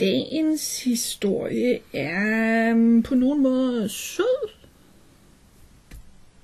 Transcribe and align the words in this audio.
Dagens 0.00 0.84
historie 0.84 1.78
er 1.94 2.72
um, 2.74 3.02
på 3.02 3.14
nogen 3.14 3.42
måde 3.42 3.88
sød. 3.88 4.48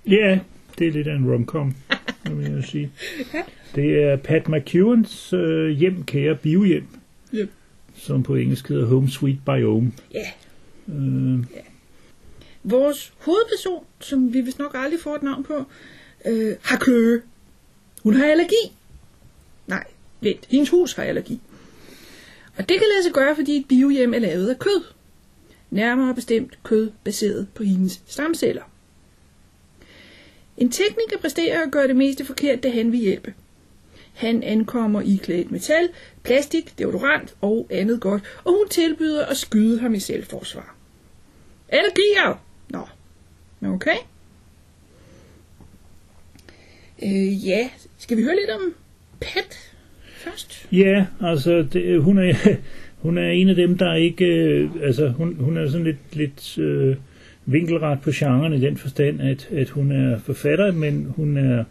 Ja, 0.07 0.41
det 0.79 0.87
er 0.89 0.93
lidt 0.93 1.07
af 1.09 1.15
en 1.15 1.33
romcom, 1.33 1.75
vil 2.31 2.51
jeg 2.53 2.65
sige. 2.65 2.91
Det 3.75 4.03
er 4.03 4.17
Pat 4.17 4.49
McEwens 4.49 5.33
øh, 5.33 5.69
hjem, 5.71 6.05
kære 6.05 6.35
biohjem, 6.37 6.87
Yep. 7.35 7.51
som 7.95 8.23
på 8.23 8.35
engelsk 8.35 8.69
hedder 8.69 8.87
Home 8.87 9.11
Sweet 9.11 9.39
Biome. 9.47 9.93
Ja, 10.15 10.27
Øh, 10.89 11.45
Vores 12.63 13.13
hovedperson, 13.19 13.85
som 14.01 14.33
vi 14.35 14.41
vist 14.41 14.59
nok 14.59 14.71
aldrig 14.75 15.01
får 15.01 15.15
et 15.15 15.23
navn 15.23 15.45
på, 15.45 15.65
øh, 16.27 16.57
har 16.63 16.77
kløe. 16.77 17.23
Hun 18.03 18.15
har 18.15 18.27
allergi. 18.27 18.73
Nej, 19.67 19.85
vent, 20.21 20.47
hendes 20.51 20.69
hus 20.71 20.93
har 20.93 21.03
allergi. 21.03 21.41
Og 22.57 22.69
det 22.69 22.79
kan 22.79 22.87
lade 22.95 23.03
sig 23.03 23.13
gøre, 23.13 23.37
fordi 23.37 23.57
et 23.57 23.69
biohjem 23.69 24.15
er 24.15 24.19
lavet 24.19 24.49
af 24.49 24.59
kød. 24.59 24.85
Nærmere 25.71 26.15
bestemt 26.15 26.59
kød 26.63 26.91
baseret 27.05 27.49
på 27.55 27.63
hendes 27.63 28.03
stamceller. 28.07 28.63
En 30.57 30.71
tekniker 30.71 31.19
præsterer 31.21 31.63
at 31.63 31.73
gøre 31.73 31.89
det 31.89 31.97
meste 31.97 32.25
forkert, 32.25 32.63
da 32.63 32.71
han 32.71 32.93
vil 32.93 33.01
hjælpe. 33.01 33.35
Han 34.15 34.43
ankommer 34.43 35.01
i 35.01 35.21
klædt 35.23 35.51
metal, 35.51 35.89
plastik, 36.23 36.79
deodorant 36.79 37.37
og 37.41 37.67
andet 37.71 38.01
godt, 38.01 38.23
og 38.45 38.53
hun 38.53 38.69
tilbyder 38.69 39.27
at 39.27 39.37
skyde 39.37 39.79
ham 39.79 39.95
i 39.95 40.01
selvforsvar. 40.01 40.77
Allergier! 41.69 42.43
Nå, 42.69 42.87
okay. 43.69 43.97
Øh, 47.03 47.47
ja, 47.47 47.71
skal 47.99 48.17
vi 48.17 48.23
høre 48.23 48.37
lidt 48.37 48.51
om 48.51 48.75
Pet 49.21 49.76
først? 50.31 50.69
ja, 50.73 51.07
altså, 51.21 51.67
det, 51.73 52.03
hun, 52.03 52.19
er, 52.19 52.35
hun 53.05 53.19
er 53.19 53.31
en 53.31 53.49
af 53.49 53.55
dem, 53.55 53.79
der 53.79 53.95
ikke... 53.95 54.25
Øh, 54.25 54.71
altså, 54.83 55.09
hun, 55.09 55.37
hun 55.41 55.57
er 55.57 55.67
sådan 55.67 55.87
lidt, 55.87 56.17
lidt 56.17 56.59
øh, 56.59 56.97
vinkelret 57.47 58.01
på 58.01 58.11
genren 58.15 58.53
i 58.53 58.61
den 58.61 58.77
forstand, 58.77 59.21
at, 59.21 59.49
at 59.53 59.69
hun 59.69 59.93
er 59.93 60.19
forfatter, 60.19 60.73
men 60.73 61.13
hun 61.17 61.37
er 61.37 61.65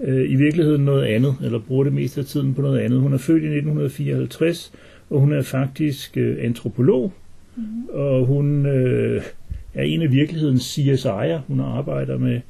øh, 0.00 0.30
i 0.30 0.34
virkeligheden 0.34 0.84
noget 0.84 1.04
andet, 1.04 1.36
eller 1.42 1.58
bruger 1.58 1.84
det 1.84 1.92
meste 1.92 2.20
af 2.20 2.26
tiden 2.26 2.54
på 2.54 2.62
noget 2.62 2.80
andet. 2.80 3.00
Hun 3.00 3.12
er 3.12 3.18
født 3.18 3.42
i 3.42 3.46
1954, 3.46 4.72
og 5.10 5.20
hun 5.20 5.32
er 5.32 5.42
faktisk 5.42 6.16
øh, 6.16 6.36
antropolog, 6.40 7.12
mm-hmm. 7.56 7.88
og 7.88 8.26
hun 8.26 8.66
øh, 8.66 9.22
er 9.74 9.82
en 9.82 10.02
af 10.02 10.12
virkelighedens 10.12 10.78
CSI'er. 10.78 11.38
Hun 11.46 11.60
arbejder 11.60 12.18
med, 12.18 12.40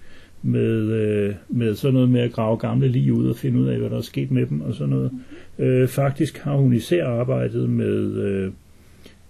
med, 0.45 0.93
øh, 0.93 1.35
med 1.49 1.75
sådan 1.75 1.95
noget 1.95 2.09
med 2.09 2.21
at 2.21 2.33
grave 2.33 2.57
gamle 2.57 2.89
lige 2.89 3.13
ud 3.13 3.27
og 3.29 3.37
finde 3.37 3.61
ud 3.61 3.67
af, 3.67 3.79
hvad 3.79 3.91
der 3.91 3.97
er 3.97 4.03
sket 4.03 4.31
med 4.31 4.47
dem 4.47 4.61
og 4.61 4.75
sådan 4.75 4.91
noget. 4.91 5.11
Øh, 5.59 5.89
faktisk 5.89 6.39
har 6.39 6.57
hun 6.57 6.73
især 6.73 7.07
arbejdet 7.07 7.71
med... 7.71 8.13
Øh, 8.13 8.53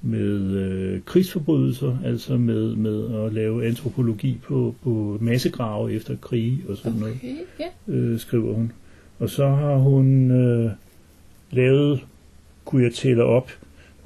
med 0.06 0.40
øh, 0.40 1.00
krigsforbrydelser, 1.04 1.98
altså 2.04 2.36
med, 2.36 2.76
med 2.76 3.24
at 3.24 3.32
lave 3.32 3.66
antropologi 3.66 4.38
på, 4.42 4.74
på 4.82 5.18
massegrave 5.20 5.92
efter 5.92 6.16
krige 6.16 6.62
og 6.68 6.76
sådan 6.76 6.98
noget 6.98 7.14
Okay, 7.14 7.34
ja. 7.60 7.92
øh, 7.92 8.18
skriver 8.18 8.54
hun. 8.54 8.72
Og 9.18 9.30
så 9.30 9.48
har 9.48 9.76
hun 9.76 10.30
øh, 10.30 10.70
lavet, 11.50 12.00
kunne 12.64 12.82
jeg 12.82 12.92
tælle 12.92 13.24
op, 13.24 13.50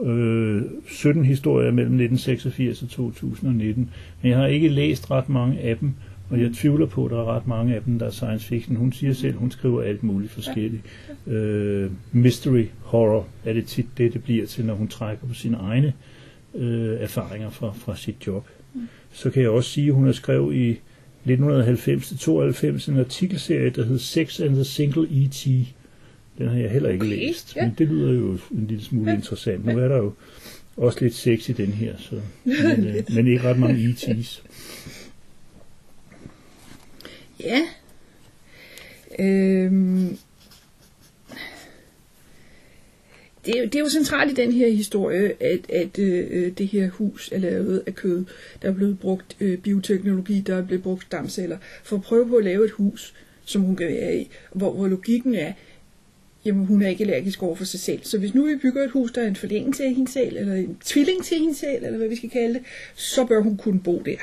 øh, 0.03 0.63
17 0.89 1.25
historier 1.25 1.71
mellem 1.71 1.95
1986 1.95 2.83
og 2.83 2.89
2019. 2.89 3.91
Men 4.23 4.31
jeg 4.31 4.39
har 4.39 4.47
ikke 4.47 4.69
læst 4.69 5.11
ret 5.11 5.29
mange 5.29 5.61
af 5.61 5.77
dem, 5.79 5.93
og 6.31 6.41
jeg 6.41 6.53
tvivler 6.53 6.87
på, 6.87 7.05
at 7.05 7.11
der 7.11 7.19
er 7.19 7.37
ret 7.37 7.47
mange 7.47 7.75
af 7.75 7.83
dem, 7.83 7.99
der 7.99 8.07
er 8.07 8.11
science 8.11 8.47
fiction. 8.47 8.77
Hun 8.77 8.93
siger 8.93 9.13
selv, 9.13 9.37
hun 9.37 9.51
skriver 9.51 9.83
alt 9.83 10.03
muligt 10.03 10.33
forskelligt. 10.33 10.83
Øh, 11.27 11.91
mystery, 12.13 12.65
horror 12.81 13.27
er 13.45 13.53
det 13.53 13.67
tit 13.67 13.87
det, 13.99 14.13
det 14.13 14.23
bliver 14.23 14.47
til, 14.47 14.65
når 14.65 14.75
hun 14.75 14.89
trækker 14.89 15.27
på 15.27 15.35
sine 15.35 15.57
egne 15.57 15.93
øh, 16.55 17.01
erfaringer 17.01 17.51
fra, 17.51 17.73
fra 17.73 17.97
sit 17.97 18.27
job. 18.27 18.49
Så 19.13 19.31
kan 19.31 19.43
jeg 19.43 19.51
også 19.51 19.71
sige, 19.71 19.89
at 19.89 19.95
hun 19.95 20.05
har 20.05 20.13
skrevet 20.13 20.55
i 20.55 20.81
1990-92 21.27 22.91
en 22.91 22.99
artikelserie, 22.99 23.71
der 23.71 23.85
hed 23.85 23.99
Sex 23.99 24.41
and 24.41 24.55
the 24.55 24.65
Single 24.65 25.09
E.T. 25.11 25.47
Den 26.39 26.49
har 26.49 26.57
jeg 26.57 26.71
heller 26.71 26.89
ikke 26.89 27.05
Okay, 27.05 27.17
læst, 27.17 27.57
men 27.57 27.75
det 27.79 27.89
lyder 27.89 28.13
jo 28.13 28.39
en 28.51 28.67
lille 28.69 28.85
smule 28.85 29.15
interessant. 29.15 29.65
Nu 29.65 29.79
er 29.79 29.89
der 29.89 29.97
jo 29.97 30.13
også 30.77 30.99
lidt 31.01 31.15
sex 31.15 31.49
i 31.49 31.53
den 31.53 31.73
her, 31.73 31.95
så, 31.99 32.15
men, 32.45 32.87
øh, 32.87 32.95
men 33.15 33.27
ikke 33.27 33.43
ret 33.43 33.59
mange 33.59 33.91
E.T.'s. 33.91 34.43
Ja. 37.41 37.69
Øhm. 39.19 40.19
Det 43.47 43.59
er, 43.59 43.63
det 43.63 43.75
er 43.75 43.81
jo 43.81 43.89
centralt 43.89 44.31
i 44.31 44.35
den 44.35 44.53
her 44.53 44.69
historie, 44.69 45.33
at, 45.43 45.71
at 45.71 45.99
øh, 45.99 46.27
øh, 46.31 46.53
det 46.59 46.67
her 46.67 46.91
hus 46.91 47.29
er 47.33 47.39
lavet 47.39 47.83
af 47.87 47.95
kød. 47.95 48.25
Der 48.63 48.69
er 48.69 48.73
blevet 48.73 48.99
brugt 48.99 49.37
øh, 49.41 49.59
bioteknologi, 49.59 50.41
der 50.41 50.57
er 50.57 50.63
blevet 50.63 50.83
brugt 50.83 51.03
stamceller, 51.03 51.59
for 51.85 51.97
at 51.97 52.03
prøve 52.03 52.29
på 52.29 52.37
at 52.37 52.45
lave 52.45 52.65
et 52.65 52.71
hus, 52.71 53.15
som 53.45 53.63
hun 53.63 53.77
kan 53.77 53.87
være 53.87 54.17
i, 54.17 54.31
hvor, 54.53 54.73
hvor 54.73 54.89
logikken 54.89 55.35
er, 55.35 55.53
jamen 56.45 56.67
hun 56.67 56.83
er 56.83 56.89
ikke 56.89 57.05
allergisk 57.05 57.43
over 57.43 57.55
for 57.55 57.65
sig 57.65 57.81
selv. 57.81 58.01
Så 58.03 58.19
hvis 58.19 58.35
nu 58.35 58.45
vi 58.45 58.57
bygger 58.57 58.85
et 58.85 58.91
hus, 58.91 59.13
der 59.13 59.23
er 59.23 59.27
en 59.27 59.37
forlængelse 59.37 59.85
af 59.85 59.95
hende 59.95 60.11
selv, 60.11 60.37
eller 60.37 60.55
en 60.55 60.79
tvilling 60.85 61.25
til 61.25 61.39
hende 61.39 61.55
selv, 61.55 61.85
eller 61.85 61.99
hvad 61.99 62.09
vi 62.09 62.17
skal 62.17 62.31
kalde 62.31 62.55
det, 62.55 62.63
så 62.95 63.27
bør 63.27 63.41
hun 63.41 63.57
kunne 63.57 63.81
bo 63.81 64.03
der. 64.07 64.19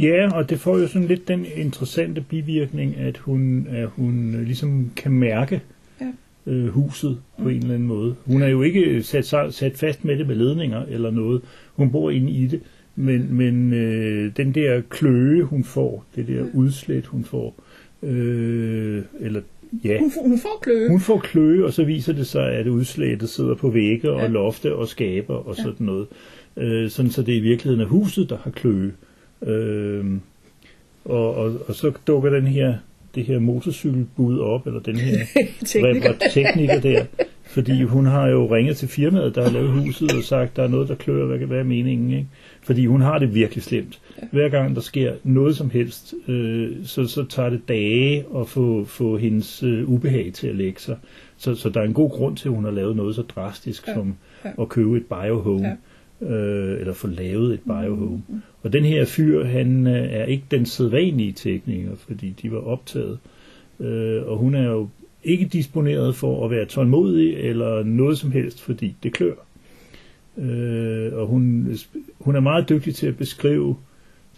Ja, 0.00 0.28
og 0.34 0.50
det 0.50 0.60
får 0.60 0.78
jo 0.78 0.86
sådan 0.86 1.08
lidt 1.08 1.28
den 1.28 1.46
interessante 1.56 2.20
bivirkning, 2.28 2.96
at 2.96 3.18
hun, 3.18 3.66
at 3.70 3.88
hun 3.88 4.34
øh, 4.34 4.42
ligesom 4.42 4.90
kan 4.96 5.12
mærke 5.12 5.60
Ja. 6.00 6.52
øh, 6.52 6.66
huset 6.68 7.18
på 7.42 7.48
en 7.48 7.56
eller 7.62 7.74
anden 7.74 7.88
måde. 7.88 8.14
Hun 8.26 8.42
er 8.42 8.48
jo 8.48 8.62
ikke 8.62 9.02
sat, 9.02 9.26
sig- 9.26 9.54
sat 9.54 9.76
fast 9.76 10.04
med 10.04 10.18
det 10.18 10.26
med 10.26 10.34
ledninger 10.36 10.82
eller 10.90 11.10
noget. 11.10 11.42
Hun 11.74 11.90
bor 11.92 12.10
inde 12.10 12.30
i 12.30 12.46
det. 12.46 12.60
Men, 12.96 13.34
men 13.34 13.72
øh, 13.74 14.32
den 14.36 14.52
der 14.54 14.80
kløe, 14.90 15.42
hun 15.44 15.64
får, 15.64 16.04
det 16.16 16.28
der 16.28 16.44
udslæt, 16.54 17.06
hun 17.06 17.24
får, 17.24 17.54
øh, 18.02 19.02
eller 19.20 19.40
ja, 19.84 19.98
Hun, 19.98 20.10
får- 20.10 20.28
hun 20.28 20.38
får 20.38 20.58
kløe. 20.62 20.88
hun 20.88 21.00
får 21.00 21.18
kløe, 21.18 21.64
og 21.64 21.72
så 21.72 21.84
viser 21.84 22.12
det 22.12 22.26
sig, 22.26 22.52
at 22.52 22.66
udslættet 22.66 23.28
sidder 23.28 23.54
på 23.54 23.70
vægge 23.70 24.10
og 24.10 24.20
Ja. 24.20 24.28
lofte 24.28 24.74
og 24.74 24.88
skaber 24.88 25.34
og 25.34 25.56
sådan 25.56 25.86
noget. 25.86 26.06
Øh, 26.56 26.90
sådan 26.90 27.10
så 27.10 27.22
det 27.22 27.32
i 27.32 27.40
virkeligheden 27.40 27.80
er 27.80 27.88
huset, 27.88 28.30
der 28.30 28.36
har 28.44 28.50
kløe. 28.50 28.92
Øh, 29.46 30.04
og, 31.04 31.34
og, 31.34 31.54
og 31.68 31.74
så 31.74 31.92
dukker 32.06 32.30
den 32.30 32.46
her, 32.46 32.74
det 33.14 33.24
her 33.24 33.38
motorcykelbud 33.38 34.38
op, 34.38 34.66
eller 34.66 34.80
den 34.80 34.96
her 34.96 35.18
Tekniker. 35.66 36.12
tekniker 36.32 36.80
der, 36.80 37.04
fordi 37.44 37.82
hun 37.82 38.06
har 38.06 38.28
jo 38.28 38.54
ringet 38.54 38.76
til 38.76 38.88
firmaet, 38.88 39.34
der 39.34 39.42
har 39.42 39.50
lavet 39.50 39.70
huset, 39.70 40.12
og 40.12 40.22
sagt, 40.22 40.56
der 40.56 40.62
er 40.62 40.68
noget, 40.68 40.88
der 40.88 40.94
klør, 40.94 41.24
hvad, 41.26 41.38
hvad 41.38 41.58
er 41.58 41.62
meningen, 41.64 42.10
ikke? 42.10 42.26
Fordi 42.62 42.86
hun 42.86 43.00
har 43.00 43.18
det 43.18 43.34
virkelig 43.34 43.62
slemt. 43.64 44.00
Hver 44.32 44.48
gang 44.48 44.74
der 44.74 44.80
sker 44.80 45.12
noget 45.24 45.56
som 45.56 45.70
helst, 45.70 46.14
øh, 46.28 46.70
så, 46.84 47.06
så 47.06 47.24
tager 47.24 47.50
det 47.50 47.60
dage 47.68 48.24
at 48.40 48.48
få, 48.48 48.84
få 48.84 49.16
hendes 49.16 49.62
øh, 49.62 49.88
ubehag 49.88 50.30
til 50.34 50.46
at 50.46 50.54
lægge 50.54 50.80
sig. 50.80 50.96
Så, 51.36 51.54
så 51.54 51.68
der 51.68 51.80
er 51.80 51.84
en 51.84 51.94
god 51.94 52.10
grund 52.10 52.36
til, 52.36 52.48
at 52.48 52.54
hun 52.54 52.64
har 52.64 52.70
lavet 52.70 52.96
noget 52.96 53.14
så 53.14 53.22
drastisk 53.22 53.88
Ja, 53.88 53.94
som 53.94 54.14
ja. 54.44 54.50
at 54.62 54.68
købe 54.68 54.96
et 54.96 55.04
biohome. 55.06 55.76
Øh, 56.22 56.80
eller 56.80 56.92
få 56.92 57.06
lavet 57.06 57.54
et 57.54 57.60
biohome. 57.60 58.22
Og 58.62 58.72
den 58.72 58.84
her 58.84 59.04
fyr, 59.04 59.44
han 59.44 59.86
øh, 59.86 60.12
er 60.12 60.24
ikke 60.24 60.44
den 60.50 60.66
sædvanlige 60.66 61.32
tekniker, 61.32 61.96
fordi 61.96 62.34
de 62.42 62.52
var 62.52 62.58
optaget. 62.58 63.18
Øh, 63.80 64.22
og 64.26 64.36
hun 64.36 64.54
er 64.54 64.70
jo 64.70 64.88
ikke 65.24 65.44
disponeret 65.44 66.14
for 66.14 66.44
at 66.44 66.50
være 66.50 66.64
tålmodig 66.64 67.34
eller 67.36 67.82
noget 67.82 68.18
som 68.18 68.32
helst, 68.32 68.60
fordi 68.60 68.96
det 69.02 69.12
klør. 69.12 69.34
Øh, 70.38 71.12
og 71.12 71.26
hun, 71.26 71.74
hun 72.20 72.36
er 72.36 72.40
meget 72.40 72.68
dygtig 72.68 72.94
til 72.94 73.06
at 73.06 73.16
beskrive, 73.16 73.76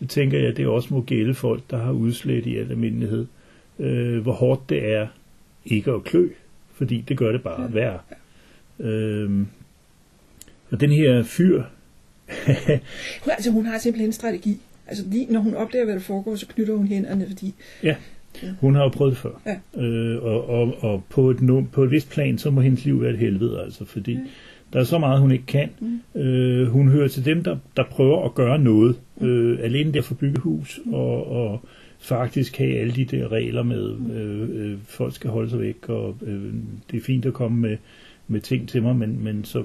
det 0.00 0.08
tænker 0.08 0.38
jeg, 0.38 0.56
det 0.56 0.66
også 0.66 0.94
må 0.94 1.00
gælde 1.00 1.34
folk, 1.34 1.62
der 1.70 1.78
har 1.78 1.92
udslæt 1.92 2.46
i 2.46 2.56
al 2.56 2.70
almindelighed, 2.70 3.26
øh, 3.78 4.22
hvor 4.22 4.32
hårdt 4.32 4.68
det 4.68 4.92
er 4.92 5.06
ikke 5.64 5.90
at 5.92 6.04
klø, 6.04 6.28
fordi 6.72 7.04
det 7.08 7.18
gør 7.18 7.32
det 7.32 7.42
bare 7.42 7.74
værre. 7.74 7.98
Øh, 8.80 9.30
og 10.74 10.80
den 10.80 10.90
her 10.90 11.22
fyr, 11.22 11.62
altså, 13.36 13.50
hun 13.50 13.66
har 13.66 13.78
simpelthen 13.78 14.08
en 14.08 14.12
strategi. 14.12 14.60
Altså, 14.86 15.04
lige 15.10 15.26
når 15.32 15.40
hun 15.40 15.54
opdager, 15.54 15.84
hvad 15.84 15.94
der 15.94 16.00
foregår, 16.00 16.36
så 16.36 16.46
knytter 16.46 16.74
hun 16.74 16.86
hænderne, 16.86 17.26
fordi... 17.26 17.54
Ja, 17.82 17.94
hun 18.60 18.74
har 18.74 18.82
jo 18.82 18.88
prøvet 18.88 19.10
det 19.10 19.18
før. 19.18 19.40
Ja. 19.46 19.82
Øh, 19.82 20.22
og 20.22 20.48
og, 20.48 20.74
og 20.80 21.04
på, 21.10 21.30
et, 21.30 21.66
på 21.72 21.82
et 21.82 21.90
vist 21.90 22.10
plan, 22.10 22.38
så 22.38 22.50
må 22.50 22.60
hendes 22.60 22.84
liv 22.84 23.00
være 23.00 23.10
et 23.10 23.18
helvede, 23.18 23.60
altså, 23.62 23.84
fordi 23.84 24.18
Der 24.72 24.80
er 24.80 24.84
så 24.84 24.98
meget, 24.98 25.20
hun 25.20 25.32
ikke 25.32 25.46
kan. 25.46 25.70
Mm. 25.80 26.20
Øh, 26.20 26.68
hun 26.68 26.88
hører 26.88 27.08
til 27.08 27.24
dem, 27.24 27.44
der, 27.44 27.56
der 27.76 27.84
prøver 27.90 28.24
at 28.24 28.34
gøre 28.34 28.58
noget. 28.58 28.96
Øh, 29.20 29.58
alene 29.62 29.92
der 29.92 30.02
for 30.02 30.14
bygge 30.14 30.40
hus 30.40 30.80
og, 30.92 31.30
og 31.32 31.60
faktisk 31.98 32.56
have 32.58 32.78
alle 32.78 32.94
de 32.94 33.04
der 33.04 33.32
regler 33.32 33.62
med, 33.62 33.96
øh, 34.14 34.48
øh, 34.52 34.78
folk 34.84 35.14
skal 35.14 35.30
holde 35.30 35.50
sig 35.50 35.60
væk, 35.60 35.88
og 35.88 36.16
øh, 36.22 36.52
det 36.90 36.96
er 36.96 37.04
fint 37.04 37.26
at 37.26 37.32
komme 37.32 37.60
med, 37.60 37.76
med 38.28 38.40
ting 38.40 38.68
til 38.68 38.82
mig, 38.82 38.96
men, 38.96 39.24
men 39.24 39.44
så 39.44 39.64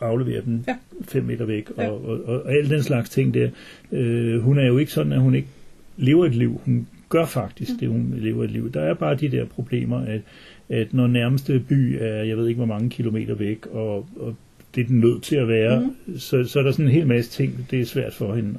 aflevere 0.00 0.42
dem 0.44 0.64
Ja. 0.68 0.76
fem 1.08 1.24
meter 1.24 1.44
væk, 1.44 1.68
Ja. 1.78 1.88
og, 1.88 2.04
og, 2.04 2.20
og, 2.24 2.42
og 2.44 2.52
al 2.52 2.70
den 2.70 2.82
slags 2.82 3.10
ting 3.10 3.34
der. 3.34 3.50
Øh, 3.92 4.40
hun 4.40 4.58
er 4.58 4.66
jo 4.66 4.78
ikke 4.78 4.92
sådan, 4.92 5.12
at 5.12 5.20
hun 5.20 5.34
ikke 5.34 5.48
lever 5.96 6.26
et 6.26 6.34
liv. 6.34 6.60
Hun 6.64 6.86
gør 7.08 7.24
faktisk 7.26 7.70
Mm. 7.72 7.78
det, 7.78 7.88
hun 7.88 8.14
lever 8.16 8.44
et 8.44 8.50
liv. 8.50 8.72
Der 8.72 8.80
er 8.80 8.94
bare 8.94 9.14
de 9.14 9.28
der 9.30 9.44
problemer, 9.44 9.98
at, 9.98 10.20
at 10.68 10.94
når 10.94 11.06
nærmeste 11.06 11.60
by 11.68 11.96
er, 12.00 12.22
jeg 12.24 12.36
ved 12.36 12.48
ikke 12.48 12.56
hvor 12.58 12.66
mange 12.66 12.90
kilometer 12.90 13.34
væk, 13.34 13.66
og, 13.66 14.08
og 14.16 14.36
det 14.74 14.82
er 14.82 14.86
den 14.86 15.00
nødt 15.00 15.22
til 15.22 15.36
at 15.36 15.48
være, 15.48 15.80
mm. 16.06 16.18
så, 16.18 16.44
så 16.44 16.58
er 16.58 16.62
der 16.62 16.70
sådan 16.72 16.84
en 16.84 16.90
hel 16.90 17.06
masse 17.06 17.30
ting, 17.30 17.66
det 17.70 17.80
er 17.80 17.84
svært 17.84 18.14
for 18.14 18.34
hende 18.34 18.58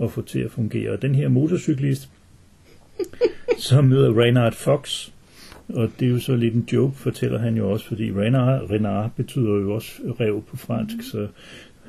at, 0.00 0.04
at 0.04 0.10
få 0.12 0.22
til 0.22 0.38
at 0.38 0.50
fungere. 0.50 0.90
Og 0.90 1.02
den 1.02 1.14
her 1.14 1.28
motorcyklist, 1.28 2.08
så 3.58 3.82
møder 3.82 4.18
Reynard 4.22 4.52
Fox, 4.52 5.08
og 5.68 5.90
det 6.00 6.06
er 6.06 6.10
jo 6.10 6.18
så 6.18 6.36
lidt 6.36 6.54
en 6.54 6.68
joke, 6.72 6.96
fortæller 6.96 7.38
han 7.38 7.56
jo 7.56 7.70
også, 7.70 7.86
fordi 7.86 8.12
Renard, 8.12 8.70
Renard 8.70 9.10
betyder 9.16 9.52
jo 9.52 9.74
også 9.74 9.92
rev 10.20 10.42
på 10.50 10.56
fransk, 10.56 10.96
mm. 10.96 11.02
så 11.02 11.26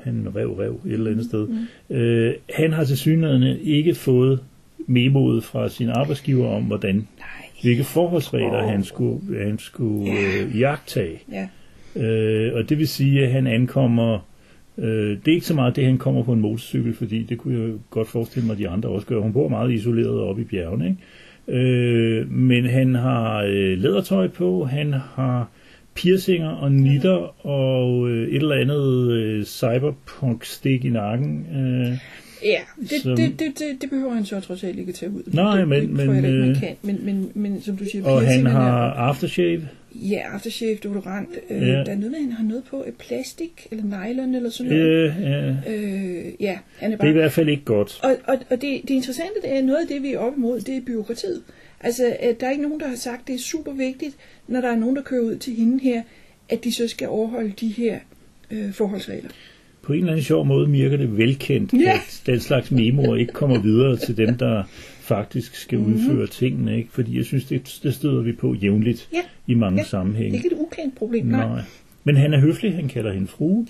han 0.02 0.26
rev 0.36 0.52
rev 0.52 0.80
et 0.86 0.92
eller 0.92 1.10
andet 1.10 1.24
sted. 1.24 1.48
Mm. 1.48 1.96
Øh, 1.96 2.34
han 2.54 2.72
har 2.72 2.84
til 2.84 2.98
synligheden 2.98 3.58
ikke 3.62 3.94
fået 3.94 4.40
memoet 4.86 5.44
fra 5.44 5.68
sin 5.68 5.88
arbejdsgiver 5.88 6.48
om, 6.48 6.62
hvordan, 6.62 6.94
Nej. 6.94 7.26
hvilke 7.62 7.84
forholdsregler 7.84 8.66
han 8.66 8.84
skulle, 8.84 9.44
han 9.44 9.58
skulle 9.58 10.12
øh, 10.12 10.60
jagtage. 10.60 11.22
Ja. 11.32 11.48
Øh, 11.96 12.54
og 12.54 12.68
det 12.68 12.78
vil 12.78 12.88
sige, 12.88 13.24
at 13.24 13.32
han 13.32 13.46
ankommer... 13.46 14.18
Øh, 14.78 15.10
det 15.10 15.28
er 15.28 15.32
ikke 15.32 15.46
så 15.46 15.54
meget 15.54 15.76
det, 15.76 15.84
han 15.84 15.98
kommer 15.98 16.22
på 16.22 16.32
en 16.32 16.40
motorcykel, 16.40 16.94
fordi 16.94 17.22
det 17.22 17.38
kunne 17.38 17.60
jeg 17.60 17.72
godt 17.90 18.08
forestille 18.08 18.46
mig, 18.46 18.52
at 18.52 18.58
de 18.58 18.68
andre 18.68 18.88
også 18.88 19.06
gør. 19.06 19.20
Hun 19.20 19.32
bor 19.32 19.48
meget 19.48 19.72
isoleret 19.72 20.20
oppe 20.20 20.42
i 20.42 20.44
bjergene, 20.44 20.86
ikke? 20.86 20.98
Øh, 21.48 22.30
men 22.32 22.66
han 22.66 22.94
har 22.94 23.42
øh, 23.42 23.78
lædertøj 23.78 24.28
på, 24.28 24.64
han 24.64 24.92
har 24.92 25.48
piercinger 25.94 26.48
og 26.50 26.72
nitter 26.72 27.46
og 27.46 28.10
øh, 28.10 28.28
et 28.28 28.36
eller 28.36 28.54
andet 28.54 29.12
øh, 29.12 29.44
cyberpunk-stik 29.44 30.84
i 30.84 30.90
nakken. 30.90 31.46
Øh, 31.56 31.96
Ja, 32.44 32.58
det, 32.80 33.02
Som- 33.02 33.16
det, 33.16 33.28
det, 33.38 33.58
det, 33.58 33.82
det 33.82 33.90
behøver 33.90 34.14
han 34.14 34.24
så 34.24 34.40
trods 34.40 34.64
alt 34.64 34.78
ikke 34.78 34.92
tage 34.92 35.10
ud. 35.10 35.22
Nej, 35.26 35.58
det, 35.58 35.68
men- 35.68 35.80
det 35.80 35.90
men, 35.90 36.06
tror 36.06 36.14
jeg 36.14 36.24
ikke, 36.24 36.38
man 36.38 36.50
øh, 36.50 36.56
kan. 36.60 36.68
Men, 36.82 36.98
men, 37.04 37.30
men 37.34 37.60
som 37.62 37.76
du 37.76 37.84
siger, 37.84 38.04
og 38.04 38.22
han 38.22 38.46
har 38.46 38.86
er- 38.88 38.92
aftershave. 38.92 39.68
Ja, 39.94 40.20
aftershave, 40.34 40.78
deodorant. 40.82 41.28
Øh, 41.50 41.62
Ja. 41.62 41.66
Der 41.72 41.80
er 41.92 41.94
noget 41.96 42.10
med, 42.10 42.18
han 42.20 42.32
har 42.32 42.44
noget 42.44 42.64
på 42.64 42.82
af 42.82 42.92
plastik, 42.98 43.66
eller 43.70 43.84
nylon, 43.84 44.34
eller 44.34 44.50
sådan 44.50 44.72
noget. 44.72 44.88
Øh, 44.88 45.12
ja. 45.22 45.54
Øh, 45.74 46.32
ja, 46.40 46.58
han 46.78 46.92
er 46.92 46.96
Det 46.96 47.04
er 47.04 47.08
i 47.08 47.12
bare... 47.12 47.12
hvert 47.12 47.32
fald 47.32 47.48
ikke 47.48 47.64
godt. 47.64 48.00
Og, 48.02 48.16
og, 48.26 48.38
og 48.50 48.60
det, 48.62 48.80
det 48.82 48.90
interessante, 48.90 49.32
det 49.42 49.52
er 49.58 49.62
noget 49.62 49.78
af 49.80 49.86
det, 49.88 50.02
vi 50.02 50.12
er 50.12 50.18
op 50.18 50.36
imod, 50.36 50.60
det 50.60 50.76
er 50.76 50.80
byråkratiet. 50.80 51.42
Altså, 51.80 52.16
at 52.20 52.40
der 52.40 52.46
er 52.46 52.50
ikke 52.50 52.62
nogen, 52.62 52.80
der 52.80 52.88
har 52.88 52.96
sagt, 52.96 53.26
det 53.28 53.34
er 53.34 53.38
super 53.38 53.72
vigtigt, 53.72 54.16
når 54.48 54.60
der 54.60 54.68
er 54.68 54.76
nogen, 54.76 54.96
der 54.96 55.02
kører 55.02 55.22
ud 55.22 55.36
til 55.36 55.52
hende 55.54 55.82
her, 55.82 56.02
at 56.48 56.64
de 56.64 56.72
så 56.72 56.88
skal 56.88 57.08
overholde 57.08 57.52
de 57.60 57.68
her 57.68 57.98
øh, 58.50 58.72
forholdsregler. 58.72 59.30
på 59.82 59.92
en 59.92 59.98
eller 59.98 60.12
anden 60.12 60.24
sjov 60.24 60.46
måde 60.46 60.70
virker 60.70 60.96
det 60.96 61.16
velkendt, 61.16 61.72
Ja. 61.72 61.92
at 61.94 62.22
den 62.26 62.40
slags 62.40 62.70
memoer 62.70 63.16
ikke 63.16 63.32
kommer 63.32 63.60
videre 63.62 63.96
til 63.96 64.16
dem, 64.16 64.34
der 64.38 64.62
faktisk 65.08 65.54
skal 65.54 65.78
Mhm. 65.78 65.94
udføre 65.94 66.26
tingene. 66.26 66.76
Ikke? 66.76 66.88
Fordi 66.92 67.16
jeg 67.16 67.24
synes, 67.24 67.44
det, 67.44 67.78
det 67.82 67.94
støder 67.94 68.22
vi 68.22 68.32
på 68.32 68.54
jævnligt 68.54 69.08
Ja. 69.12 69.18
i 69.46 69.54
mange 69.54 69.78
Ja. 69.80 69.84
sammenhænge. 69.84 70.36
Ikke 70.36 70.46
et 70.48 70.58
ukendt 70.58 70.94
problem, 70.96 71.26
nej. 71.26 71.48
Nej. 71.48 71.60
Men 72.04 72.16
han 72.16 72.34
er 72.34 72.40
høflig, 72.40 72.74
han 72.74 72.88
kalder 72.88 73.12
hende 73.12 73.26
frue. 73.26 73.66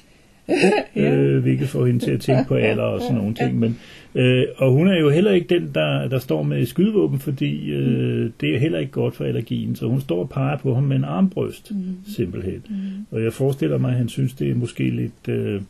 Ja. 0.97 1.15
øh, 1.17 1.43
hvilket 1.43 1.69
får 1.69 1.87
hende 1.87 2.05
til 2.05 2.11
at 2.11 2.21
tænke 2.21 2.49
på 2.49 2.55
alder 2.55 2.83
og 2.83 3.01
sådan 3.01 3.17
nogle 3.17 3.35
ting. 3.35 3.59
Men, 3.59 3.79
øh, 4.15 4.45
og 4.57 4.73
hun 4.73 4.89
er 4.89 4.99
jo 5.01 5.11
heller 5.11 5.31
ikke 5.31 5.47
den, 5.55 5.71
der, 5.75 6.09
der 6.09 6.19
står 6.19 6.43
med 6.43 6.67
skydevåben, 6.67 7.19
fordi 7.19 7.71
øh, 7.71 8.31
det 8.41 8.55
er 8.55 8.59
heller 8.59 8.79
ikke 8.79 8.93
godt 8.93 9.17
for 9.17 9.25
allergien. 9.25 9.77
Så 9.77 9.87
hun 9.87 10.01
står 10.01 10.19
og 10.21 10.31
peger 10.31 10.57
på 10.59 10.75
ham 10.75 10.83
med 10.83 10.97
en 10.97 11.05
armbryst, 11.05 11.71
mm. 11.71 11.79
simpelthen. 12.17 12.63
Mm. 12.71 12.77
Og 13.11 13.23
jeg 13.25 13.33
forestiller 13.33 13.79
mig, 13.79 13.91
at 13.91 13.97
han 13.97 14.09
synes, 14.09 14.33
det 14.33 14.51
er 14.51 14.55
måske 14.55 14.91
lidt... 14.91 15.29
Øh, 15.29 15.61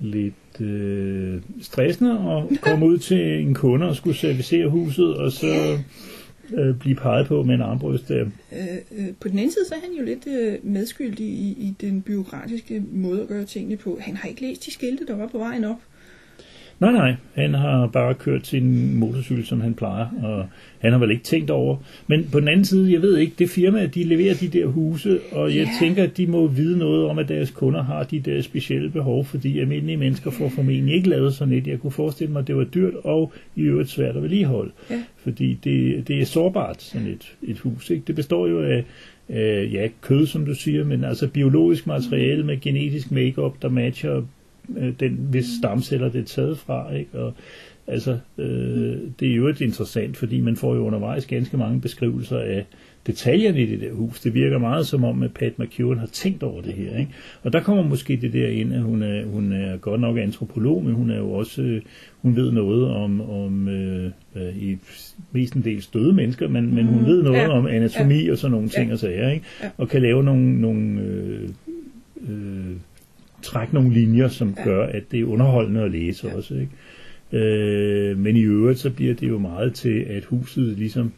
lidt 0.00 0.60
øh, 0.60 1.40
stressende 1.62 2.10
at 2.52 2.60
komme 2.60 2.86
ud 2.86 2.98
til 2.98 3.40
en 3.40 3.54
kunde 3.54 3.88
og 3.88 3.96
skulle 3.96 4.16
servicere 4.16 4.68
huset, 4.68 5.14
og 5.14 5.32
så 5.32 5.78
øh, 6.54 6.74
blive 6.78 6.96
peget 6.96 7.26
på 7.26 7.42
med 7.42 7.54
en 7.54 7.60
armbryst 7.60 8.08
der. 8.08 8.26
Øh, 8.52 8.58
øh, 8.98 9.08
på 9.20 9.28
den 9.28 9.38
ene 9.38 9.52
side, 9.52 9.66
så 9.68 9.74
er 9.74 9.80
han 9.80 9.92
jo 9.98 10.04
lidt 10.04 10.26
øh, 10.26 10.58
medskyldig 10.62 11.26
i, 11.26 11.50
i 11.50 11.74
den 11.80 12.02
byråkratiske 12.02 12.82
måde 12.92 13.22
at 13.22 13.28
gøre 13.28 13.44
tingene 13.44 13.76
på. 13.76 13.98
Han 14.00 14.16
har 14.16 14.28
ikke 14.28 14.42
læst 14.42 14.66
de 14.66 14.70
skilte, 14.70 15.06
der 15.06 15.16
var 15.16 15.26
på 15.26 15.38
vejen 15.38 15.64
op. 15.64 15.78
Nej, 16.80 16.92
nej, 16.92 17.14
han 17.34 17.54
har 17.54 17.86
bare 17.86 18.14
kørt 18.14 18.46
sin 18.46 18.94
motorcykel, 18.98 19.46
som 19.46 19.60
han 19.60 19.74
plejer, 19.74 20.06
og 20.22 20.46
han 20.78 20.92
har 20.92 20.98
vel 20.98 21.10
ikke 21.10 21.22
tænkt 21.22 21.50
over. 21.50 21.76
Men 22.06 22.28
på 22.32 22.40
den 22.40 22.48
anden 22.48 22.64
side, 22.64 22.92
jeg 22.92 23.02
ved 23.02 23.18
ikke, 23.18 23.32
det 23.38 23.50
firma, 23.50 23.86
de 23.86 24.04
leverer 24.04 24.34
de 24.34 24.48
der 24.48 24.66
huse, 24.66 25.18
og 25.32 25.48
jeg 25.56 25.64
Ja. 25.64 25.68
tænker, 25.86 26.02
at 26.02 26.16
de 26.16 26.26
må 26.26 26.46
vide 26.46 26.78
noget 26.78 27.04
om, 27.04 27.18
at 27.18 27.28
deres 27.28 27.50
kunder 27.50 27.82
har 27.82 28.02
de 28.02 28.20
der 28.20 28.40
specielle 28.42 28.90
behov, 28.90 29.24
fordi 29.24 29.58
almindelige 29.58 29.96
mennesker 29.96 30.30
får 30.30 30.48
formentlig 30.48 30.94
ikke 30.94 31.08
lavet 31.08 31.34
sådan 31.34 31.54
et. 31.54 31.66
Jeg 31.66 31.78
kunne 31.80 31.90
forestille 31.92 32.32
mig, 32.32 32.40
at 32.40 32.46
det 32.46 32.56
var 32.56 32.64
dyrt 32.64 32.94
og 33.04 33.32
i 33.56 33.60
øvrigt 33.62 33.88
svært 33.90 34.16
at 34.16 34.22
vedligeholde, 34.22 34.70
Ja. 34.90 35.02
fordi 35.22 35.58
det, 35.64 36.08
det 36.08 36.20
er 36.20 36.24
sårbart, 36.24 36.82
sådan 36.82 37.06
et, 37.06 37.32
et 37.42 37.58
hus. 37.58 37.90
Ikke? 37.90 38.02
Det 38.06 38.14
består 38.14 38.46
jo 38.46 38.62
af, 38.62 38.84
af 39.28 39.68
ja, 39.72 39.88
kød, 40.00 40.26
som 40.26 40.46
du 40.46 40.54
siger, 40.54 40.84
men 40.84 41.04
altså 41.04 41.28
biologisk 41.28 41.86
materiale 41.86 42.44
med 42.44 42.60
genetisk 42.60 43.10
makeup, 43.10 43.54
der 43.62 43.68
matcher 43.68 44.22
øh, 44.78 44.92
den, 45.00 45.18
hvis 45.30 45.46
stamceller 45.58 46.08
det 46.08 46.20
er 46.20 46.24
taget 46.24 46.58
fra. 46.58 46.94
Ikke? 46.94 47.18
Og, 47.18 47.34
altså, 47.86 48.18
øh, 48.38 48.96
det 49.20 49.30
er 49.30 49.34
jo 49.34 49.48
et 49.48 49.60
interessant, 49.60 50.16
fordi 50.16 50.40
man 50.40 50.56
får 50.56 50.74
jo 50.74 50.80
undervejs 50.86 51.26
ganske 51.26 51.56
mange 51.56 51.80
beskrivelser 51.80 52.38
af 52.38 52.66
detaljerne 53.06 53.62
i 53.62 53.66
det 53.66 53.80
der 53.80 53.92
hus. 53.92 54.20
Det 54.20 54.34
virker 54.34 54.58
meget 54.58 54.86
som 54.86 55.04
om, 55.04 55.22
at 55.22 55.32
Pat 55.34 55.58
McEwen 55.58 55.98
har 55.98 56.06
tænkt 56.06 56.42
over 56.42 56.62
det 56.62 56.72
her. 56.72 56.98
Ikke? 56.98 57.10
Og 57.42 57.52
der 57.52 57.60
kommer 57.60 57.82
måske 57.82 58.16
det 58.16 58.32
der 58.32 58.48
ind, 58.48 58.74
at 58.74 58.82
hun 58.82 59.02
er, 59.02 59.24
hun 59.26 59.52
er 59.52 59.76
godt 59.76 60.00
nok 60.00 60.18
antropolog, 60.18 60.84
men 60.84 60.94
hun 60.94 61.10
er 61.10 61.18
jo 61.18 61.32
også, 61.32 61.62
øh, 61.62 61.82
hun 62.22 62.36
ved 62.36 62.52
noget 62.52 62.86
om, 62.90 63.20
om 63.30 63.68
øh, 63.68 64.10
øh, 64.36 64.56
i 64.62 64.78
mestendels 65.32 65.86
døde 65.86 66.12
mennesker, 66.12 66.48
men, 66.48 66.74
men 66.74 66.86
hun 66.86 67.06
ved 67.06 67.22
noget 67.22 67.36
Ja. 67.38 67.48
om 67.48 67.66
anatomi 67.66 68.28
og 68.28 68.38
sådan 68.38 68.52
nogle 68.52 68.68
ting 68.68 68.86
Ja. 68.86 68.92
og 68.92 68.98
sager, 68.98 69.30
ikke? 69.30 69.44
Ja. 69.62 69.68
og 69.78 69.88
kan 69.88 70.02
lave 70.02 70.24
nogle, 70.24 70.60
nogle 70.60 71.00
øh, 71.00 71.48
øh, 72.28 72.76
trække 73.42 73.74
nogle 73.74 73.92
linjer, 73.92 74.28
som 74.28 74.54
Ja. 74.58 74.64
gør, 74.64 74.86
at 74.86 75.02
det 75.10 75.20
er 75.20 75.24
underholdende 75.24 75.80
at 75.82 75.90
læse 75.90 76.28
Ja. 76.28 76.34
også. 76.36 76.54
Ikke? 76.54 76.72
Øh, 77.44 78.18
men 78.18 78.36
i 78.36 78.40
øvrigt, 78.42 78.78
så 78.78 78.90
bliver 78.90 79.14
det 79.14 79.28
jo 79.28 79.38
meget 79.38 79.74
til, 79.74 80.00
at 80.00 80.24
huset 80.24 80.64
ligesom, 80.78 81.12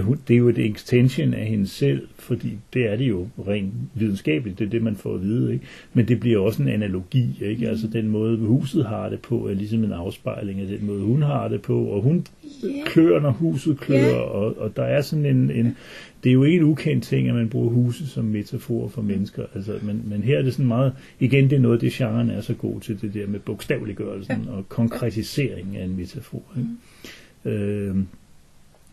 hun, 0.00 0.20
det 0.28 0.34
er 0.34 0.38
jo 0.38 0.48
et 0.48 0.58
extension 0.58 1.34
af 1.34 1.46
hende 1.46 1.66
selv, 1.66 2.08
fordi 2.18 2.48
det 2.74 2.92
er 2.92 2.96
det 2.96 3.08
jo 3.08 3.28
rent 3.48 3.72
videnskabeligt, 3.94 4.58
det 4.58 4.64
er 4.66 4.70
det, 4.70 4.82
man 4.82 4.96
får 4.96 5.14
at 5.14 5.22
vide. 5.22 5.52
Ikke? 5.52 5.64
Men 5.94 6.08
det 6.08 6.20
bliver 6.20 6.38
også 6.40 6.62
en 6.62 6.68
analogi, 6.68 7.38
ikke? 7.40 7.64
Mm. 7.64 7.70
altså 7.70 7.86
den 7.86 8.08
måde, 8.08 8.36
huset 8.36 8.84
har 8.86 9.08
det 9.08 9.20
på, 9.20 9.48
er 9.48 9.54
ligesom 9.54 9.84
en 9.84 9.92
afspejling 9.92 10.60
af 10.60 10.66
den 10.66 10.86
måde, 10.86 11.00
hun 11.00 11.22
har 11.22 11.48
det 11.48 11.62
på, 11.62 11.84
og 11.84 12.02
hun 12.02 12.26
Ja. 12.62 12.68
klør, 12.86 13.20
når 13.20 13.30
huset 13.30 13.80
klør, 13.80 13.98
Ja. 13.98 14.14
og, 14.20 14.58
og 14.58 14.76
der 14.76 14.82
er 14.82 15.00
sådan 15.00 15.26
en, 15.26 15.50
en, 15.50 15.76
det 16.24 16.30
er 16.30 16.34
jo 16.34 16.44
ikke 16.44 16.56
en 16.56 16.64
ukendt 16.64 17.04
ting, 17.04 17.28
at 17.28 17.34
man 17.34 17.48
bruger 17.48 17.70
huset 17.70 18.08
som 18.08 18.24
metafor 18.24 18.88
for 18.88 19.02
mennesker, 19.02 19.42
altså, 19.54 19.72
men, 19.82 20.02
men 20.04 20.22
her 20.22 20.38
er 20.38 20.42
det 20.42 20.52
sådan 20.52 20.66
meget, 20.66 20.92
igen 21.20 21.50
det 21.50 21.56
er 21.56 21.60
noget, 21.60 21.80
det 21.80 21.92
genren 21.92 22.30
er 22.30 22.40
så 22.40 22.54
god 22.54 22.80
til, 22.80 23.00
det 23.02 23.14
der 23.14 23.26
med 23.26 23.40
bogstaveliggørelsen 23.40 24.48
og 24.48 24.68
konkretisering 24.68 25.76
af 25.76 25.84
en 25.84 25.96
metafor. 25.96 26.42
Ikke? 26.58 27.58
Øh, 27.58 27.96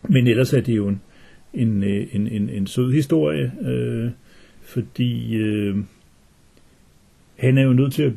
men 0.08 0.26
ellers 0.26 0.52
er 0.52 0.60
det 0.60 0.76
jo 0.76 0.88
en, 0.88 1.00
en, 1.54 1.82
øh, 1.84 2.06
en, 2.12 2.26
en, 2.26 2.48
en 2.48 2.66
sød 2.66 2.92
historie, 2.92 3.52
øh, 3.62 4.10
fordi 4.62 5.36
øh, 5.36 5.76
han 7.36 7.58
er 7.58 7.62
jo 7.62 7.72
nødt 7.72 7.92
til 7.92 8.02
at, 8.02 8.12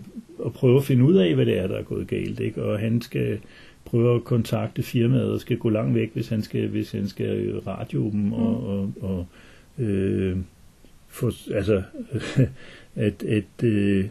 at 0.46 0.54
prøve 0.54 0.78
at 0.78 0.84
finde 0.84 1.04
ud 1.04 1.16
af, 1.16 1.36
hvad 1.36 1.46
det 1.46 1.58
er, 1.58 1.68
der 1.68 1.78
er 1.78 1.84
gået 1.84 2.08
galt, 2.08 2.40
ikke? 2.40 2.64
og 2.64 2.80
han 2.80 3.02
skal 3.02 3.40
prøve 3.86 4.16
at 4.16 4.24
kontakte 4.24 4.84
firmaet 4.84 5.32
og 5.32 5.40
skal 5.40 5.58
gå 5.58 5.70
langt 5.70 5.96
væk, 5.96 6.14
hvis 6.14 6.28
han 6.28 6.42
skal, 6.42 6.68
hvis 6.68 6.92
han 6.92 7.08
skal 7.08 7.60
radio 7.68 8.10
dem 8.12 8.34
og, 8.34 8.68
og, 8.68 8.94
og 9.02 9.28
øh, 9.84 10.38
få, 11.08 11.32
altså, 11.54 11.84
at, 12.96 13.24
at 13.24 13.64
øh, 13.64 14.06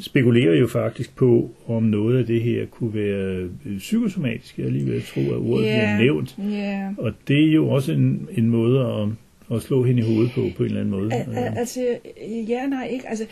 spekulerer 0.00 0.54
jo 0.56 0.66
faktisk 0.66 1.16
på, 1.16 1.50
om 1.66 1.82
noget 1.82 2.18
af 2.18 2.26
det 2.26 2.40
her 2.42 2.66
kunne 2.66 2.94
være 2.94 3.48
øh, 3.66 3.78
psykosomatisk. 3.78 4.58
Jeg 4.58 4.70
lige 4.70 4.94
at 4.94 5.02
tro, 5.02 5.20
at 5.20 5.36
ordet 5.36 5.66
Ja. 5.66 5.96
bliver 5.96 5.98
nævnt. 5.98 6.36
Ja. 6.50 6.88
Og 6.98 7.12
det 7.28 7.48
er 7.48 7.52
jo 7.52 7.68
også 7.68 7.92
en, 7.92 8.28
en 8.36 8.48
måde 8.48 8.80
at, 8.80 9.08
at 9.56 9.62
slå 9.62 9.82
hende 9.82 10.00
i 10.02 10.04
hovedet 10.14 10.32
på, 10.34 10.40
på 10.56 10.62
en 10.62 10.68
eller 10.68 10.80
anden 10.80 10.90
måde. 11.00 11.12
Al- 11.14 11.34
al- 11.36 11.58
altså, 11.58 11.80
ja 12.48 12.66
nej, 12.66 12.88
ikke? 12.92 13.08
Altså, 13.08 13.24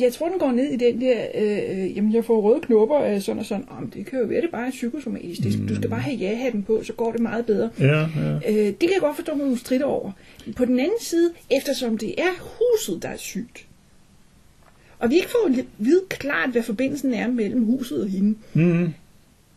jeg 0.00 0.12
tror, 0.12 0.28
den 0.28 0.38
går 0.38 0.52
ned 0.52 0.64
i 0.72 0.76
den 0.76 1.00
der, 1.00 1.16
øh, 1.34 1.96
jamen, 1.96 2.14
jeg 2.14 2.24
får 2.24 2.40
røde 2.40 2.60
knopper 2.62 2.96
af 2.96 3.22
sådan 3.22 3.40
og 3.40 3.44
sådan. 3.46 3.64
Om 3.70 3.90
det 3.90 4.06
kan 4.06 4.18
jo 4.18 4.24
være, 4.26 4.40
det 4.40 4.50
bare 4.52 4.66
er 4.66 4.70
psykosomatisk. 4.70 5.42
Det, 5.42 5.68
Du 5.68 5.74
skal 5.74 5.90
bare 5.90 6.00
have 6.00 6.16
ja-hatten 6.16 6.62
på, 6.62 6.80
så 6.84 6.92
går 6.92 7.12
det 7.12 7.20
meget 7.20 7.46
bedre. 7.46 7.70
Ja, 7.80 7.98
ja. 8.00 8.34
Øh, 8.48 8.66
det 8.66 8.78
kan 8.80 8.90
jeg 8.92 9.00
godt 9.00 9.16
forstå, 9.16 9.32
at 9.32 9.38
hun 9.38 9.56
strider 9.56 9.84
over. 9.84 10.10
På 10.56 10.64
den 10.64 10.78
anden 10.80 11.00
side, 11.00 11.30
eftersom 11.56 11.98
det 11.98 12.14
er 12.18 12.32
huset, 12.40 13.02
der 13.02 13.08
er 13.08 13.16
sygt, 13.16 13.66
Og 15.02 15.10
vi 15.10 15.14
ikke 15.14 15.28
får 15.30 15.48
at 15.58 15.64
vide 15.78 16.00
klart, 16.08 16.50
hvad 16.50 16.62
forbindelsen 16.62 17.14
er 17.14 17.28
mellem 17.28 17.64
huset 17.64 18.02
og 18.02 18.08
hende. 18.08 18.34
Mm. 18.54 18.88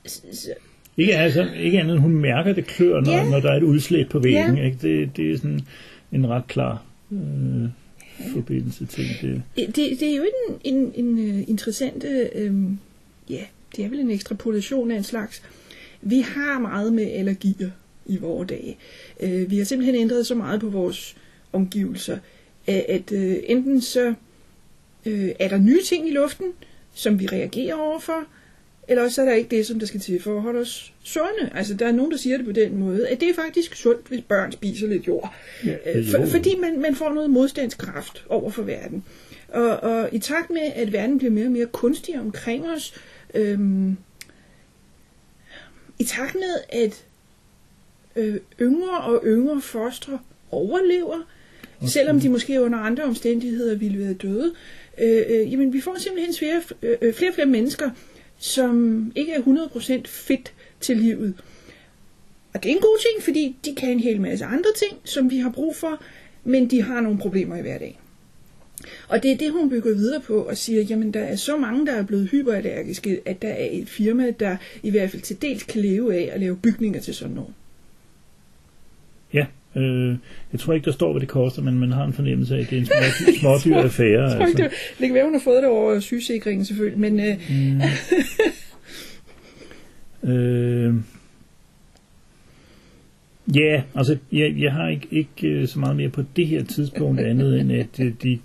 Så, 0.06 0.22
så, 0.34 0.50
Ikke, 0.98 1.16
altså, 1.16 1.48
ikke 1.60 1.80
andet 1.80 2.00
hun 2.00 2.12
mærker 2.16 2.54
det 2.54 2.66
klør, 2.68 3.02
når, 3.02 3.12
Ja. 3.12 3.30
når 3.30 3.40
der 3.40 3.52
er 3.52 3.58
et 3.58 3.64
udslæt 3.64 4.10
på 4.10 4.20
væggen. 4.20 4.58
Ja. 4.58 4.64
Ikke? 4.66 4.78
Det, 4.82 5.18
det 5.18 5.32
er 5.32 5.38
sådan 5.38 5.62
en 6.12 6.28
ret 6.30 6.48
klar 6.48 6.84
øh, 7.12 7.70
forbindelse 8.34 8.86
til 8.86 9.06
det. 9.22 9.42
det, 9.56 10.00
det 10.00 10.04
er 10.04 10.16
jo 10.16 10.24
en, 10.24 10.60
en, 10.76 10.92
en 10.96 11.20
øh, 11.40 11.50
interessant, 11.50 12.04
øh, 12.36 12.54
ja, 13.30 13.42
det 13.76 13.86
er 13.86 13.90
vel 13.90 14.00
en 14.00 14.12
ekstrapolation 14.12 14.92
af 14.92 14.98
en 14.98 15.04
slags. 15.04 15.42
Vi 16.02 16.20
har 16.20 16.60
meget 16.60 16.94
med 16.94 17.12
allergier 17.12 17.70
i 18.06 18.18
vores 18.18 18.48
dage. 18.50 18.78
Øh, 19.20 19.52
vi 19.52 19.58
har 19.58 19.66
simpelthen 19.66 19.96
ændret 19.96 20.28
så 20.28 20.36
meget 20.36 20.60
på 20.60 20.70
vores 20.70 21.16
omgivelser, 21.54 22.18
at, 22.68 22.86
at 22.90 23.12
øh, 23.12 23.36
enten 23.48 23.82
så 23.82 24.14
øh, 25.06 25.30
er 25.40 25.48
der 25.48 25.58
nye 25.58 25.84
ting 25.84 26.08
i 26.08 26.12
luften, 26.12 26.54
som 26.94 27.20
vi 27.20 27.28
reagerer 27.28 27.76
overfor, 27.76 28.28
eller 28.88 29.04
også 29.04 29.22
er 29.22 29.26
der 29.26 29.34
ikke 29.34 29.56
det, 29.56 29.66
som 29.68 29.80
der 29.80 29.86
skal 29.86 30.00
til 30.00 30.22
for 30.22 30.36
at 30.36 30.42
holde 30.42 30.60
os 30.60 30.94
sunde. 31.04 31.50
Altså, 31.56 31.74
der 31.74 31.88
er 31.88 31.92
nogen, 31.92 32.12
der 32.12 32.18
siger 32.18 32.38
det 32.38 32.46
på 32.46 32.52
den 32.52 32.78
måde, 32.78 33.08
at 33.08 33.20
det 33.20 33.30
er 33.30 33.34
faktisk 33.34 33.76
sundt, 33.76 34.08
hvis 34.08 34.22
børn 34.22 34.52
spiser 34.52 34.88
lidt 34.88 35.08
jord. 35.08 35.34
Ja, 35.66 35.76
Øh, 35.86 36.08
for, 36.12 36.26
fordi 36.26 36.56
man, 36.62 36.82
man 36.82 36.96
får 36.96 37.14
noget 37.14 37.30
modstandskraft 37.30 38.26
over 38.30 38.50
for 38.50 38.64
verden. 38.64 39.04
Og, 39.48 39.80
og 39.80 40.10
i 40.12 40.20
takt 40.20 40.50
med, 40.50 40.72
at 40.76 40.94
verden 40.94 41.18
bliver 41.18 41.32
mere 41.32 41.46
og 41.46 41.52
mere 41.52 41.66
kunstig 41.66 42.20
omkring 42.20 42.70
os, 42.70 42.94
øhm, 43.34 43.98
i 46.00 46.04
takt 46.04 46.36
med, 46.36 46.56
at 46.70 47.06
øh, 48.16 48.40
yngre 48.62 49.02
og 49.02 49.22
yngre 49.26 49.62
fostre 49.62 50.20
overlever, 50.52 51.18
okay. 51.78 51.88
selvom 51.88 52.20
de 52.20 52.30
måske 52.30 52.62
under 52.62 52.80
andre 52.80 53.04
omstændigheder 53.04 53.76
ville 53.76 54.00
være 54.00 54.14
døde, 54.14 54.54
øh, 55.02 55.24
øh, 55.30 55.52
jamen 55.52 55.74
vi 55.74 55.82
får 55.82 55.96
simpelthen 56.00 56.36
flere, 56.36 56.62
øh, 56.82 56.98
øh 57.02 57.14
flere 57.14 57.32
og 57.32 57.36
flere 57.36 57.48
mennesker, 57.48 57.90
som 58.38 59.12
ikke 59.16 59.34
er 59.34 59.42
100% 59.42 60.02
fit 60.06 60.54
til 60.80 60.98
livet. 60.98 61.34
Og 62.54 62.64
det 62.64 62.72
er 62.72 62.76
en 62.76 62.82
god 62.82 63.00
ting, 63.00 63.24
fordi 63.24 63.56
de 63.66 63.76
kan 63.76 63.90
en 63.90 64.00
hel 64.00 64.22
masse 64.22 64.46
andre 64.46 64.70
ting, 64.76 65.00
som 65.04 65.32
vi 65.32 65.38
har 65.38 65.50
brug 65.50 65.76
for, 65.76 66.02
men 66.44 66.70
de 66.70 66.82
har 66.82 67.02
nogle 67.02 67.20
problemer 67.20 67.56
i 67.56 67.62
hverdagen. 67.62 67.96
Og 69.08 69.24
det 69.24 69.32
er 69.32 69.38
det, 69.38 69.52
hun 69.52 69.70
bygger 69.70 69.96
videre 69.96 70.22
på 70.22 70.38
og 70.38 70.58
siger, 70.58 70.82
jamen 70.82 71.14
der 71.14 71.20
er 71.20 71.36
så 71.36 71.58
mange, 71.58 71.86
der 71.86 71.94
er 71.94 72.04
blevet 72.04 72.30
hyperallergiske, 72.30 73.22
at 73.26 73.42
der 73.42 73.48
er 73.48 73.68
et 73.72 73.90
firma, 73.90 74.32
der 74.32 74.58
i 74.84 74.90
hvert 74.90 75.12
fald 75.12 75.22
til 75.22 75.42
dels 75.42 75.64
kan 75.64 75.82
leve 75.82 76.16
af 76.16 76.30
at 76.34 76.40
lave 76.40 76.58
bygninger 76.58 77.00
til 77.00 77.14
sådan 77.14 77.36
noget. 77.36 77.54
Øh, 79.76 80.16
jeg 80.52 80.60
tror 80.60 80.74
ikke, 80.74 80.86
der 80.86 80.92
står, 80.92 81.12
hvad 81.12 81.22
det 81.22 81.30
koster, 81.30 81.62
men 81.62 81.80
man 81.80 81.92
har 81.92 82.06
en 82.06 82.14
fornemmelse 82.14 82.56
af, 82.56 82.60
at 82.60 82.70
det 82.70 82.76
er 82.76 82.80
en 82.80 82.86
smådyr, 82.92 83.40
smådyr 83.40 83.76
affære. 83.76 84.24
Jeg 84.24 84.38
tror 84.38 84.48
ikke, 84.48 84.64
Altså. 84.64 84.78
det, 85.00 85.08
kan 85.08 85.14
være, 85.14 85.24
hun 85.24 85.34
har 85.34 85.42
fået 85.44 85.64
det 85.64 85.70
over 85.70 86.00
sygesikringen 86.00 86.66
selvfølgelig, 86.66 87.00
men 87.00 87.20
øh, 87.20 87.36
Øh, 90.26 90.96
ja, 93.56 93.84
altså, 93.96 94.18
jeg, 94.32 94.56
jeg 94.58 94.74
har 94.74 94.88
ikke, 94.88 95.08
ikke 95.12 95.48
øh, 95.48 95.68
så 95.68 95.80
meget 95.80 95.96
mere 95.96 96.10
på 96.10 96.24
det 96.36 96.48
her 96.48 96.64
tidspunkt 96.64 97.22
andet, 97.22 97.60
end 97.60 97.72
at 97.72 98.00
øh, 98.00 98.14
de, 98.24 98.40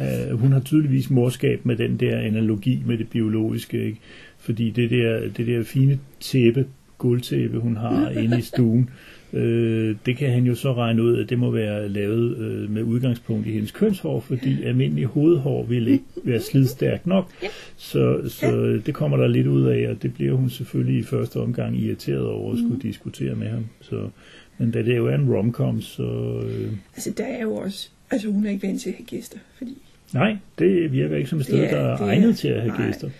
øh, 0.00 0.38
hun 0.38 0.52
har 0.52 0.60
tydeligvis 0.60 1.10
morskab 1.10 1.66
med 1.66 1.76
den 1.76 1.96
der 1.96 2.18
analogi 2.18 2.82
med 2.86 2.98
det 2.98 3.08
biologiske, 3.10 3.84
ikke? 3.84 3.98
fordi 4.38 4.70
det 4.70 4.90
der, 4.90 5.20
det 5.36 5.46
der 5.46 5.64
fine 5.64 5.98
tæppe, 6.20 6.66
guldtæppe, 7.02 7.58
hun 7.58 7.76
har 7.76 8.10
inde 8.22 8.38
i 8.38 8.42
stuen, 8.42 8.90
øh, 9.32 9.96
det 10.06 10.16
kan 10.16 10.30
han 10.30 10.44
jo 10.44 10.54
så 10.54 10.72
regne 10.74 11.02
ud, 11.02 11.16
at 11.18 11.30
det 11.30 11.38
må 11.38 11.50
være 11.50 11.88
lavet 11.88 12.36
øh, 12.38 12.70
med 12.70 12.82
udgangspunkt 12.82 13.46
i 13.46 13.50
hendes 13.52 13.70
kønshår, 13.70 14.20
fordi 14.20 14.62
almindelig 14.64 15.04
hovedhår 15.04 15.64
vil 15.64 15.88
ikke 15.88 16.04
være 16.24 16.40
slidstærkt 16.40 17.06
nok, 17.06 17.30
så, 17.76 18.20
så 18.28 18.80
det 18.86 18.94
kommer 18.94 19.16
der 19.16 19.26
lidt 19.28 19.46
ud 19.46 19.62
af, 19.66 19.88
og 19.90 20.02
det 20.02 20.14
bliver 20.14 20.32
hun 20.34 20.50
selvfølgelig 20.50 20.98
i 20.98 21.02
første 21.02 21.36
omgang 21.36 21.76
irriteret 21.78 22.26
over 22.26 22.52
at 22.52 22.58
skulle 22.58 22.80
diskutere 22.82 23.34
med 23.34 23.48
ham. 23.48 23.66
Så, 23.80 24.08
men 24.58 24.70
da 24.70 24.82
det 24.82 24.96
jo 24.96 25.06
er 25.06 25.14
en 25.14 25.30
romcom, 25.34 25.80
så 25.80 26.02
øh, 26.46 26.72
altså 26.94 27.12
der 27.16 27.24
er 27.24 27.42
jo 27.42 27.54
også, 27.54 27.88
altså 28.10 28.28
hun 28.30 28.46
er 28.46 28.50
ikke 28.50 28.66
vant 28.66 28.80
til 28.80 28.88
at 28.90 28.96
have 28.96 29.06
gæster, 29.06 29.38
fordi 29.58 29.76
nej, 30.14 30.36
det 30.58 30.92
virker 30.92 31.16
ikke 31.16 31.30
som 31.30 31.38
et 31.38 31.44
sted, 31.44 31.58
Det 31.58 31.64
er- 31.72 31.76
der 31.76 31.84
er 31.84 31.96
er- 31.98 32.06
egnet 32.06 32.36
til 32.36 32.48
at 32.48 32.60
have 32.62 32.74
nej. 32.78 32.86
gæster. 32.86 33.10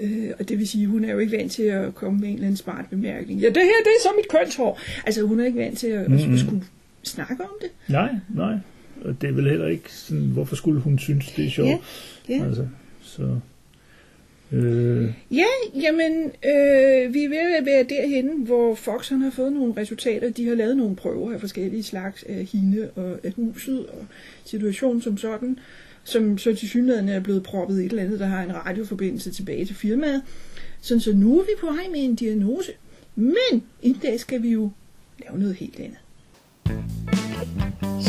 Øh, 0.00 0.30
og 0.38 0.48
det 0.48 0.58
vil 0.58 0.68
sige, 0.68 0.86
hun 0.86 1.04
er 1.04 1.12
jo 1.12 1.18
ikke 1.18 1.36
vant 1.36 1.52
til 1.52 1.62
at 1.62 1.94
komme 1.94 2.20
med 2.20 2.28
en 2.28 2.34
eller 2.34 2.46
anden 2.46 2.56
smart 2.56 2.84
bemærkning. 2.90 3.40
Ja, 3.40 3.46
det 3.46 3.56
her, 3.56 3.62
det 3.84 3.90
er 3.98 4.02
så 4.02 4.08
mit 4.16 4.28
kønshår. 4.28 4.80
Altså, 5.06 5.22
hun 5.22 5.40
er 5.40 5.44
ikke 5.46 5.58
vant 5.58 5.78
til 5.78 5.86
at, 5.86 6.08
mm-hmm. 6.10 6.24
Mhm. 6.24 6.34
at 6.34 6.40
skulle 6.40 6.62
snakke 7.02 7.36
om 7.40 7.50
det. 7.60 7.70
Nej, 7.88 8.10
nej. 8.34 8.54
Og 9.04 9.16
det 9.20 9.28
er 9.28 9.32
vel 9.32 9.50
heller 9.50 9.66
ikke 9.66 9.92
sådan, 9.92 10.22
hvorfor 10.24 10.56
skulle 10.56 10.80
hun 10.80 10.98
synes, 10.98 11.32
det 11.32 11.46
er 11.46 11.50
sjovt? 11.50 11.68
Ja, 12.28 12.34
ja. 12.36 12.44
Altså, 12.44 12.66
så... 13.02 13.38
Øh, 14.52 15.08
Ja, 15.30 15.44
jamen, 15.82 16.12
øh, 16.24 17.14
vi 17.14 17.24
er 17.24 17.28
ved 17.28 17.56
at 17.58 17.66
være 17.66 17.84
derhen, 17.88 18.42
hvor 18.46 18.74
Fox 18.74 19.08
han 19.08 19.20
har 19.20 19.30
fået 19.30 19.52
nogle 19.52 19.74
resultater. 19.76 20.30
De 20.30 20.48
har 20.48 20.54
lavet 20.54 20.76
nogle 20.76 20.96
prøver 20.96 21.32
af 21.32 21.40
forskellige 21.40 21.82
slags 21.82 22.22
af 22.22 22.48
hende 22.52 22.90
og 22.96 23.18
af 23.24 23.32
huset 23.36 23.86
og 23.86 24.06
situationen 24.44 25.02
som 25.02 25.16
sådan, 25.16 25.58
som 26.04 26.38
så 26.38 26.54
til 26.54 26.68
synligheden 26.68 27.08
er 27.08 27.20
blevet 27.20 27.42
proppet 27.42 27.80
i 27.80 27.84
et 27.84 27.90
eller 27.90 28.02
andet, 28.02 28.20
der 28.20 28.26
har 28.26 28.42
en 28.42 28.54
radioforbindelse 28.54 29.30
tilbage 29.30 29.64
til 29.64 29.76
firmaet. 29.76 30.22
Sådan 30.80 31.00
så 31.00 31.12
nu 31.12 31.38
er 31.40 31.42
vi 31.42 31.52
på 31.60 31.66
vej 31.66 31.86
med 31.92 32.00
en 32.00 32.14
diagnose. 32.14 32.72
Men 33.14 33.62
i 33.82 33.96
dag 34.02 34.20
skal 34.20 34.42
vi 34.42 34.48
jo 34.48 34.70
lave 35.18 35.38
noget 35.38 35.54
helt 35.54 35.80
andet. 35.80 35.98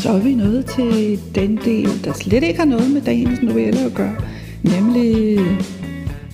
Så 0.01 0.09
er 0.09 0.23
vi 0.23 0.35
nået 0.35 0.65
til 0.65 1.19
den 1.35 1.57
del, 1.57 2.03
der 2.03 2.13
slet 2.13 2.43
ikke 2.43 2.59
har 2.59 2.65
noget 2.65 2.91
med 2.91 3.01
dagens 3.01 3.41
novelle 3.41 3.79
at 3.79 3.93
gøre, 3.93 4.15
nemlig 4.63 5.39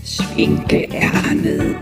Svinkeærnet. 0.03 1.77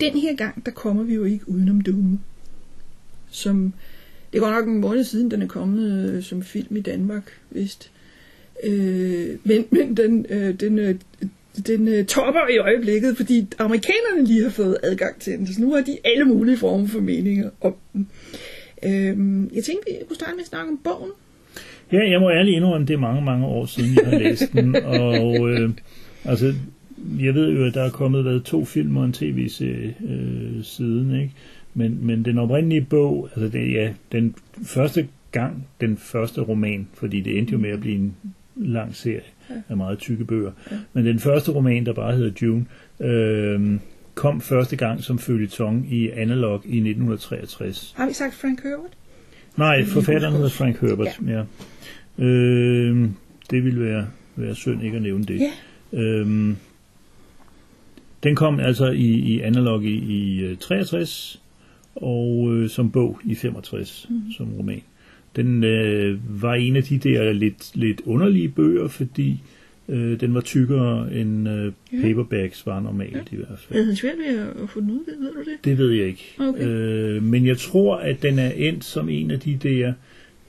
Den 0.00 0.12
her 0.12 0.36
gang, 0.36 0.66
der 0.66 0.72
kommer 0.72 1.02
vi 1.02 1.14
jo 1.14 1.24
ikke 1.24 1.48
udenom 1.48 1.80
Doom. 1.80 2.18
Som, 3.34 3.72
det 4.32 4.40
går 4.40 4.50
nok 4.50 4.66
en 4.66 4.80
måned 4.80 5.04
siden, 5.04 5.30
den 5.30 5.42
er 5.42 5.46
kommet 5.46 6.14
øh, 6.14 6.22
som 6.22 6.42
film 6.42 6.76
i 6.76 6.80
Danmark, 6.80 7.32
vist. 7.50 7.90
Øh, 8.64 9.28
men 9.44 9.66
men 9.70 9.96
den, 9.96 10.26
øh, 10.30 10.54
den, 10.54 10.78
øh, 10.78 10.94
den 11.66 11.88
øh, 11.88 12.04
topper 12.06 12.48
i 12.54 12.58
øjeblikket, 12.58 13.16
fordi 13.16 13.46
amerikanerne 13.58 14.26
lige 14.26 14.42
har 14.42 14.50
fået 14.50 14.76
adgang 14.82 15.20
til 15.20 15.32
den. 15.32 15.46
Så 15.46 15.60
nu 15.60 15.72
har 15.72 15.80
de 15.80 15.98
alle 16.04 16.24
mulige 16.24 16.56
former 16.56 16.86
for 16.86 17.00
meninger 17.00 17.50
om 17.60 17.74
den. 17.92 18.08
Øh, 18.82 19.16
jeg 19.56 19.64
tænkte, 19.64 19.84
vi 19.86 20.06
kunne 20.08 20.16
starte 20.16 20.32
med 20.34 20.42
at 20.42 20.48
snakke 20.48 20.70
om 20.70 20.80
bogen. 20.84 21.10
Ja, 21.92 22.10
jeg 22.10 22.20
må 22.20 22.30
ærligt 22.30 22.56
indrømme, 22.56 22.86
det 22.86 22.94
er 22.94 22.98
mange, 22.98 23.22
mange 23.22 23.46
år 23.46 23.66
siden, 23.66 23.94
jeg 23.94 24.10
har 24.10 24.18
læst 24.18 24.52
den. 24.52 24.76
Og 25.00 25.50
øh, 25.50 25.70
altså, 26.24 26.54
jeg 27.20 27.34
ved 27.34 27.50
jo, 27.50 27.64
at 27.64 27.74
der 27.74 27.82
er 27.82 27.90
kommet 27.90 28.24
været 28.24 28.44
to 28.44 28.64
film 28.64 28.96
og 28.96 29.04
en 29.04 29.12
tv-serie 29.12 29.94
øh, 30.08 30.64
siden, 30.64 31.20
ikke? 31.20 31.32
Men, 31.74 32.06
men 32.06 32.24
den 32.24 32.38
oprindelige 32.38 32.86
bog, 32.90 33.28
altså 33.36 33.58
det, 33.58 33.72
ja, 33.72 33.92
den 34.12 34.34
første 34.62 35.08
gang, 35.32 35.68
den 35.80 35.96
første 35.96 36.40
roman, 36.40 36.88
fordi 36.94 37.20
det 37.20 37.38
endte 37.38 37.52
jo 37.52 37.58
med 37.58 37.70
at 37.70 37.80
blive 37.80 37.96
en 37.96 38.16
lang 38.56 38.96
serie 38.96 39.20
af 39.68 39.76
meget 39.76 39.98
tykke 39.98 40.24
bøger. 40.24 40.52
Men 40.92 41.06
den 41.06 41.18
første 41.18 41.52
roman, 41.52 41.86
der 41.86 41.92
bare 41.92 42.16
hedder 42.16 42.30
June, 42.42 42.66
øh, 43.00 43.78
kom 44.14 44.40
første 44.40 44.76
gang 44.76 45.02
som 45.02 45.18
følgetong 45.18 45.92
i 45.92 46.10
Analog 46.10 46.62
i 46.64 46.76
1963. 46.76 47.94
Har 47.96 48.06
vi 48.06 48.12
sagt 48.12 48.34
Frank 48.34 48.62
Herbert? 48.62 48.96
Nej, 49.56 49.84
forfatteren 49.84 50.34
hedder 50.34 50.48
Frank 50.48 50.80
Herbert, 50.80 51.20
ja. 51.26 51.32
ja. 52.18 52.24
Øh, 52.24 53.08
det 53.50 53.64
ville 53.64 53.80
være, 53.80 54.06
være 54.36 54.54
synd 54.54 54.82
ikke 54.82 54.96
at 54.96 55.02
nævne 55.02 55.24
det. 55.24 55.40
Ja. 55.40 55.98
Øhm, 55.98 56.56
den 58.22 58.36
kom 58.36 58.60
altså 58.60 58.90
i, 58.90 59.06
i 59.06 59.40
analog 59.40 59.84
i, 59.84 59.94
i 59.94 60.44
øh, 60.44 60.56
63 60.58 61.42
og 61.96 62.48
øh, 62.54 62.68
som 62.70 62.90
bog 62.90 63.18
i 63.24 63.34
65 63.34 64.06
Mhm. 64.10 64.18
mm. 64.26 64.32
som 64.32 64.46
roman. 64.58 64.82
Den 65.36 65.64
øh, 65.64 66.18
var 66.42 66.54
en 66.54 66.76
af 66.76 66.82
de 66.82 66.98
der 66.98 67.32
lidt, 67.32 67.70
lidt 67.76 68.00
underlige 68.04 68.48
bøger, 68.48 68.88
fordi 68.88 69.42
øh, 69.88 70.20
den 70.20 70.34
var 70.34 70.40
tykkere 70.40 71.14
end 71.14 71.48
øh, 71.48 71.72
Ja. 71.92 72.00
paperbacks 72.02 72.66
var 72.66 72.80
normalt 72.80 73.32
i 73.32 73.36
hvert 73.36 73.58
fald. 73.58 73.76
Jeg 73.78 73.84
havde 73.84 73.96
svært 73.96 74.18
ved 74.18 74.38
at, 74.62 74.70
få 74.70 74.80
den 74.80 74.90
ud, 74.90 74.98
ved, 75.06 75.32
du 75.32 75.38
det? 75.50 75.64
Det 75.64 75.78
ved 75.78 75.90
jeg 75.90 76.06
ikke. 76.06 76.34
Okay. 76.40 76.66
Øh, 76.66 77.22
men 77.22 77.46
jeg 77.46 77.58
tror, 77.58 77.96
at 77.96 78.22
den 78.22 78.38
er 78.38 78.50
endt 78.50 78.84
som 78.84 79.08
en 79.08 79.30
af 79.30 79.40
de 79.40 79.58
der 79.62 79.92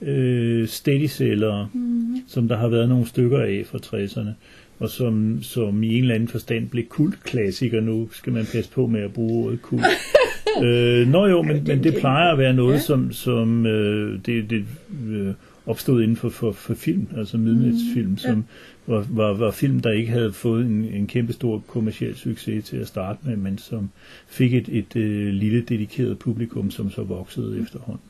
øh, 0.02 0.68
steady 0.68 1.06
sellere, 1.06 1.68
mm. 1.74 2.16
som 2.26 2.48
der 2.48 2.56
har 2.56 2.68
været 2.68 2.88
nogle 2.88 3.06
stykker 3.06 3.38
af 3.38 3.62
fra 3.66 3.78
60'erne, 3.78 4.30
og 4.78 4.90
som, 4.90 5.42
som 5.42 5.82
i 5.82 5.94
en 5.96 6.02
eller 6.02 6.14
anden 6.14 6.28
forstand 6.28 6.68
blev 6.68 6.84
kultklassiker. 6.86 7.80
Nu 7.80 8.08
skal 8.12 8.32
man 8.32 8.44
passe 8.52 8.70
på 8.70 8.86
med 8.86 9.00
at 9.00 9.12
bruge 9.12 9.46
ordet 9.46 9.62
kult. 9.62 9.82
øh, 10.64 11.08
nå 11.08 11.26
jo, 11.26 11.42
men, 11.42 11.64
men 11.66 11.84
det 11.84 11.94
plejer 12.00 12.32
at 12.32 12.38
være 12.38 12.54
noget, 12.54 12.74
Ja. 12.74 12.78
som, 12.80 13.12
som 13.12 13.66
øh, 13.66 14.18
det, 14.26 14.50
det 14.50 14.64
øh, 15.08 15.34
opstod 15.66 16.02
inden 16.02 16.16
for, 16.16 16.28
for, 16.28 16.52
for 16.52 16.74
film, 16.74 17.06
altså 17.16 17.38
midnatsfilm, 17.38 18.10
mm, 18.10 18.16
som 18.18 18.44
var, 18.86 19.06
var, 19.10 19.34
var 19.34 19.50
film, 19.50 19.80
der 19.80 19.90
ikke 19.92 20.12
havde 20.12 20.32
fået 20.32 20.66
en, 20.66 20.84
en 20.84 21.06
kæmpe 21.06 21.32
stor 21.32 21.62
kommersiel 21.66 22.14
succes 22.16 22.64
til 22.64 22.76
at 22.76 22.86
starte 22.86 23.18
med, 23.22 23.36
men 23.36 23.58
som 23.58 23.90
fik 24.28 24.54
et, 24.54 24.68
et 24.68 24.96
øh, 24.96 25.32
lille 25.32 25.60
dedikeret 25.60 26.18
publikum, 26.18 26.70
som 26.70 26.90
så 26.90 27.02
voksede 27.02 27.60
efterhånden. 27.62 28.04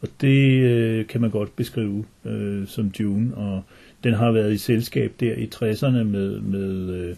Og 0.00 0.08
det 0.20 0.62
øh, 0.62 1.06
kan 1.06 1.20
man 1.20 1.30
godt 1.30 1.56
beskrive 1.56 2.04
øh, 2.24 2.66
som 2.66 2.90
Dune, 2.98 3.34
og 3.34 3.62
den 4.04 4.14
har 4.14 4.32
været 4.32 4.52
i 4.52 4.58
selskab 4.58 5.12
der 5.20 5.34
i 5.34 5.48
60'erne 5.54 6.02
med, 6.04 6.40
med 6.40 6.94
øh, 6.94 7.16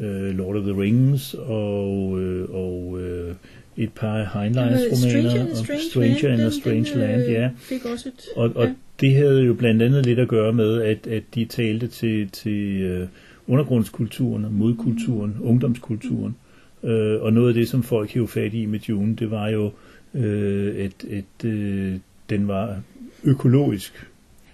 øh, 0.00 0.36
Lord 0.38 0.56
of 0.56 0.62
the 0.62 0.80
Rings 0.80 1.34
og, 1.34 2.20
øh, 2.20 2.50
og 2.50 2.98
øh, 3.00 3.34
et 3.76 3.92
par 3.92 4.24
Heinleins-romaner, 4.34 5.50
og 5.50 5.66
Stranger 5.90 6.32
in 6.32 6.40
a 6.40 6.50
Strange 6.50 6.98
Land, 6.98 7.22
ja. 7.30 7.50
Fik 7.56 7.84
også 7.84 8.08
et, 8.08 8.24
Og, 8.36 8.52
og 8.54 8.66
ja. 8.66 8.72
det 9.00 9.14
havde 9.14 9.42
jo 9.42 9.54
blandt 9.54 9.82
andet 9.82 10.06
lidt 10.06 10.18
at 10.18 10.28
gøre 10.28 10.52
med, 10.52 10.82
at, 10.82 11.06
at 11.06 11.22
de 11.34 11.44
talte 11.44 11.86
til, 11.86 12.28
til 12.28 12.80
øh, 12.82 13.08
undergrundskulturen, 13.46 14.46
modkulturen, 14.50 15.36
ungdomskulturen. 15.40 16.36
Øh, 16.82 17.22
og 17.22 17.32
noget 17.32 17.48
af 17.48 17.54
det, 17.54 17.68
som 17.68 17.82
folk 17.82 18.10
hævde 18.10 18.28
fat 18.28 18.54
i 18.54 18.66
med 18.66 18.78
Dune, 18.78 19.16
det 19.16 19.30
var 19.30 19.48
jo, 19.48 19.72
øh, 20.14 20.84
at, 20.84 21.04
at 21.10 21.44
øh, 21.44 21.94
den 22.30 22.48
var 22.48 22.80
økologisk. 23.24 24.06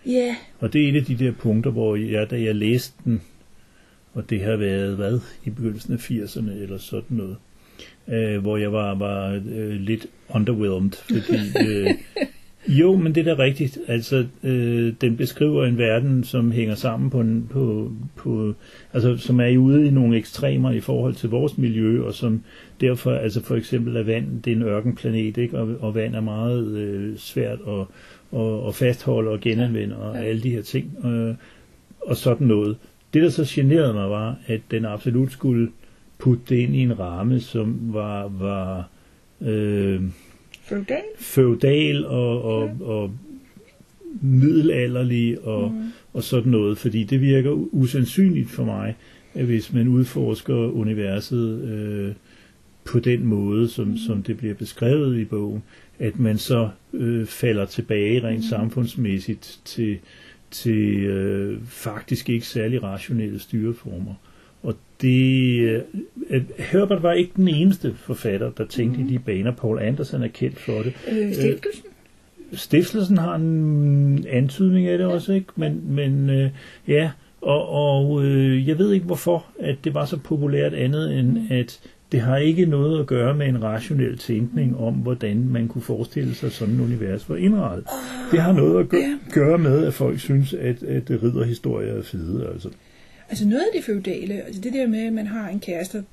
Ja, 0.07 0.37
Og 0.59 0.73
det 0.73 0.85
er 0.85 0.89
et 0.89 0.97
af 0.97 1.05
de 1.05 1.19
der 1.19 1.33
punkter, 1.33 1.71
hvor 1.71 1.97
jeg, 1.97 2.31
da 2.31 2.41
jeg 2.43 2.55
læste 2.55 2.95
den, 3.05 3.23
og 4.15 4.31
det 4.31 4.41
har 4.41 4.57
været, 4.57 4.97
hvad, 4.97 5.21
i 5.45 5.51
begyndelsen 5.51 5.93
af 5.93 6.11
80'erne 6.11 6.51
eller 6.51 6.79
sådan 6.79 7.17
noget, 7.17 7.37
øh, 8.09 8.39
hvor 8.43 8.57
jeg 8.57 8.73
var, 8.73 8.95
var 8.95 9.41
øh, 9.55 9.71
lidt 9.71 10.07
underwhelmed, 10.29 10.91
fordi... 10.93 11.69
Øh, 11.69 11.91
jo, 12.69 12.97
men 12.97 13.15
det 13.15 13.27
er 13.27 13.35
da 13.35 13.43
rigtigt. 13.43 13.79
Altså, 13.89 14.27
øh, 14.45 14.93
den 15.01 15.17
beskriver 15.17 15.65
en 15.67 15.79
verden, 15.79 16.25
som 16.25 16.53
hænger 16.53 16.75
sammen 16.75 17.11
på, 17.11 17.21
en, 17.21 17.49
på, 17.51 17.93
på 18.17 18.55
altså, 18.93 19.17
som 19.17 19.41
er 19.41 19.57
ude 19.59 19.87
i 19.87 19.91
nogle 19.91 20.17
ekstremer 20.17 20.71
i 20.71 20.81
forhold 20.81 21.15
til 21.15 21.31
vores 21.31 21.59
miljø, 21.59 22.03
og 22.05 22.15
som 22.15 22.43
derfor, 22.81 23.13
altså 23.13 23.43
for 23.45 23.57
eksempel 23.57 23.97
er 23.97 24.03
vand, 24.03 24.43
det 24.43 24.53
er 24.53 24.57
en 24.57 24.63
ørkenplanet, 24.63 25.37
ikke? 25.37 25.59
Og, 25.59 25.69
og 25.81 25.95
vand 25.95 26.15
er 26.15 26.21
meget 26.21 26.67
øh, 26.67 27.17
svært 27.17 27.59
at, 27.69 27.81
at, 28.41 28.67
at 28.69 28.75
fastholde 28.75 29.31
og 29.31 29.41
genanvende, 29.41 29.97
og 29.97 30.15
Ja. 30.17 30.23
alle 30.23 30.43
de 30.43 30.51
her 30.51 30.63
ting, 30.63 31.07
øh, 31.07 31.35
og 32.01 32.17
sådan 32.17 32.47
noget. 32.47 32.77
Det, 33.15 33.23
der 33.23 33.31
så 33.31 33.45
generede 33.49 33.95
mig, 33.95 34.11
var, 34.11 34.37
at 34.47 34.61
den 34.71 34.85
absolut 34.85 35.33
skulle 35.33 35.69
putte 36.19 36.43
det 36.49 36.57
ind 36.57 36.77
i 36.77 36.79
en 36.79 36.99
ramme, 36.99 37.41
som 37.41 37.79
var, 37.81 38.29
var 38.29 38.89
øh, 39.41 40.03
feudal. 40.63 41.03
feudal 41.19 42.07
og, 42.07 42.43
og, 42.43 42.71
og 42.81 43.11
middelalderlig 44.21 45.45
og, 45.45 45.71
mm. 45.71 45.93
og 46.13 46.23
sådan 46.23 46.53
noget, 46.53 46.79
fordi 46.79 47.05
det 47.05 47.21
virker 47.21 47.51
usandsynligt 47.51 48.51
for 48.51 48.65
mig, 48.65 48.97
at 49.35 49.45
hvis 49.45 49.73
man 49.73 49.89
udforsker 49.89 50.55
universet 50.55 51.63
øh, 51.63 52.15
på 52.85 52.99
den 52.99 53.25
måde, 53.25 53.69
som, 53.69 53.87
mm. 53.87 53.97
som 53.97 54.23
det 54.23 54.37
bliver 54.37 54.55
beskrevet 54.55 55.19
i 55.19 55.25
bogen, 55.25 55.63
at 55.99 56.19
man 56.19 56.39
så 56.39 56.69
øh, 56.93 57.27
falder 57.27 57.65
tilbage 57.65 58.23
rent 58.25 58.39
mm. 58.39 58.43
samfundsmæssigt 58.43 59.61
til, 59.65 59.99
til 60.51 60.97
øh, 60.97 61.59
faktisk 61.67 62.29
ikke 62.29 62.47
særlig 62.47 62.83
rationelle 62.83 63.39
styreformer. 63.39 64.15
Det, 65.01 65.83
øh, 66.31 66.43
Herbert 66.59 67.03
var 67.03 67.13
ikke 67.13 67.33
den 67.37 67.49
eneste 67.49 67.95
forfatter, 67.97 68.51
der 68.51 68.67
tænkte 68.67 69.01
mm. 69.01 69.07
i 69.07 69.11
de 69.13 69.19
baner. 69.19 69.53
Paul 69.53 69.79
Anderson 69.79 70.23
er 70.23 70.29
kendt 70.29 70.59
for 70.59 70.83
det. 70.83 70.93
Øh, 71.11 71.35
stiftelsen. 71.35 71.85
Stiftelsen 72.53 73.19
har 73.19 73.35
en 73.35 74.27
antydning 74.31 74.87
af 74.87 74.99
det 74.99 75.05
ja. 75.05 75.11
også, 75.11 75.33
ikke? 75.33 75.47
Men, 75.57 75.83
men 75.87 76.31
øh, 76.31 76.51
ja, 76.89 77.11
og, 77.41 77.69
og 77.69 78.25
øh, 78.25 78.69
jeg 78.69 78.79
ved 78.79 78.93
ikke 78.93 79.07
hvorfor, 79.07 79.47
at 79.61 79.77
det 79.85 79.95
var 79.95 80.05
så 80.05 80.17
populært 80.17 80.75
andet 80.75 81.19
end, 81.19 81.39
at 81.51 81.81
det 82.13 82.21
har 82.21 82.37
ikke 82.37 82.67
noget 82.67 83.01
at 83.01 83.07
gøre 83.07 83.35
med 83.35 83.47
en 83.47 83.63
rationel 83.63 84.19
tænkning 84.19 84.77
om, 84.77 84.95
hvordan 84.95 85.49
man 85.49 85.69
kunne 85.69 85.83
forestille 85.83 86.35
sig 86.35 86.53
sådan 86.53 86.75
et 86.75 86.81
univers 86.81 87.31
var 87.31 87.37
indrettet. 87.37 87.87
Det 88.31 88.41
har 88.41 88.53
noget 88.53 88.81
at 88.81 88.89
gøre, 88.89 89.19
gøre 89.33 89.59
med, 89.59 89.87
at 89.87 89.95
folk 89.95 90.19
synes, 90.19 90.55
at, 90.55 90.83
at 90.83 91.11
ridderhistorier 91.11 91.93
er 91.93 92.03
fede. 92.03 92.49
Altså. 92.53 92.69
Altså 93.29 93.45
noget 93.49 93.61
af 93.63 93.69
det 93.75 93.85
feudale, 93.85 94.43
altså 94.43 94.61
det 94.61 94.73
der 94.73 94.87
med, 94.87 95.07
at 95.07 95.13
man 95.13 95.27
har 95.27 95.49
en 95.49 95.61
kæreste, 95.61 96.05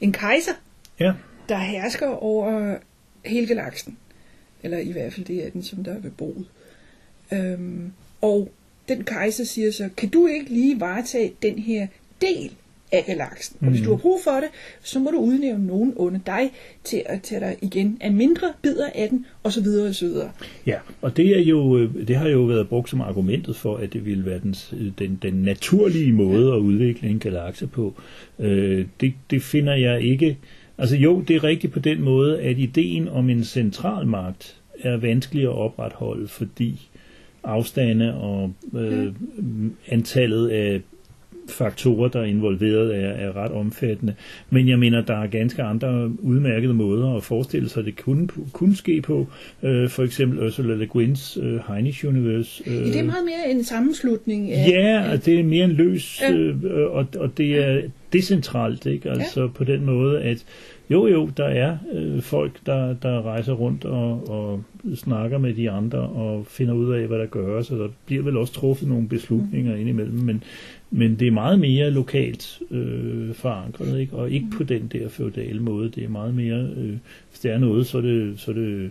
en 0.00 0.12
kejser, 0.12 0.52
Ja, 1.00 1.12
der 1.48 1.58
hersker 1.58 2.06
over 2.06 2.76
hele 3.24 3.46
galaksen. 3.46 3.98
Eller 4.62 4.78
i 4.78 4.92
hvert 4.92 5.12
fald 5.12 5.26
det 5.26 5.46
er 5.46 5.50
den, 5.50 5.62
som 5.62 5.84
der 5.84 5.94
er 5.94 6.00
beboet. 6.00 6.46
Øhm, 7.32 7.92
og 8.20 8.52
den 8.88 9.04
kejser 9.04 9.44
siger 9.44 9.72
så, 9.72 9.88
kan 9.96 10.08
du 10.08 10.26
ikke 10.26 10.50
lige 10.50 10.80
varetage 10.80 11.32
den 11.42 11.58
her 11.58 11.86
del 12.20 12.56
af 12.94 13.04
galaksen? 13.06 13.56
Og 13.60 13.68
hvis 13.68 13.80
du 13.82 13.90
har 13.90 13.96
brug 13.96 14.20
for 14.24 14.30
det, 14.30 14.48
så 14.82 14.98
må 14.98 15.10
du 15.10 15.18
udnævne 15.18 15.66
nogen 15.66 15.94
under 15.96 16.20
dig 16.26 16.50
til 16.84 17.02
at 17.06 17.22
tage 17.22 17.40
dig 17.40 17.56
igen 17.62 17.98
af 18.00 18.12
mindre 18.12 18.52
bidder 18.62 18.88
af 18.94 19.08
den, 19.08 19.26
og 19.42 19.52
så 19.52 19.62
videre 19.62 19.88
og 19.88 19.94
så 19.94 20.06
videre. 20.06 20.30
Ja, 20.66 20.78
og 21.00 21.16
det, 21.16 21.38
er 21.38 21.42
jo, 21.42 21.78
øh, 21.78 22.08
det 22.08 22.16
har 22.16 22.28
jo 22.28 22.42
været 22.42 22.68
brugt 22.68 22.90
som 22.90 23.00
argumentet 23.00 23.56
for, 23.56 23.76
at 23.76 23.92
det 23.92 24.06
ville 24.06 24.26
være 24.26 24.38
den, 24.38 24.54
den, 24.98 25.18
den 25.22 25.34
naturlige 25.34 26.12
måde 26.12 26.52
at 26.52 26.58
udvikle 26.58 27.08
en 27.08 27.18
galakse 27.18 27.66
på. 27.66 27.94
Øh, 28.38 28.86
det, 29.00 29.14
det 29.30 29.42
finder 29.42 29.74
jeg 29.74 30.02
ikke. 30.02 30.38
Altså 30.78 30.96
jo, 30.96 31.20
det 31.20 31.36
er 31.36 31.44
rigtigt 31.44 31.72
på 31.72 31.78
den 31.78 32.02
måde, 32.02 32.40
at 32.40 32.58
ideen 32.58 33.08
om 33.08 33.30
en 33.30 33.44
centralmagt 33.44 34.60
er 34.80 34.96
vanskelig 34.96 35.42
at 35.42 35.48
opretholde, 35.48 36.28
fordi 36.28 36.88
afstande 37.44 38.14
og 38.14 38.52
øh, 38.74 39.12
antallet 39.88 40.48
af 40.48 40.80
faktorer, 41.48 42.08
der 42.08 42.20
er 42.20 42.24
involveret, 42.24 42.96
er, 42.96 43.08
er 43.08 43.36
ret 43.36 43.52
omfattende. 43.52 44.14
Men 44.50 44.68
jeg 44.68 44.78
mener, 44.78 45.00
der 45.00 45.16
er 45.16 45.26
ganske 45.26 45.62
andre 45.62 46.10
udmærkede 46.18 46.74
måder 46.74 47.16
at 47.16 47.22
forestille 47.22 47.68
sig, 47.68 47.80
at 47.80 47.86
det 47.86 47.96
kunne, 47.96 48.28
kunne 48.52 48.76
ske 48.76 49.02
på. 49.02 49.26
Øh, 49.62 49.88
for 49.88 50.02
eksempel 50.02 50.44
Ursula 50.44 50.74
Le 50.74 50.88
Guin's 50.96 51.42
øh, 51.42 51.60
Heinisch 51.68 52.04
Universe. 52.04 52.62
Øh, 52.66 52.72
det 52.72 52.98
er 52.98 53.04
meget 53.04 53.24
mere 53.24 53.50
en 53.50 53.64
sammenslutning 53.64 54.52
af... 54.52 54.68
Ja, 54.68 55.12
og 55.12 55.24
det 55.24 55.40
er 55.40 55.44
mere 55.44 55.64
en 55.64 55.72
løs, 55.72 56.20
Ja. 56.20 56.32
øh, 56.32 56.64
og, 56.90 57.06
og 57.18 57.38
det 57.38 57.64
er 57.64 57.82
decentralt, 58.12 58.86
ikke? 58.86 59.10
Altså 59.10 59.40
ja. 59.40 59.46
på 59.46 59.64
den 59.64 59.84
måde, 59.84 60.22
at 60.22 60.44
jo 60.90 61.06
jo, 61.06 61.30
der 61.36 61.44
er 61.44 61.76
øh, 61.92 62.22
folk, 62.22 62.52
der, 62.66 62.94
der 63.02 63.22
rejser 63.22 63.52
rundt 63.52 63.84
og, 63.84 64.30
og 64.30 64.62
snakker 64.94 65.38
med 65.38 65.54
de 65.54 65.70
andre 65.70 65.98
og 65.98 66.46
finder 66.46 66.74
ud 66.74 66.94
af, 66.94 67.06
hvad 67.06 67.18
der 67.18 67.26
gøres, 67.26 67.70
og 67.70 67.78
der 67.78 67.88
bliver 68.06 68.22
vel 68.22 68.36
også 68.36 68.52
truffet 68.52 68.88
nogle 68.88 69.08
beslutninger 69.08 69.74
mm. 69.74 69.80
indimellem, 69.80 70.18
men, 70.18 70.42
men 70.96 71.18
det 71.18 71.28
er 71.28 71.32
meget 71.32 71.58
mere 71.58 71.90
lokalt 71.90 72.62
øh, 72.70 73.34
forankret, 73.34 74.00
ikke? 74.00 74.16
og 74.16 74.30
ikke 74.30 74.46
på 74.56 74.62
den 74.62 74.86
der 74.86 75.08
feudale 75.08 75.60
måde. 75.60 75.90
Det 75.90 76.04
er 76.04 76.08
meget 76.08 76.34
mere, 76.34 76.70
øh, 76.76 76.96
hvis 77.30 77.40
der 77.42 77.52
er 77.52 77.58
noget, 77.58 77.86
så 77.86 77.98
er 77.98 78.02
det, 78.02 78.40
så 78.40 78.50
er 78.50 78.54
det 78.54 78.90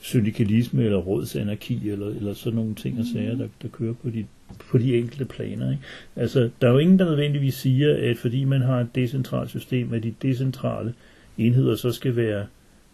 syndikalisme 0.00 0.84
eller 0.84 0.98
rådsanarki 0.98 1.90
eller, 1.90 2.06
eller 2.06 2.34
sådan 2.34 2.56
nogle 2.56 2.74
ting 2.74 2.98
og 2.98 3.04
sager, 3.12 3.36
der, 3.36 3.48
der 3.62 3.68
kører 3.68 3.92
på 3.92 4.10
de, 4.10 4.24
på 4.70 4.78
de 4.78 4.96
enkelte 4.96 5.24
planer. 5.24 5.70
Ikke? 5.70 5.82
Altså, 6.16 6.50
der 6.60 6.68
er 6.68 6.72
jo 6.72 6.78
ingen, 6.78 6.98
der 6.98 7.04
nødvendigvis 7.04 7.54
siger, 7.54 8.10
at 8.10 8.18
fordi 8.18 8.44
man 8.44 8.60
har 8.60 8.80
et 8.80 8.94
decentralt 8.94 9.50
system, 9.50 9.92
at 9.92 10.02
de 10.02 10.14
decentrale 10.22 10.94
enheder 11.38 11.76
så 11.76 11.92
skal 11.92 12.16
være 12.16 12.46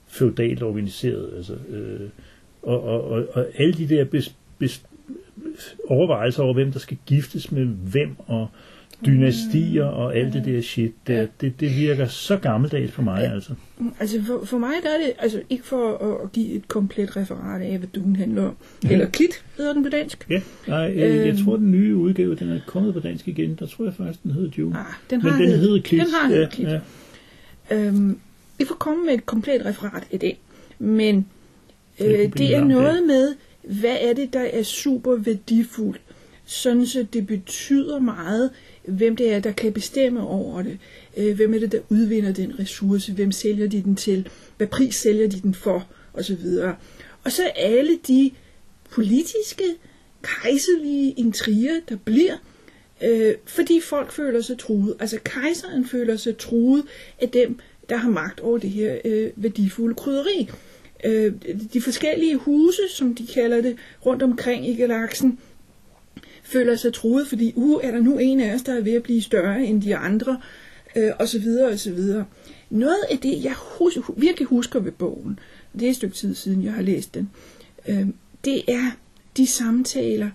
feudalt 0.09 0.63
organiseret. 0.63 1.31
Altså, 1.37 1.55
øh, 1.69 2.09
og, 2.63 2.85
og, 2.85 3.11
og, 3.11 3.27
og 3.33 3.47
alle 3.55 3.73
de 3.73 3.89
der 3.89 4.05
bes, 4.05 4.35
bes, 4.59 4.83
overvejelser 5.89 6.43
over, 6.43 6.55
hvem 6.55 6.73
der 6.73 6.79
skal 6.79 6.97
giftes 7.07 7.53
med 7.53 7.65
hvem, 7.65 8.17
og 8.27 8.49
dynastier 9.07 9.85
og 9.85 10.17
alt 10.17 10.35
det 10.35 10.45
der 10.45 10.61
shit, 10.61 10.93
der, 11.07 11.27
det, 11.41 11.61
det 11.61 11.77
virker 11.77 12.07
så 12.07 12.37
gammeldags 12.37 12.93
for 12.93 13.03
mig, 13.03 13.33
altså. 13.33 13.53
Altså 14.01 14.23
for, 14.27 14.45
for 14.45 14.59
mig 14.59 14.73
der 14.83 14.89
er 14.89 14.99
det, 14.99 15.13
altså 15.19 15.41
ikke 15.51 15.65
for 15.65 15.97
at, 15.97 16.25
at 16.25 16.33
give 16.33 16.49
et 16.49 16.69
komplet 16.69 17.17
referat 17.17 17.63
af, 17.63 17.79
hvad 17.79 17.89
Dune 17.89 18.17
handler 18.17 18.43
om. 18.43 18.57
Eller 18.91 19.07
Klit 19.11 19.45
hedder 19.57 19.73
den 19.73 19.83
på 19.83 19.89
dansk. 19.89 20.27
Ja, 20.31 20.41
nej, 20.69 20.91
øh, 20.93 20.99
jeg 20.99 21.27
Øhm. 21.29 21.45
tror, 21.45 21.57
den 21.57 21.71
nye 21.71 21.97
udgave, 21.97 22.35
den 22.35 22.51
er 22.51 22.61
kommet 22.67 22.95
på 22.95 23.01
dansk 23.01 23.29
igen. 23.29 23.55
Der 23.59 23.67
tror 23.67 23.85
jeg 23.85 23.95
faktisk, 23.95 24.23
den 24.23 24.31
hedder 24.31 24.51
Dune. 24.51 24.79
Ah, 24.79 24.85
den 25.11 25.21
har 25.21 25.39
Men 25.39 25.49
den 25.49 25.59
hedder 25.59 25.83
Klit. 25.83 26.01
Den 26.01 26.11
har 26.11 26.29
ja, 26.29 26.35
heddet 26.35 26.51
Klit. 26.51 26.69
ja. 26.69 26.81
Øhm, 27.71 28.19
vi 28.59 28.65
får 28.65 28.75
komme 28.75 29.05
med 29.07 29.15
et 29.15 29.27
komplet 29.27 29.67
referat 29.67 30.05
af 30.13 30.21
det. 30.21 30.33
Men 30.79 31.27
øh, 32.01 32.33
det 32.39 32.57
er 32.57 32.65
noget 32.65 32.97
ja. 33.01 33.07
med, 33.07 33.35
hvad 33.71 33.97
er 34.01 34.13
det, 34.13 34.33
der 34.33 34.41
er 34.41 34.63
super 34.63 35.17
værdifuldt. 35.17 36.01
Sådan 36.45 36.87
så 36.87 37.07
det 37.13 37.27
betyder 37.27 37.99
meget, 37.99 38.51
hvem 38.85 39.17
det 39.17 39.33
er, 39.33 39.41
der 39.41 39.53
kan 39.53 39.73
bestemme 39.73 40.21
over 40.21 40.63
det. 40.63 40.79
Øh, 41.17 41.37
hvem 41.37 41.55
er 41.55 41.59
det, 41.59 41.73
der 41.73 41.81
udvinder 41.89 42.33
den 42.33 42.59
ressource? 42.59 43.13
Hvem 43.13 43.33
sælger 43.33 43.69
de 43.69 43.83
den 43.83 43.97
til? 43.97 44.29
Hvad 44.57 44.67
pris 44.67 44.95
sælger 44.95 45.29
de 45.29 45.41
den 45.41 45.55
for? 45.55 45.89
Og 46.13 46.25
så 46.25 46.35
videre. 46.35 46.77
Og 47.25 47.33
så 47.33 47.43
alle 47.57 47.99
de 48.09 48.31
politiske, 48.91 49.65
kejserlige 50.23 51.13
intriger, 51.13 51.75
der 51.89 51.97
bliver, 52.05 52.37
øh, 53.03 53.35
fordi 53.45 53.81
folk 53.81 54.13
føler 54.13 54.41
sig 54.41 54.59
truet. 54.59 54.95
Altså 55.01 55.19
kejseren 55.25 55.87
føler 55.87 56.17
sig 56.17 56.39
truet 56.39 56.85
af 57.21 57.29
dem, 57.29 57.59
der 57.89 57.97
har 57.97 58.11
magt 58.11 58.41
over 58.41 58.59
det 58.59 58.71
her 58.71 58.99
øh, 59.05 59.31
værdifulde 59.37 59.95
krydderi. 59.95 60.51
Øh, 61.05 61.33
de 61.73 61.81
forskellige 61.81 62.37
huse, 62.37 62.83
som 62.91 63.15
de 63.15 63.27
kalder 63.27 63.61
det, 63.61 63.77
rundt 64.07 64.23
omkring 64.23 64.69
i 64.69 64.75
galaksen, 64.75 65.39
føler 66.43 66.77
sig 66.77 66.93
truet, 66.93 67.27
fordi 67.29 67.53
uh, 67.57 67.81
er 67.85 67.91
der 67.91 68.01
nu 68.01 68.19
en 68.19 68.41
af 68.41 68.55
os, 68.55 68.63
der 68.63 68.75
er 68.75 68.81
ved 68.81 68.93
at 68.93 69.03
blive 69.03 69.23
større 69.23 69.65
end 69.65 69.83
de 69.83 69.97
andre, 69.97 70.41
øh, 70.97 71.11
og 71.19 71.29
så 71.29 71.39
videre, 71.39 71.69
og 71.69 71.79
så 71.79 71.93
videre. 71.93 72.25
Noget 72.71 73.05
af 73.11 73.19
det, 73.19 73.45
jeg 73.45 73.55
hus- 73.79 73.99
virkelig 74.17 74.49
husker 74.49 74.81
ved 74.81 74.93
bogen, 74.93 75.39
det 75.73 75.83
er 75.83 75.91
et 75.91 75.97
stykke 75.97 76.17
tid 76.17 76.35
siden, 76.35 76.65
jeg 76.65 76.73
har 76.73 76.83
læst 76.83 77.15
den, 77.15 77.31
øh, 77.89 78.07
det 78.45 78.63
er 78.69 78.97
de 79.37 79.47
samtaler, 79.47 80.31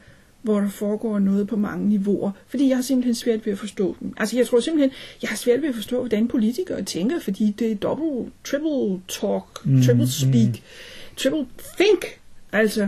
hvor 0.45 0.59
der 0.59 0.69
foregår 0.69 1.19
noget 1.19 1.47
på 1.47 1.55
mange 1.55 1.89
niveauer, 1.89 2.31
fordi 2.47 2.67
jeg 2.67 2.77
har 2.77 2.81
simpelthen 2.81 3.15
svært 3.15 3.45
ved 3.45 3.53
at 3.53 3.59
forstå 3.59 3.95
dem. 3.99 4.13
Altså 4.17 4.37
jeg 4.37 4.47
tror 4.47 4.59
simpelthen, 4.59 4.91
jeg 5.21 5.29
har 5.29 5.37
svært 5.37 5.61
ved 5.61 5.69
at 5.69 5.75
forstå, 5.75 5.99
hvordan 5.99 6.27
politikere 6.27 6.83
tænker, 6.83 7.19
fordi 7.19 7.55
det 7.59 7.71
er 7.71 7.75
double, 7.75 8.31
triple 8.43 9.01
talk, 9.07 9.65
Mm, 9.65 9.81
triple 9.83 10.07
speak, 10.09 10.47
mm. 10.47 11.15
triple 11.17 11.45
think. 11.77 12.19
Altså, 12.51 12.87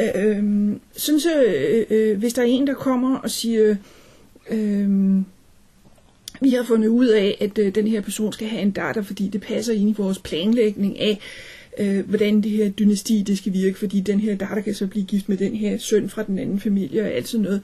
øh, 0.00 0.08
øh, 0.14 0.72
sådan 0.96 1.20
så, 1.20 1.42
øh, 1.42 1.86
øh, 1.90 2.18
hvis 2.18 2.32
der 2.32 2.42
er 2.42 2.46
en, 2.46 2.66
der 2.66 2.74
kommer 2.74 3.18
og 3.18 3.30
siger, 3.30 3.76
øh, 4.50 5.16
vi 6.40 6.50
har 6.50 6.62
fundet 6.62 6.88
ud 6.88 7.06
af, 7.06 7.36
at 7.40 7.58
øh, 7.58 7.74
den 7.74 7.86
her 7.86 8.00
person 8.00 8.32
skal 8.32 8.48
have 8.48 8.62
en 8.62 8.70
datter, 8.70 9.02
fordi 9.02 9.28
det 9.28 9.40
passer 9.40 9.72
ind 9.72 9.90
i 9.90 9.94
vores 9.98 10.18
planlægning 10.18 11.00
af, 11.00 11.20
øh, 11.78 12.08
hvordan 12.08 12.40
det 12.40 12.50
her 12.50 12.68
dynasti 12.70 13.22
det 13.22 13.38
skal 13.38 13.52
virke, 13.52 13.78
fordi 13.78 14.00
den 14.00 14.20
her 14.20 14.36
datter 14.36 14.60
kan 14.60 14.74
så 14.74 14.86
blive 14.86 15.04
gift 15.04 15.28
med 15.28 15.36
den 15.36 15.54
her 15.54 15.78
søn 15.78 16.10
fra 16.10 16.22
den 16.22 16.38
anden 16.38 16.60
familie 16.60 17.02
og 17.02 17.08
alt 17.08 17.28
sådan 17.28 17.44
noget. 17.44 17.62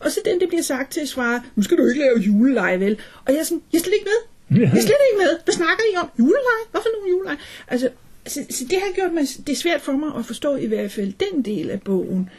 Og 0.00 0.10
så 0.10 0.20
den, 0.24 0.40
det 0.40 0.48
bliver 0.48 0.62
sagt 0.62 0.92
til 0.92 1.00
at 1.00 1.08
svare, 1.08 1.42
nu 1.56 1.62
skal 1.62 1.78
du 1.78 1.88
ikke 1.88 2.00
lave 2.00 2.18
juleleje, 2.18 2.80
vel? 2.80 2.98
Og 3.24 3.32
jeg 3.32 3.40
er 3.40 3.44
sådan, 3.44 3.62
jeg 3.72 3.78
er 3.78 3.82
slet 3.82 3.94
ikke 3.94 4.06
med. 4.06 4.28
Jeg 4.60 4.66
er 4.66 4.70
slet 4.70 5.02
ikke 5.10 5.18
med. 5.18 5.38
Hvad 5.44 5.54
snakker 5.54 5.84
I 5.92 5.96
om? 5.96 6.10
Juleleje? 6.18 6.64
Hvorfor 6.70 6.88
nogen 6.96 7.10
juleleje? 7.10 7.36
Altså, 7.68 7.88
så, 8.26 8.46
så 8.50 8.64
det 8.64 8.78
har 8.78 8.94
gjort 8.94 9.12
mig, 9.12 9.24
det 9.46 9.52
er 9.52 9.56
svært 9.56 9.80
for 9.80 9.92
mig 9.92 10.10
at 10.18 10.26
forstå 10.26 10.56
i 10.56 10.66
hvert 10.66 10.92
fald 10.92 11.12
den 11.12 11.42
del 11.42 11.70
af 11.70 11.82
bogen. 11.82 12.30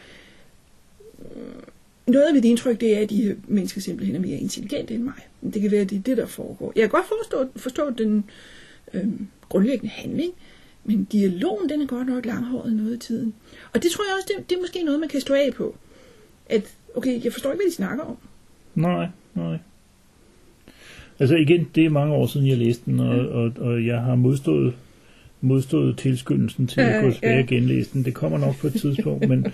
Noget 2.07 2.25
af 2.25 2.33
mit 2.33 2.45
indtryk, 2.45 2.81
det 2.81 2.97
er, 2.97 3.01
at 3.01 3.09
de 3.09 3.21
her 3.21 3.35
mennesker 3.47 3.81
simpelthen 3.81 4.15
er 4.15 4.19
mere 4.19 4.37
intelligente 4.37 4.93
end 4.93 5.03
mig. 5.03 5.27
Det 5.53 5.61
kan 5.61 5.71
være, 5.71 5.81
at 5.81 5.89
det 5.89 5.97
er 5.97 6.01
det, 6.01 6.17
der 6.17 6.25
foregår. 6.25 6.73
Jeg 6.75 6.81
kan 6.81 6.89
godt 6.89 7.05
forstå, 7.07 7.47
forstå 7.55 7.89
den 7.89 8.23
øhm, 8.93 9.27
grundlæggende 9.49 9.89
handling, 9.89 10.33
men 10.89 11.03
dialogen, 11.03 11.69
den 11.69 11.81
er 11.81 11.85
godt 11.85 12.07
nok 12.07 12.25
langhåret 12.25 12.73
noget 12.73 12.93
af 12.93 12.99
tiden. 12.99 13.33
Og 13.73 13.83
det 13.83 13.91
tror 13.91 14.03
jeg 14.03 14.13
også, 14.17 14.33
det, 14.37 14.49
det 14.49 14.55
er 14.55 14.61
måske 14.61 14.83
noget, 14.83 14.99
man 14.99 15.09
kan 15.09 15.21
stå 15.21 15.33
af 15.33 15.49
på. 15.57 15.75
At, 16.49 16.75
okay, 16.95 17.23
jeg 17.23 17.33
forstår 17.33 17.51
ikke, 17.51 17.61
hvad 17.63 17.71
de 17.71 17.75
snakker 17.75 18.03
om. 18.03 18.17
Nej, 18.75 19.07
nej. 19.35 19.57
Altså 21.19 21.35
igen, 21.35 21.67
det 21.75 21.85
er 21.85 21.89
mange 21.89 22.13
år 22.13 22.27
siden, 22.27 22.47
jeg 22.47 22.57
læste 22.57 22.83
den, 22.85 22.99
og, 22.99 23.29
og, 23.29 23.51
og 23.57 23.85
jeg 23.85 24.01
har 24.01 24.15
modstået, 24.15 24.73
modstået 25.41 25.97
tilskyndelsen 25.97 26.67
til 26.67 26.81
at 26.81 26.87
Ja, 26.87 27.01
gå 27.05 27.11
tilbage 27.11 27.35
ja. 27.35 27.41
og 27.41 27.47
genlæse 27.47 27.89
den. 27.93 28.05
Det 28.05 28.13
kommer 28.13 28.37
nok 28.37 28.57
på 28.57 28.67
et 28.67 28.73
tidspunkt, 28.73 29.29
men, 29.29 29.45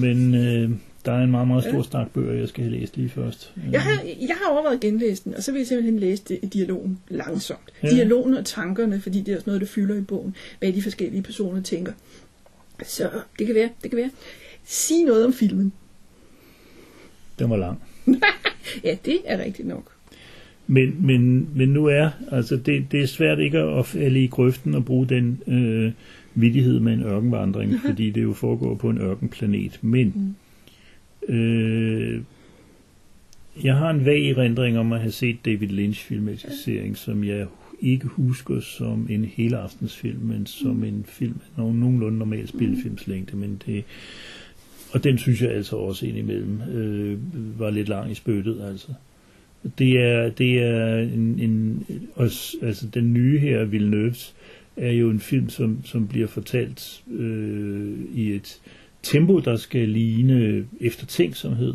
men 0.00 0.34
øh, 0.34 0.70
der 1.08 1.14
er 1.14 1.24
en 1.24 1.30
meget, 1.30 1.48
meget 1.48 1.64
stor 1.64 1.82
stak 1.82 2.10
bøger, 2.10 2.32
jeg 2.32 2.48
skal 2.48 2.64
have 2.64 2.76
læst 2.76 2.96
lige 2.96 3.08
først. 3.08 3.52
Jeg 3.72 3.82
har, 3.82 4.02
jeg 4.04 4.36
har 4.42 4.52
overvejet 4.52 4.74
at 4.74 4.80
genlæse 4.80 5.24
den, 5.24 5.34
og 5.34 5.42
så 5.42 5.52
vil 5.52 5.58
jeg 5.58 5.66
simpelthen 5.66 5.98
læse 5.98 6.22
det, 6.28 6.52
dialogen 6.54 6.98
langsomt. 7.08 7.72
Ja. 7.82 7.90
Dialogen 7.90 8.34
og 8.34 8.44
tankerne, 8.44 9.00
fordi 9.00 9.20
det 9.20 9.32
er 9.32 9.36
også 9.36 9.46
noget, 9.46 9.60
der 9.60 9.66
fylder 9.66 9.94
i 9.94 10.00
bogen, 10.00 10.34
hvad 10.58 10.72
de 10.72 10.82
forskellige 10.82 11.22
personer 11.22 11.62
tænker. 11.62 11.92
Så 12.84 13.10
det 13.38 13.46
kan 13.46 13.54
være, 13.54 13.68
det 13.82 13.90
kan 13.90 13.96
være. 13.96 14.10
Sig 14.64 15.04
noget 15.04 15.24
om 15.24 15.32
filmen. 15.32 15.72
Den 17.38 17.50
var 17.50 17.56
lang. 17.56 17.82
Ja, 18.84 18.96
det 19.04 19.18
er 19.24 19.44
rigtigt 19.44 19.68
nok. 19.68 19.92
Men, 20.66 21.06
men, 21.06 21.48
men 21.54 21.68
nu 21.68 21.86
er, 21.86 22.10
altså 22.30 22.56
det, 22.56 22.86
det 22.92 23.02
er 23.02 23.06
svært 23.06 23.38
ikke 23.38 23.58
at 23.58 23.86
falde 23.86 24.24
i 24.24 24.26
grøften 24.26 24.74
og 24.74 24.84
bruge 24.84 25.06
den 25.06 25.42
øh, 25.46 25.92
vidighed 26.34 26.80
med 26.80 26.92
en 26.92 27.02
ørkenvandring, 27.02 27.80
fordi 27.86 28.10
det 28.10 28.22
jo 28.22 28.32
foregår 28.32 28.74
på 28.74 28.90
en 28.90 28.98
ørkenplanet. 28.98 29.78
Men 29.82 30.36
øh, 31.28 32.20
jeg 33.64 33.76
har 33.76 33.90
en 33.90 34.04
vag 34.04 34.30
erindring 34.30 34.78
om 34.78 34.92
at 34.92 35.00
have 35.00 35.12
set 35.12 35.44
David 35.44 35.68
Lynch 35.68 36.04
filmatisering, 36.04 36.96
som 36.96 37.24
jeg 37.24 37.46
ikke 37.80 38.06
husker 38.06 38.60
som 38.60 39.06
en 39.10 39.24
helaftensfilm, 39.24 40.20
men 40.20 40.46
som 40.46 40.84
en 40.84 41.04
film 41.08 41.40
af 41.44 41.58
nogen, 41.62 41.80
nogenlunde 41.80 42.18
normal 42.18 42.48
spillefilmslængde, 42.48 43.36
men 43.36 43.62
det 43.66 43.84
og 44.92 45.04
den 45.04 45.18
synes 45.18 45.42
jeg 45.42 45.50
altså 45.50 45.76
også 45.76 46.06
indimellem 46.06 46.60
øh, 46.62 47.18
var 47.58 47.70
lidt 47.70 47.88
lang 47.88 48.10
i 48.10 48.14
spyttet, 48.14 48.60
altså. 48.70 48.88
Det 49.78 50.00
er, 50.00 50.30
det 50.30 50.62
er 50.62 50.98
en, 50.98 51.38
en 51.40 51.86
også, 52.14 52.56
altså 52.62 52.86
den 52.86 53.12
nye 53.12 53.38
her, 53.38 53.66
Villeneuve's, 53.66 54.32
er 54.76 54.92
jo 54.92 55.10
en 55.10 55.20
film, 55.20 55.48
som, 55.48 55.78
som 55.84 56.08
bliver 56.08 56.26
fortalt 56.26 57.02
øh, 57.10 57.98
i 58.14 58.32
et 58.32 58.60
tempo, 59.02 59.38
der 59.38 59.56
skal 59.56 59.88
ligne 59.88 60.66
eftertænksomhed. 60.80 61.74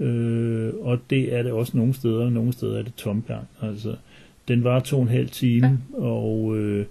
Ja. 0.00 0.04
Øh, 0.04 0.74
og 0.74 1.00
det 1.10 1.34
er 1.34 1.42
det 1.42 1.52
også 1.52 1.76
nogle 1.76 1.94
steder, 1.94 2.24
og 2.24 2.32
nogle 2.32 2.52
steder 2.52 2.78
er 2.78 2.82
det 2.82 2.94
tomgang. 2.94 3.46
Altså, 3.62 3.96
den 4.48 4.64
var 4.64 4.80
to 4.80 4.96
og 4.96 5.02
en 5.02 5.08
halv 5.08 5.28
time, 5.28 5.66
ja. 5.92 5.98
og 5.98 6.58
øh, 6.58 6.86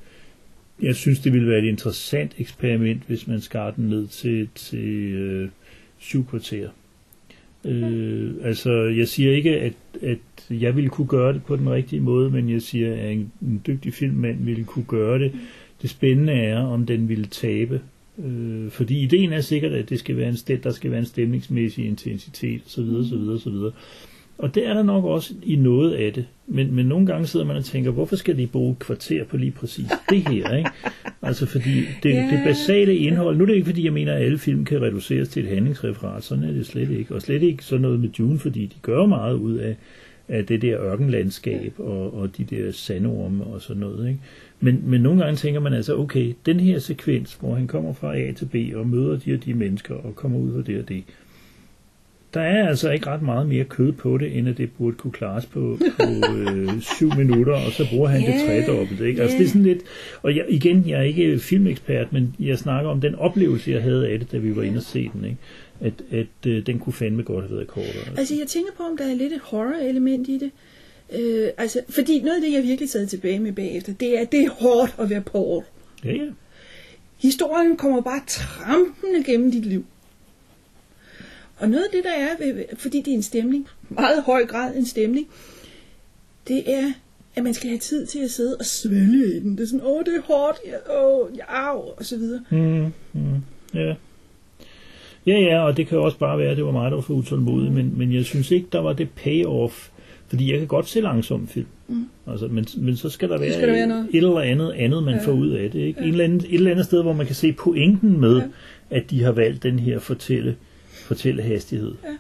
jeg 0.81 0.95
synes, 0.95 1.19
det 1.19 1.33
ville 1.33 1.47
være 1.47 1.59
et 1.59 1.67
interessant 1.67 2.35
eksperiment, 2.37 3.03
hvis 3.07 3.27
man 3.27 3.41
skar 3.41 3.71
den 3.71 3.89
ned 3.89 4.07
til, 4.07 4.49
til 4.55 5.13
øh, 5.13 5.49
syv 5.97 6.25
kvarter. 6.25 6.69
Øh, 7.65 8.31
altså, 8.41 8.71
jeg 8.71 9.07
siger 9.07 9.35
ikke, 9.35 9.59
at, 9.59 9.73
at 10.01 10.17
jeg 10.49 10.75
ville 10.75 10.89
kunne 10.89 11.07
gøre 11.07 11.33
det 11.33 11.43
på 11.43 11.55
den 11.55 11.69
rigtige 11.69 11.99
måde, 11.99 12.29
men 12.29 12.49
jeg 12.49 12.61
siger, 12.61 12.93
at 12.93 13.11
en, 13.11 13.31
en 13.41 13.61
dygtig 13.67 13.93
filmmand 13.93 14.45
ville 14.45 14.63
kunne 14.63 14.85
gøre 14.85 15.19
det. 15.19 15.31
Det 15.81 15.89
spændende 15.89 16.33
er, 16.33 16.59
om 16.59 16.85
den 16.85 17.09
ville 17.09 17.25
tabe. 17.25 17.81
Øh, 18.25 18.69
fordi 18.71 19.03
ideen 19.03 19.33
er 19.33 19.41
sikkert, 19.41 19.71
at 19.71 19.89
det 19.89 19.99
skal 19.99 20.17
være 20.17 20.29
en 20.29 20.37
sted, 20.37 20.57
der 20.57 20.71
skal 20.71 20.91
være 20.91 20.99
en 20.99 21.05
stemningsmæssig 21.05 21.85
intensitet 21.85 22.61
osv. 22.65 22.81
osv. 22.81 23.29
osv. 23.29 23.53
Og 24.37 24.55
det 24.55 24.67
er 24.67 24.73
der 24.73 24.83
nok 24.83 25.05
også 25.05 25.33
i 25.43 25.55
noget 25.55 25.93
af 25.93 26.13
det. 26.13 26.25
Men, 26.47 26.75
men 26.75 26.85
nogle 26.85 27.05
gange 27.05 27.27
sidder 27.27 27.45
man 27.45 27.55
og 27.55 27.65
tænker, 27.65 27.91
hvorfor 27.91 28.15
skal 28.15 28.37
de 28.37 28.47
bruge 28.47 28.75
kvarter 28.79 29.23
på 29.23 29.37
lige 29.37 29.51
præcis 29.51 29.85
det 30.09 30.27
her? 30.27 30.55
Ikke? 30.57 30.69
Altså 31.21 31.45
fordi 31.45 31.73
det, 32.03 32.09
Ja. 32.09 32.15
det 32.31 32.41
basale 32.45 32.95
indhold, 32.97 33.37
nu 33.37 33.43
er 33.43 33.47
det 33.47 33.55
ikke 33.55 33.65
fordi, 33.65 33.85
jeg 33.85 33.93
mener, 33.93 34.13
at 34.13 34.21
alle 34.21 34.37
film 34.37 34.65
kan 34.65 34.81
reduceres 34.81 35.29
til 35.29 35.43
et 35.43 35.49
handlingsreferat, 35.49 36.23
sådan 36.23 36.43
er 36.43 36.51
det 36.51 36.65
slet 36.65 36.89
ikke. 36.91 37.15
Og 37.15 37.21
slet 37.21 37.43
ikke 37.43 37.63
sådan 37.65 37.81
noget 37.81 37.99
med 37.99 38.09
Dune, 38.09 38.39
fordi 38.39 38.65
de 38.65 38.75
gør 38.81 39.05
meget 39.05 39.35
ud 39.35 39.57
af, 39.57 39.75
af 40.27 40.45
det 40.45 40.61
der 40.61 40.81
ørkenlandskab 40.83 41.73
og, 41.77 42.13
og 42.17 42.37
de 42.37 42.43
der 42.43 42.71
sandorme 42.71 43.43
og 43.43 43.61
sådan 43.61 43.79
noget. 43.79 44.07
Ikke? 44.07 44.19
Men, 44.63 44.81
men 44.85 45.01
nogle 45.01 45.23
gange 45.23 45.37
tænker 45.37 45.59
man 45.59 45.73
altså, 45.73 45.97
okay, 45.97 46.33
den 46.45 46.59
her 46.59 46.79
sekvens, 46.79 47.33
hvor 47.33 47.55
han 47.55 47.67
kommer 47.67 47.93
fra 47.93 48.17
A 48.17 48.31
til 48.31 48.45
B 48.45 48.55
og 48.75 48.87
møder 48.87 49.19
de 49.19 49.33
og 49.33 49.45
de 49.45 49.53
mennesker 49.53 49.95
og 49.95 50.15
kommer 50.15 50.39
ud 50.39 50.57
af 50.57 50.63
det 50.63 50.79
og 50.79 50.89
det, 50.89 51.03
der 52.33 52.41
er 52.41 52.67
altså 52.67 52.91
ikke 52.91 53.07
ret 53.07 53.21
meget 53.21 53.47
mere 53.47 53.63
kød 53.63 53.91
på 53.91 54.17
det, 54.17 54.37
end 54.37 54.49
at 54.49 54.57
det 54.57 54.71
burde 54.77 54.95
kunne 54.97 55.11
klares 55.11 55.45
på, 55.45 55.77
på 55.97 56.03
øh, 56.37 56.81
syv 56.97 57.09
minutter, 57.17 57.53
og 57.53 57.71
så 57.71 57.89
bruger 57.89 58.09
han 58.09 58.21
yeah, 58.21 58.33
det 58.33 58.65
tredobbelt. 58.65 59.01
Ikke? 59.01 59.21
Altså, 59.21 59.37
det 59.37 59.43
er 59.43 59.47
sådan 59.47 59.63
lidt, 59.63 59.81
og 60.21 60.35
jeg, 60.35 60.45
igen, 60.49 60.83
jeg 60.87 60.99
er 60.99 61.03
ikke 61.03 61.39
filmekspert, 61.39 62.13
men 62.13 62.35
jeg 62.39 62.57
snakker 62.57 62.91
om 62.91 63.01
den 63.01 63.15
oplevelse, 63.15 63.71
jeg 63.71 63.81
havde 63.81 64.07
af 64.07 64.19
det, 64.19 64.31
da 64.31 64.37
vi 64.37 64.55
var 64.55 64.63
inde 64.63 64.77
og 64.77 64.83
se 64.83 65.09
den. 65.13 65.25
Ikke? 65.25 65.37
At, 65.81 65.93
at 66.11 66.47
øh, 66.47 66.65
den 66.65 66.79
kunne 66.79 66.93
fandme 66.93 67.23
godt 67.23 67.45
have 67.45 67.55
været 67.55 67.67
kortere. 67.67 68.17
Altså, 68.17 68.35
jeg 68.39 68.47
tænker 68.47 68.71
på, 68.77 68.83
om 68.83 68.97
der 68.97 69.05
er 69.05 69.15
lidt 69.15 69.33
et 69.33 69.41
horror-element 69.43 70.27
i 70.27 70.37
det. 70.37 70.51
Øh, 71.13 71.49
altså, 71.57 71.81
fordi 71.89 72.19
noget 72.21 72.35
af 72.35 72.41
det, 72.41 72.53
jeg 72.53 72.63
virkelig 72.63 72.89
sad 72.89 73.07
tilbage 73.07 73.39
med 73.39 73.51
bagefter, 73.51 73.93
det 73.93 74.17
er, 74.17 74.21
at 74.21 74.31
det 74.31 74.39
er 74.39 74.49
hårdt 74.49 74.95
at 74.99 75.09
være 75.09 75.21
Paul. 75.21 75.63
Ja, 76.05 76.11
ja. 76.11 76.29
Historien 77.17 77.77
kommer 77.77 78.01
bare 78.01 78.21
trampende 78.27 79.23
gennem 79.25 79.51
dit 79.51 79.65
liv. 79.65 79.85
Og 81.59 81.69
noget 81.69 81.83
af 81.83 81.89
det, 81.91 82.03
der 82.03 82.11
er, 82.11 82.37
ved, 82.39 82.63
fordi 82.77 83.01
det 83.01 83.11
er 83.11 83.15
en 83.15 83.23
stemning, 83.23 83.67
meget 83.89 84.23
høj 84.23 84.45
grad 84.45 84.75
en 84.75 84.85
stemning, 84.85 85.27
det 86.47 86.73
er, 86.73 86.91
at 87.35 87.43
man 87.43 87.53
skal 87.53 87.69
have 87.69 87.79
tid 87.79 88.05
til 88.05 88.19
at 88.19 88.31
sidde 88.31 88.57
og 88.59 88.65
svælge 88.65 89.35
i 89.35 89.39
den. 89.39 89.57
Det 89.57 89.63
er 89.63 89.67
sådan, 89.67 89.85
åh, 89.85 90.05
det 90.05 90.15
er 90.15 90.21
hårdt, 90.21 90.57
ja, 90.65 91.03
åh, 91.03 91.37
ja, 91.37 91.69
og 91.75 92.05
så 92.05 92.17
videre. 92.17 92.41
Mm, 92.49 92.93
mm, 93.13 93.43
ja. 93.73 93.95
Ja, 95.27 95.39
ja, 95.39 95.65
og 95.65 95.77
det 95.77 95.87
kan 95.87 95.97
jo 95.97 96.03
også 96.03 96.17
bare 96.17 96.37
være, 96.37 96.51
at 96.51 96.57
det 96.57 96.65
var 96.65 96.71
mig, 96.71 96.91
der 96.91 96.97
var 96.97 97.01
for 97.01 97.13
utålmodig, 97.13 97.71
men, 97.71 97.97
men 97.97 98.13
jeg 98.13 98.25
synes 98.25 98.51
ikke, 98.51 98.67
der 98.71 98.79
var 98.79 98.93
det 98.93 99.09
payoff, 99.09 99.89
fordi 100.27 100.51
jeg 100.51 100.59
kan 100.59 100.67
godt 100.67 100.89
se 100.89 101.01
langsom 101.01 101.47
film. 101.47 101.65
Mm. 101.87 102.05
Altså, 102.27 102.47
men, 102.47 102.65
men 102.77 102.97
så 102.97 103.09
skal 103.09 103.29
der 103.29 103.37
være, 103.37 103.53
skal 103.53 103.67
der 103.67 103.73
være 103.73 103.87
noget. 103.87 104.07
et 104.11 104.17
eller 104.17 104.39
andet 104.39 104.71
andet, 104.71 105.03
man 105.03 105.13
ja. 105.13 105.25
får 105.25 105.31
ud 105.31 105.49
af 105.49 105.71
det. 105.71 105.79
Ikke? 105.79 105.99
Ja. 105.99 106.05
En 106.05 106.11
eller 106.11 106.23
anden, 106.23 106.39
et 106.39 106.53
eller 106.53 106.71
andet 106.71 106.85
sted, 106.85 107.01
hvor 107.01 107.13
man 107.13 107.25
kan 107.25 107.35
se 107.35 107.53
pointen 107.53 108.19
med, 108.21 108.37
ja. 108.37 108.47
at 108.89 109.09
de 109.09 109.23
har 109.23 109.31
valgt 109.31 109.63
den 109.63 109.79
her 109.79 109.99
fortælle, 109.99 110.55
fortællehastighed. 110.91 111.93
Ja. 112.03 112.17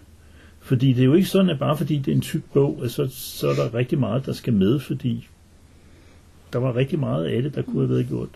Fordi 0.59 0.93
det 0.93 1.01
er 1.01 1.05
jo 1.05 1.13
ikke 1.13 1.27
sådan, 1.27 1.49
at 1.49 1.59
bare 1.59 1.77
fordi 1.77 1.97
det 1.97 2.11
er 2.11 2.15
en 2.15 2.21
tyk 2.21 2.41
bog, 2.53 2.79
at 2.83 2.91
så, 2.91 3.07
så 3.11 3.47
er 3.47 3.55
der 3.55 3.73
rigtig 3.73 3.99
meget, 3.99 4.25
der 4.25 4.33
skal 4.33 4.53
med, 4.53 4.79
fordi 4.79 5.27
der 6.53 6.59
var 6.59 6.75
rigtig 6.75 6.99
meget 6.99 7.25
af 7.25 7.41
det, 7.41 7.55
der 7.55 7.61
kunne 7.61 7.79
have 7.79 7.89
været 7.89 8.07
gjort, 8.07 8.29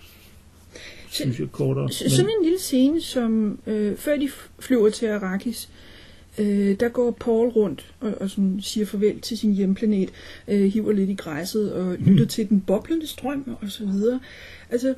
synes 1.09 1.39
jeg, 1.39 1.51
kortere. 1.51 1.89
Så, 1.89 2.09
sådan 2.09 2.31
en 2.39 2.43
lille 2.43 2.59
scene, 2.59 3.01
som 3.01 3.59
øh, 3.67 3.97
før 3.97 4.15
de 4.15 4.29
flyver 4.59 4.89
til 4.89 5.05
Arrakis, 5.05 5.69
øh, 5.71 5.96
der 6.79 6.89
går 6.89 7.11
Paul 7.11 7.47
rundt 7.49 7.93
og, 7.99 8.13
og 8.21 8.29
sådan 8.29 8.59
siger 8.61 8.85
farvel 8.85 9.19
til 9.19 9.37
sin 9.37 9.53
hjemplanet, 9.53 10.09
øh, 10.47 10.71
hiver 10.71 10.91
lidt 10.91 11.09
i 11.09 11.13
græsset 11.13 11.73
og 11.73 11.95
lytter 11.99 12.23
Mm. 12.23 12.27
til 12.27 12.49
den 12.49 12.61
boblende 12.61 13.07
strøm 13.07 13.55
og 13.61 13.69
så 13.71 13.85
videre. 13.85 14.19
Altså 14.69 14.93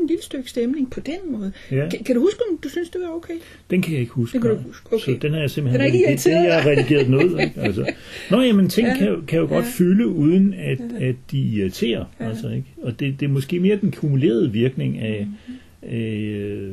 en 0.00 0.06
lille 0.08 0.22
stykke 0.22 0.50
stemning 0.50 0.90
på 0.90 1.00
den 1.00 1.32
måde. 1.32 1.52
Ja. 1.70 1.88
Kan, 1.88 2.04
kan 2.04 2.14
du 2.14 2.20
huske, 2.20 2.40
om 2.50 2.58
du 2.58 2.68
synes, 2.68 2.90
det 2.90 3.00
var 3.00 3.14
okay? 3.16 3.34
Den 3.70 3.82
kan 3.82 3.92
jeg 3.92 4.00
ikke 4.00 4.12
huske. 4.12 4.32
Den 4.32 4.42
kan 4.42 4.50
du 4.50 4.56
huske, 4.56 4.86
okay. 4.92 5.12
Så 5.14 5.18
den 5.22 5.32
har 5.32 5.40
jeg 5.40 5.50
simpelthen 5.50 5.80
Den 5.80 5.90
er 6.04 6.08
ikke. 6.08 6.22
Den, 6.24 6.32
jeg 6.44 6.62
har 6.62 6.70
redigeret 6.70 7.08
ud. 7.24 7.40
Ikke? 7.40 7.52
Altså. 7.66 7.92
Nå, 8.30 8.40
jamen 8.40 8.68
ting 8.68 8.88
Ja. 8.88 8.96
kan, 8.98 9.22
kan 9.28 9.38
jo 9.38 9.46
godt 9.46 9.64
Ja. 9.64 9.70
fylde, 9.70 10.06
uden 10.06 10.54
at, 10.54 10.80
at 11.00 11.14
de 11.30 11.38
irriterer. 11.38 12.04
Ja. 12.20 12.28
Altså, 12.28 12.48
ikke? 12.48 12.66
Og 12.82 13.00
det, 13.00 13.20
det 13.20 13.26
er 13.26 13.30
måske 13.30 13.60
mere 13.60 13.76
den 13.80 13.90
kumulerede 13.92 14.52
virkning 14.52 14.98
af, 14.98 15.26
Mhm. 15.46 15.54
af, 15.82 15.98
øh, 16.00 16.72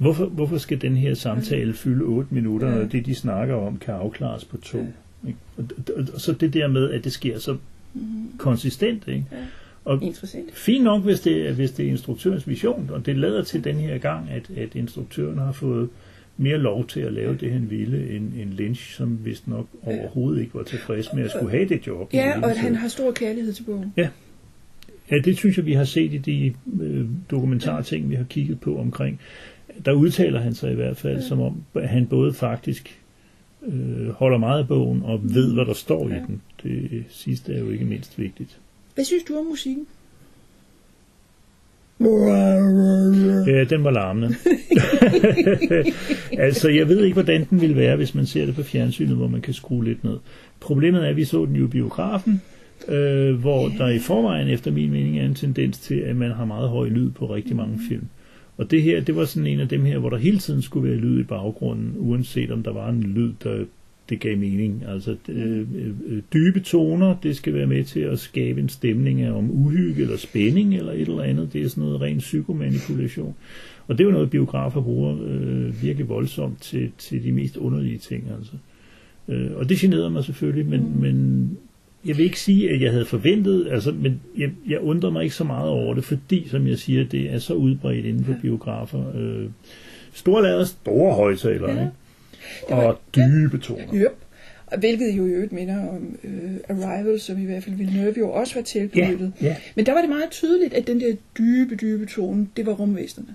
Hvorfor, 0.00 0.26
hvorfor 0.26 0.58
skal 0.58 0.80
den 0.80 0.96
her 0.96 1.14
samtale 1.14 1.72
fylde 1.72 2.04
8 2.04 2.34
minutter, 2.34 2.68
Ja. 2.68 2.74
når 2.74 2.84
det, 2.84 3.06
de 3.06 3.14
snakker 3.14 3.54
om, 3.54 3.78
kan 3.78 3.94
afklares 3.94 4.44
på 4.44 4.56
to? 4.56 4.86
Ikke? 5.26 5.38
Og, 5.56 5.64
og, 5.96 6.04
og 6.14 6.20
så 6.20 6.32
det 6.32 6.54
der 6.54 6.68
med, 6.68 6.90
at 6.90 7.04
det 7.04 7.12
sker 7.12 7.38
så 7.38 7.56
konsistent. 8.38 9.08
Ikke? 9.08 9.24
Ja. 9.32 9.36
Og 9.84 10.02
Interessant. 10.02 10.52
fint 10.54 10.84
nok, 10.84 11.02
hvis 11.04 11.20
det, 11.20 11.48
er- 11.48 11.52
hvis 11.52 11.70
det 11.70 11.86
er 11.86 11.90
instruktørens 11.90 12.48
vision, 12.48 12.90
og 12.92 13.06
det 13.06 13.16
lader 13.18 13.42
til 13.44 13.64
den 13.64 13.76
her 13.76 13.98
gang, 13.98 14.30
at, 14.30 14.50
at 14.58 14.74
instruktøren 14.74 15.38
har 15.38 15.52
fået 15.52 15.88
mere 16.36 16.58
lov 16.58 16.86
til 16.86 17.00
at 17.00 17.12
lave 17.12 17.36
det, 17.36 17.52
han 17.52 17.70
ville, 17.70 18.10
end, 18.16 18.32
end 18.42 18.50
Lynch, 18.52 18.96
som 18.96 19.18
vist 19.24 19.48
nok 19.48 19.66
overhovedet 19.82 20.40
ikke 20.40 20.54
var 20.54 20.62
tilfreds 20.62 21.06
med 21.14 21.24
at 21.24 21.30
skulle 21.30 21.50
have 21.50 21.68
det 21.68 21.86
job. 21.86 22.10
Ja, 22.14 22.40
og 22.42 22.50
at 22.50 22.56
han 22.58 22.74
har 22.76 22.88
stor 22.88 23.12
kærlighed 23.12 23.52
til 23.52 23.62
bogen. 23.62 23.92
Ja, 23.96 24.08
det 25.24 25.36
synes 25.36 25.56
jeg, 25.56 25.66
vi 25.66 25.72
har 25.72 25.84
set 25.84 26.12
i 26.12 26.18
de 26.18 26.54
øh, 26.82 27.06
dokumentarting, 27.30 28.10
vi 28.10 28.14
har 28.14 28.24
kigget 28.24 28.60
på 28.60 28.78
omkring. 28.78 29.20
Der 29.84 29.92
udtaler 29.92 30.40
han 30.40 30.54
sig 30.54 30.72
i 30.72 30.74
hvert 30.74 30.96
fald, 30.96 31.22
som 31.22 31.40
om 31.40 31.62
han 31.84 32.06
både 32.06 32.32
faktisk 32.32 33.00
øh, 33.66 34.08
holder 34.08 34.38
meget 34.38 34.58
af 34.58 34.68
bogen 34.68 35.02
og 35.04 35.20
ved, 35.34 35.54
hvad 35.54 35.64
der 35.64 35.74
står 35.74 36.08
i 36.08 36.12
Ja. 36.12 36.18
den. 36.18 36.42
Det 36.62 37.04
sidste 37.08 37.52
er 37.54 37.58
jo 37.58 37.70
ikke 37.70 37.84
mindst 37.84 38.18
vigtigt. 38.18 38.58
Hvad 38.94 39.04
synes 39.04 39.22
du 39.22 39.38
om 39.38 39.44
musikken? 39.44 39.86
Ja, 43.46 43.64
den 43.64 43.84
var 43.84 43.90
larmende. 43.90 44.34
altså, 46.46 46.68
jeg 46.68 46.88
ved 46.88 47.04
ikke, 47.04 47.14
hvordan 47.14 47.46
den 47.50 47.60
ville 47.60 47.76
være, 47.76 47.96
hvis 47.96 48.14
man 48.14 48.26
ser 48.26 48.46
det 48.46 48.54
på 48.54 48.62
fjernsynet, 48.62 49.16
hvor 49.16 49.28
man 49.28 49.40
kan 49.40 49.54
skrue 49.54 49.84
lidt 49.84 50.04
ned. 50.04 50.16
Problemet 50.60 51.04
er, 51.04 51.08
at 51.08 51.16
vi 51.16 51.24
så 51.24 51.44
den 51.46 51.56
jo 51.56 51.64
i 51.64 51.68
biografen, 51.68 52.42
øh, 52.88 53.34
hvor 53.34 53.68
der 53.78 53.88
i 53.88 53.98
forvejen, 53.98 54.48
efter 54.48 54.70
min 54.70 54.90
mening, 54.90 55.18
er 55.18 55.24
en 55.24 55.34
tendens 55.34 55.78
til, 55.78 55.94
at 55.94 56.16
man 56.16 56.30
har 56.30 56.44
meget 56.44 56.68
høj 56.68 56.88
lyd 56.88 57.10
på 57.10 57.34
rigtig 57.34 57.56
mange 57.56 57.78
film. 57.88 58.08
Og 58.60 58.70
det 58.70 58.82
her, 58.82 59.00
det 59.00 59.16
var 59.16 59.24
sådan 59.24 59.46
en 59.46 59.60
af 59.60 59.68
dem 59.68 59.84
her, 59.84 59.98
hvor 59.98 60.10
der 60.10 60.16
hele 60.16 60.38
tiden 60.38 60.62
skulle 60.62 60.90
være 60.90 60.98
lyd 60.98 61.20
i 61.20 61.22
baggrunden, 61.22 61.94
uanset 61.98 62.50
om 62.50 62.62
der 62.62 62.72
var 62.72 62.88
en 62.88 63.02
lyd, 63.02 63.32
der 63.44 63.64
det 64.08 64.20
gav 64.20 64.38
mening. 64.38 64.84
Altså 64.88 65.16
øh, 65.28 65.66
øh, 66.06 66.22
dybe 66.32 66.60
toner, 66.60 67.16
det 67.22 67.36
skal 67.36 67.54
være 67.54 67.66
med 67.66 67.84
til 67.84 68.00
at 68.00 68.18
skabe 68.18 68.60
en 68.60 68.68
stemning 68.68 69.22
af 69.22 69.32
om 69.32 69.50
uhygge 69.50 70.02
eller 70.02 70.16
spænding 70.16 70.74
eller 70.74 70.92
et 70.92 71.00
eller 71.00 71.22
andet. 71.22 71.52
Det 71.52 71.62
er 71.62 71.68
sådan 71.68 71.84
noget 71.84 72.00
ren 72.00 72.18
psykomanipulation. 72.18 73.34
Og 73.88 73.98
det 73.98 74.04
er 74.04 74.08
jo 74.08 74.12
noget, 74.12 74.30
biografer 74.30 74.82
bruger 74.82 75.16
øh, 75.26 75.82
virkelig 75.82 76.08
voldsomt 76.08 76.62
til, 76.62 76.90
til 76.98 77.24
de 77.24 77.32
mest 77.32 77.56
underlige 77.56 77.98
ting. 77.98 78.24
Altså. 78.38 78.52
Øh, 79.28 79.56
og 79.56 79.68
det 79.68 79.78
generede 79.78 80.10
mig 80.10 80.24
selvfølgelig, 80.24 80.66
men, 80.66 80.80
mm. 80.80 81.00
men 81.00 81.58
jeg 82.06 82.16
vil 82.16 82.24
ikke 82.24 82.40
sige, 82.40 82.70
at 82.70 82.80
jeg 82.82 82.90
havde 82.90 83.04
forventet, 83.04 83.68
altså, 83.70 83.92
men 83.92 84.20
jeg, 84.38 84.50
jeg 84.68 84.80
undrer 84.80 85.10
mig 85.10 85.22
ikke 85.22 85.34
så 85.34 85.44
meget 85.44 85.68
over 85.68 85.94
det, 85.94 86.04
fordi, 86.04 86.48
som 86.48 86.66
jeg 86.66 86.78
siger, 86.78 87.04
det 87.04 87.32
er 87.34 87.38
så 87.38 87.54
udbredt 87.54 88.06
inden 88.06 88.24
for 88.24 88.34
biografer. 88.42 89.16
Øh, 89.16 89.46
store 90.12 90.42
lader, 90.42 90.64
store 90.64 91.14
højtalere, 91.14 91.70
Ja. 91.74 91.88
ja. 92.70 92.76
og 92.88 93.00
dybe 93.16 93.58
toner. 93.58 93.94
Yep. 93.94 94.16
Hvilket 94.78 95.12
jo 95.16 95.26
i 95.26 95.30
øvrigt 95.30 95.52
minder 95.52 95.88
om 95.88 96.18
øh, 96.24 96.50
Arrival, 96.68 97.20
som 97.20 97.42
i 97.42 97.44
hvert 97.44 97.62
fald 97.64 97.76
Villeneuve 97.76 98.14
jo 98.18 98.30
også 98.30 98.54
var 98.54 98.62
tilknyttet. 98.62 99.32
ja. 99.42 99.56
Men 99.74 99.86
der 99.86 99.92
var 99.92 100.00
det 100.00 100.08
meget 100.10 100.30
tydeligt, 100.30 100.74
at 100.74 100.86
den 100.86 101.00
der 101.00 101.14
dybe, 101.38 101.76
dybe 101.76 102.06
tone, 102.06 102.48
det 102.56 102.66
var 102.66 102.72
rumvæsterne. 102.72 103.28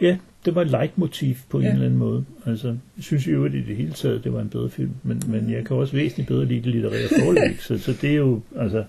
Ja, 0.00 0.16
det 0.44 0.54
var 0.54 0.62
et 0.62 0.70
leitmotiv 0.70 1.34
på 1.48 1.60
ja. 1.60 1.64
Ja. 1.64 1.70
en 1.70 1.74
eller 1.74 1.86
anden 1.86 1.98
måde. 1.98 2.24
Altså, 2.46 2.68
jeg 2.68 3.04
synes 3.04 3.26
jo, 3.26 3.44
at 3.44 3.54
i 3.54 3.62
det 3.62 3.76
hele 3.76 3.92
taget, 3.92 4.24
det 4.24 4.32
var 4.32 4.40
en 4.40 4.48
bedre 4.48 4.70
film, 4.70 4.90
men, 5.02 5.22
men 5.28 5.50
jeg 5.50 5.64
kan 5.64 5.76
også 5.76 5.92
væsentligt 5.96 6.28
bedre 6.28 6.44
lide 6.44 6.62
det 6.62 6.66
litterære 6.72 7.08
forlæg, 7.24 7.56
så, 7.60 7.78
så 7.78 7.92
det 8.00 8.10
er 8.10 8.14
jo, 8.14 8.40
altså, 8.58 8.84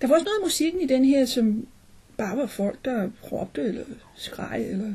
Der 0.00 0.06
var 0.06 0.14
også 0.14 0.24
noget 0.24 0.38
af 0.40 0.44
musikken 0.46 0.80
i 0.80 0.86
den 0.86 1.04
her, 1.04 1.24
som 1.24 1.66
bare 2.16 2.36
var 2.36 2.46
folk, 2.46 2.78
der 2.84 3.08
råbte 3.32 3.62
eller 3.62 3.82
skreg, 4.16 4.66
eller 4.70 4.92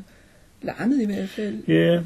larmede 0.62 1.02
i 1.02 1.06
hvert 1.06 1.28
fald. 1.28 1.54
ja, 1.68 2.00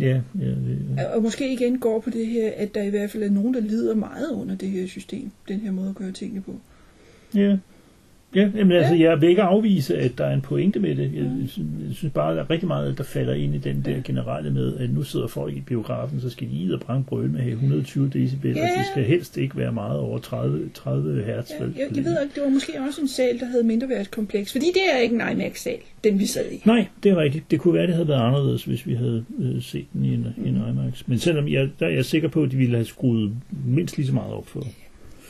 ja, 0.00 0.20
ja, 0.40 0.46
det, 0.46 1.06
Og 1.14 1.22
måske 1.22 1.52
igen 1.52 1.78
går 1.78 2.00
på 2.00 2.10
det 2.10 2.26
her, 2.26 2.52
at 2.56 2.74
der 2.74 2.82
i 2.82 2.90
hvert 2.90 3.10
fald 3.10 3.22
er 3.22 3.30
nogen, 3.30 3.54
der 3.54 3.60
lider 3.60 3.94
meget 3.94 4.30
under 4.30 4.54
det 4.54 4.70
her 4.70 4.86
system, 4.86 5.30
den 5.48 5.60
her 5.60 5.70
måde 5.70 5.88
at 5.88 5.94
gøre 5.94 6.12
tingene 6.12 6.40
på. 6.40 6.60
ja. 7.34 7.56
Ja, 8.34 8.50
jamen, 8.56 8.72
altså, 8.76 8.94
jeg 8.94 9.20
vil 9.20 9.28
ikke 9.28 9.42
afvise, 9.42 9.96
at 9.98 10.18
der 10.18 10.24
er 10.24 10.34
en 10.34 10.40
pointe 10.40 10.78
med 10.80 10.94
det. 10.96 11.10
Jeg, 11.14 11.30
sy- 11.48 11.58
jeg 11.58 11.94
synes 11.94 12.12
bare, 12.14 12.30
at 12.30 12.36
der 12.36 12.42
er 12.42 12.50
rigtig 12.50 12.68
meget, 12.68 12.98
der 12.98 13.04
falder 13.04 13.34
ind 13.34 13.54
i 13.54 13.58
den 13.58 13.82
der 13.84 14.00
generelle 14.04 14.50
med, 14.50 14.76
at 14.76 14.90
nu 14.94 15.02
sidder 15.02 15.26
folk 15.26 15.56
i 15.56 15.60
biografen, 15.60 16.20
så 16.20 16.30
skal 16.30 16.48
de 16.50 16.52
i 16.56 16.70
og 16.72 16.80
brænde 16.80 17.04
brøl 17.04 17.30
med 17.30 17.38
at 17.38 17.44
have 17.44 17.52
120 17.54 18.10
decibel, 18.14 18.50
og 18.50 18.56
Ja. 18.56 18.62
de 18.80 18.86
skal 18.92 19.04
helst 19.04 19.36
ikke 19.38 19.56
være 19.58 19.72
meget 19.72 19.98
over 19.98 20.18
30, 20.18 20.68
30 20.74 21.22
hertz. 21.24 21.50
Ja, 21.50 21.64
jeg, 21.64 21.72
jeg 21.96 22.04
ved 22.04 22.16
ikke, 22.22 22.34
det 22.34 22.42
var 22.44 22.48
måske 22.50 22.72
også 22.88 23.00
en 23.00 23.08
sal, 23.08 23.38
der 23.40 23.46
havde 23.46 23.64
mindre 23.64 23.88
været 23.88 24.10
kompleks, 24.10 24.52
fordi 24.52 24.66
det 24.66 24.82
er 24.94 24.98
ikke 24.98 25.14
en 25.14 25.22
IMAX-sal, 25.32 25.78
den 26.04 26.18
vi 26.18 26.26
sad 26.26 26.44
i. 26.52 26.62
Nej, 26.64 26.86
det 27.02 27.12
er 27.12 27.16
rigtigt. 27.16 27.50
Det 27.50 27.60
kunne 27.60 27.74
være, 27.74 27.86
det 27.86 27.94
havde 27.94 28.08
været 28.08 28.26
anderledes, 28.26 28.64
hvis 28.64 28.86
vi 28.86 28.94
havde 28.94 29.24
øh, 29.38 29.62
set 29.62 29.84
den 29.92 30.04
i 30.04 30.14
en, 30.14 30.26
i 30.44 30.48
en 30.48 30.56
IMAX. 30.70 31.02
Men 31.06 31.18
selvom 31.18 31.48
jeg, 31.48 31.68
der 31.80 31.86
er 31.86 31.90
jeg 31.90 32.04
sikker 32.04 32.28
på, 32.28 32.42
at 32.42 32.50
de 32.50 32.56
ville 32.56 32.74
have 32.74 32.84
skruet 32.84 33.32
mindst 33.66 33.96
lige 33.96 34.06
så 34.06 34.14
meget 34.14 34.32
op 34.32 34.46
for, 34.48 34.66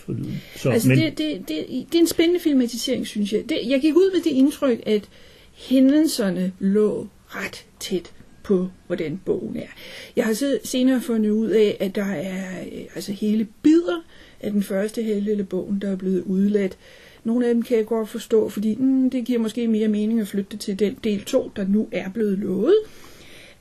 for 0.05 0.13
lyden. 0.13 0.43
Så, 0.57 0.71
Altså, 0.71 0.89
men, 0.89 0.99
det, 0.99 1.19
det, 1.19 1.49
det, 1.49 1.67
det 1.69 1.95
er 1.95 2.01
en 2.01 2.07
spændende 2.07 2.41
filmatisering, 2.41 3.07
synes 3.07 3.33
jeg. 3.33 3.49
Det, 3.49 3.59
jeg 3.67 3.81
gik 3.81 3.95
ud 3.95 4.13
med 4.13 4.23
det 4.23 4.31
indtryk, 4.31 4.83
at 4.87 5.09
hændelserne 5.53 6.53
lå 6.59 7.09
ret 7.29 7.65
tæt 7.81 8.13
på, 8.43 8.69
hvordan 8.87 9.21
bogen 9.25 9.57
er. 9.57 9.73
Jeg 10.17 10.25
har 10.25 10.33
så 10.33 10.59
senere 10.65 11.01
fundet 11.01 11.31
ud 11.31 11.49
af, 11.49 11.77
at 11.81 11.95
der 11.95 12.05
er 12.05 12.61
øh, 12.61 12.83
altså 12.95 13.13
hele 13.13 13.49
bidder 13.63 14.05
af 14.41 14.51
den 14.51 14.63
første 14.63 15.03
halvdel 15.03 15.41
af 15.41 15.49
bogen, 15.49 15.79
der 15.79 15.91
er 15.91 15.97
blevet 15.97 16.23
udladt. 16.23 16.79
Nogle 17.25 17.47
af 17.47 17.55
dem 17.55 17.63
kan 17.63 17.77
jeg 17.77 17.87
godt 17.87 18.09
forstå, 18.09 18.49
fordi 18.49 18.75
mm, 18.75 19.11
det 19.11 19.25
giver 19.25 19.39
måske 19.39 19.69
mere 19.69 19.89
mening 19.89 20.21
at 20.21 20.29
flytte 20.29 20.57
til 20.57 20.79
den 20.79 20.99
del 21.05 21.25
2, 21.25 21.51
der 21.57 21.67
nu 21.69 21.89
er 21.93 22.11
blevet 22.11 22.39
lovet. 22.39 22.77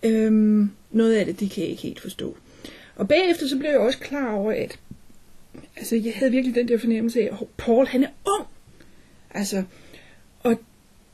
Øhm, 0.03 0.71
noget 0.91 1.13
af 1.13 1.25
det, 1.25 1.39
det 1.39 1.51
kan 1.51 1.63
jeg 1.63 1.69
ikke 1.69 1.81
helt 1.81 1.99
forstå. 1.99 2.37
Og 2.95 3.07
bagefter 3.07 3.47
så 3.47 3.57
blev 3.57 3.69
jeg 3.69 3.79
også 3.79 3.99
klar 3.99 4.33
over, 4.33 4.51
at 4.51 4.79
altså, 5.77 5.95
jeg 5.95 6.13
havde 6.15 6.31
virkelig 6.31 6.55
den 6.55 6.67
der 6.67 6.77
fornemmelse 6.77 7.21
af, 7.21 7.25
at 7.25 7.47
Paul, 7.57 7.87
han 7.87 8.03
er 8.03 8.09
ung. 8.27 8.47
Altså, 9.31 9.63
og 10.39 10.59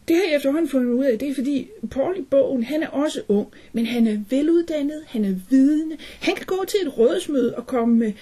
det 0.08 0.16
har 0.16 0.24
jeg 0.24 0.36
efterhånden 0.36 0.70
fundet 0.70 0.92
ud 0.94 1.06
af, 1.06 1.20
det 1.20 1.30
er 1.30 1.34
fordi 1.34 1.70
Paul 1.92 2.18
i 2.18 2.22
bogen, 2.22 2.64
han 2.64 2.84
er 2.84 2.88
også 2.88 3.22
ung, 3.28 3.48
men 3.74 3.86
han 3.86 4.08
er 4.08 4.18
veluddannet, 4.30 5.04
han 5.08 5.26
er 5.26 5.36
vidende, 5.50 5.98
han 6.22 6.36
kan 6.36 6.46
gå 6.46 6.66
til 6.68 6.80
et 6.88 6.98
rådsmøde 6.98 7.56
og 7.56 7.68
komme 7.68 7.96
med 7.96 8.14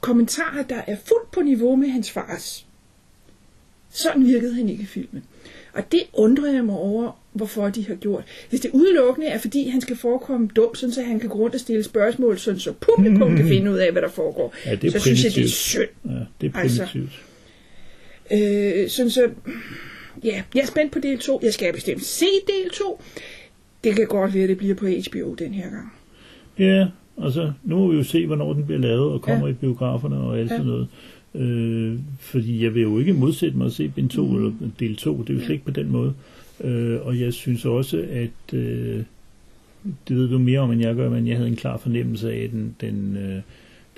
kommentarer, 0.00 0.62
der 0.62 0.82
er 0.86 0.96
fuldt 0.96 1.30
på 1.30 1.40
niveau 1.40 1.76
med 1.76 1.88
hans 1.88 2.10
fars. 2.10 2.66
Sådan 3.90 4.26
virkede 4.26 4.54
han 4.54 4.68
ikke 4.68 4.82
i 4.82 4.86
filmen. 4.86 5.24
Og 5.72 5.92
det 5.92 6.02
undrede 6.12 6.54
jeg 6.54 6.64
mig 6.64 6.76
over, 6.76 7.20
hvorfor 7.38 7.68
de 7.68 7.86
har 7.86 7.94
gjort. 7.94 8.24
Hvis 8.50 8.60
det 8.60 8.70
udelukkende 8.72 9.28
er, 9.28 9.38
fordi 9.38 9.68
han 9.68 9.80
skal 9.80 9.96
forekomme 9.96 10.48
dum, 10.56 10.74
sådan 10.74 10.92
så 10.92 11.02
han 11.02 11.20
kan 11.20 11.28
gå 11.28 11.38
rundt 11.38 11.54
og 11.54 11.60
stille 11.60 11.82
spørgsmål, 11.84 12.38
sådan 12.38 12.60
så 12.60 12.72
publikum 12.72 13.36
kan 13.36 13.48
finde 13.54 13.70
ud 13.70 13.76
af, 13.76 13.92
hvad 13.92 14.02
der 14.02 14.08
foregår, 14.08 14.54
Ja, 14.66 14.74
det 14.74 14.84
er 14.84 14.90
så 14.90 14.98
synes 14.98 15.24
jeg, 15.24 15.32
det 15.32 15.38
er 15.38 15.42
primitivt. 15.42 15.54
synd. 15.54 15.88
ja, 16.04 16.10
det 16.40 16.54
er 16.54 16.58
altså, 16.58 16.86
primitivt. 16.92 17.22
Øh, 18.32 18.88
sådan 18.88 19.10
så, 19.10 19.28
ja, 20.24 20.42
jeg 20.54 20.60
er 20.62 20.66
spændt 20.66 20.92
på 20.92 20.98
del 20.98 21.18
2. 21.18 21.40
Jeg 21.42 21.54
skal 21.54 21.72
bestemt 21.72 22.04
se 22.04 22.26
del 22.46 22.70
2. 22.72 23.02
Det 23.84 23.96
kan 23.96 24.06
godt 24.06 24.34
være, 24.34 24.42
at 24.42 24.48
det 24.48 24.58
bliver 24.58 24.74
på 24.74 24.86
HBO 24.86 25.34
den 25.34 25.54
her 25.54 25.70
gang. 25.70 25.92
Ja, 26.58 26.86
altså, 27.24 27.52
nu 27.64 27.76
må 27.76 27.88
vi 27.90 27.96
jo 27.96 28.02
se, 28.02 28.26
hvornår 28.26 28.52
den 28.52 28.64
bliver 28.66 28.80
lavet 28.80 29.12
og 29.12 29.22
kommer 29.22 29.46
ja. 29.46 29.52
i 29.52 29.54
biograferne 29.54 30.16
og 30.16 30.38
alt 30.38 30.50
Ja. 30.50 30.54
sådan 30.56 30.66
noget. 30.66 30.88
Øh, 31.34 31.98
fordi 32.18 32.64
jeg 32.64 32.74
vil 32.74 32.82
jo 32.82 32.98
ikke 32.98 33.12
modsætte 33.12 33.58
mig 33.58 33.66
at 33.66 33.72
se 33.72 33.88
bind 33.88 34.10
2 34.10 34.26
mm. 34.26 34.36
eller 34.36 34.52
del 34.80 34.96
2, 34.96 35.22
det 35.22 35.30
er 35.30 35.34
jo 35.34 35.40
slet 35.40 35.50
ikke 35.50 35.64
på 35.64 35.70
den 35.70 35.90
måde. 35.90 36.14
Øh, 36.64 37.06
og 37.06 37.20
jeg 37.20 37.32
synes 37.32 37.64
også, 37.64 38.06
at 38.10 38.54
øh, 38.54 39.02
det 40.08 40.16
ved 40.16 40.28
du 40.28 40.38
mere 40.38 40.60
om, 40.60 40.72
end 40.72 40.80
jeg 40.80 40.94
gør, 40.94 41.10
men 41.10 41.26
jeg 41.26 41.36
havde 41.36 41.48
en 41.48 41.56
klar 41.56 41.76
fornemmelse 41.76 42.32
af, 42.32 42.44
at 42.44 42.50
den, 42.50 42.76
den, 42.80 43.16
øh, 43.16 43.42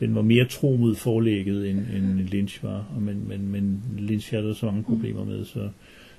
den 0.01 0.15
var 0.15 0.23
mere 0.23 0.45
tro 0.45 0.77
mod 0.77 0.95
forlægget, 0.95 1.71
end, 1.71 1.79
end 1.79 2.29
Lynch 2.29 2.65
var. 2.65 2.87
Og 2.97 3.03
men, 3.03 3.29
men, 3.29 3.49
men 3.49 3.83
Lynch 3.99 4.31
havde 4.31 4.47
der 4.47 4.55
så 4.55 4.67
mange 4.67 4.83
problemer 4.83 5.25
med, 5.25 5.45
så, 5.45 5.69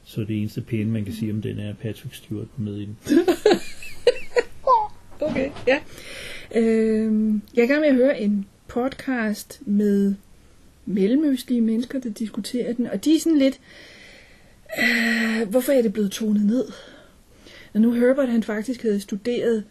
så 0.04 0.22
det 0.22 0.38
eneste 0.38 0.62
pæne, 0.62 0.92
man 0.92 1.06
kan 1.06 1.14
sige 1.14 1.32
om 1.32 1.42
den 1.42 1.60
er, 1.60 1.70
at 1.70 1.78
Patrick 1.78 2.14
Stewart 2.14 2.48
med 2.58 2.78
i 2.78 2.86
den. 2.86 2.98
Okay, 5.22 5.52
ja. 5.68 5.80
Øh, 6.56 7.34
jeg 7.56 7.62
er 7.62 7.66
i 7.66 7.68
gang 7.68 7.80
med 7.80 7.90
at 7.90 7.96
høre 7.96 8.22
en 8.22 8.46
podcast 8.68 9.62
med 9.66 10.14
mellemøstlige 10.94 11.62
mennesker, 11.62 12.00
der 12.00 12.10
diskuterer 12.10 12.74
den, 12.74 12.88
og 12.88 13.06
de 13.06 13.16
er 13.16 13.20
sådan 13.20 13.38
lidt, 13.38 13.60
øh, 14.80 15.50
hvorfor 15.50 15.72
er 15.72 15.82
det 15.82 15.94
blevet 15.94 16.12
tonet 16.12 16.46
ned? 16.46 16.66
Når 17.74 17.82
nu 17.82 17.92
Herbert 17.92 18.30
han 18.30 18.44
faktisk 18.44 18.82
havde 18.82 19.00
studeret 19.00 19.64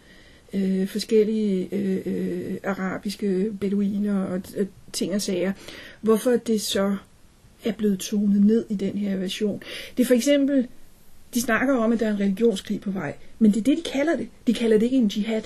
øh, 0.54 0.88
forskellige 0.88 1.68
øh, 1.72 2.00
øh, 2.06 2.56
arabiske 2.64 3.52
beduiner 3.60 4.24
og, 4.24 4.42
øh, 4.56 4.66
ting 4.92 5.14
og 5.14 5.22
sager, 5.22 5.52
hvorfor 6.00 6.30
det 6.30 6.60
så 6.60 6.96
er 7.64 7.72
blevet 7.72 7.98
tonet 7.98 8.42
ned 8.42 8.64
i 8.68 8.74
den 8.74 8.98
her 8.98 9.16
version. 9.16 9.62
Det 9.96 10.02
er 10.02 10.06
for 10.06 10.14
eksempel, 10.14 10.68
de 11.34 11.40
snakker 11.40 11.76
om, 11.76 11.92
at 11.92 12.00
der 12.00 12.06
er 12.06 12.10
en 12.10 12.20
religionskrig 12.20 12.80
på 12.80 12.90
vej, 12.90 13.14
men 13.38 13.50
det 13.50 13.60
er 13.60 13.64
det, 13.64 13.76
de 13.76 13.90
kalder 13.92 14.16
det. 14.16 14.28
De 14.46 14.54
kalder 14.54 14.78
det 14.78 14.84
ikke 14.84 14.96
en 14.96 15.10
jihad. 15.16 15.42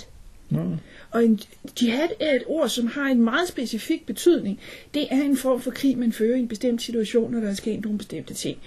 Mm. 0.56 0.76
Og 1.10 1.24
en 1.24 1.40
jihad 1.82 2.08
er 2.20 2.34
et 2.34 2.42
ord, 2.46 2.68
som 2.68 2.86
har 2.86 3.06
en 3.06 3.20
meget 3.20 3.48
specifik 3.48 4.06
betydning. 4.06 4.60
Det 4.94 5.06
er 5.10 5.22
en 5.22 5.36
form 5.36 5.60
for 5.60 5.70
krig, 5.70 5.98
man 5.98 6.12
fører 6.12 6.36
i 6.36 6.40
en 6.40 6.48
bestemt 6.48 6.82
situation, 6.82 7.32
når 7.32 7.40
der 7.40 7.48
er 7.48 7.54
sket 7.54 7.82
nogle 7.82 7.98
bestemte 7.98 8.34
ting. 8.34 8.58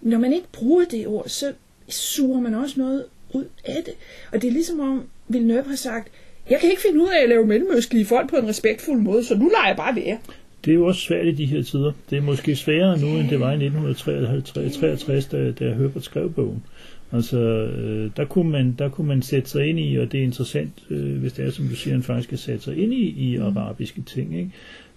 Når 0.00 0.18
man 0.18 0.32
ikke 0.32 0.46
bruger 0.52 0.84
det 0.84 1.06
ord, 1.06 1.28
så 1.28 1.52
suger 1.88 2.40
man 2.40 2.54
også 2.54 2.80
noget 2.80 3.04
ud 3.32 3.44
af 3.64 3.82
det. 3.84 3.94
Og 4.32 4.42
det 4.42 4.48
er 4.48 4.52
ligesom 4.52 4.80
om 4.80 5.08
Villeneuve 5.28 5.68
har 5.68 5.76
sagt, 5.76 6.08
jeg 6.50 6.60
kan 6.60 6.70
ikke 6.70 6.82
finde 6.82 7.00
ud 7.00 7.08
af 7.08 7.22
at 7.22 7.28
lave 7.28 7.46
mellemøstlige 7.46 8.06
folk 8.06 8.30
på 8.30 8.36
en 8.36 8.48
respektfuld 8.48 9.00
måde, 9.00 9.24
så 9.24 9.34
nu 9.34 9.48
lader 9.48 9.66
jeg 9.66 9.76
bare 9.76 9.96
være. 9.96 10.18
Det 10.64 10.70
er 10.70 10.74
jo 10.74 10.86
også 10.86 11.00
svært 11.00 11.26
i 11.26 11.32
de 11.32 11.46
her 11.46 11.62
tider. 11.62 11.92
Det 12.10 12.18
er 12.18 12.22
måske 12.22 12.56
sværere 12.56 13.00
nu, 13.00 13.06
end 13.06 13.28
det 13.28 13.40
var 13.40 13.50
i 13.50 13.64
1963, 13.64 15.26
da, 15.26 15.50
da 15.50 15.74
Herbert 15.74 16.04
skrev 16.04 16.32
bogen. 16.32 16.62
Altså, 17.12 17.38
øh, 17.38 18.10
der, 18.16 18.24
kunne 18.24 18.50
man, 18.50 18.74
der 18.78 18.88
kunne 18.88 19.06
man 19.06 19.22
sætte 19.22 19.50
sig 19.50 19.66
ind 19.66 19.80
i, 19.80 19.96
og 19.96 20.12
det 20.12 20.20
er 20.20 20.24
interessant, 20.24 20.72
øh, 20.90 21.18
hvis 21.20 21.32
det 21.32 21.46
er, 21.46 21.50
som 21.50 21.68
du 21.68 21.74
siger, 21.74 21.94
han 21.94 22.02
faktisk 22.02 22.28
kan 22.28 22.38
sætte 22.38 22.64
sig 22.64 22.78
ind 22.78 22.92
i, 22.92 23.08
i 23.08 23.36
arabiske 23.36 24.02
ting, 24.02 24.38
ikke? 24.38 24.50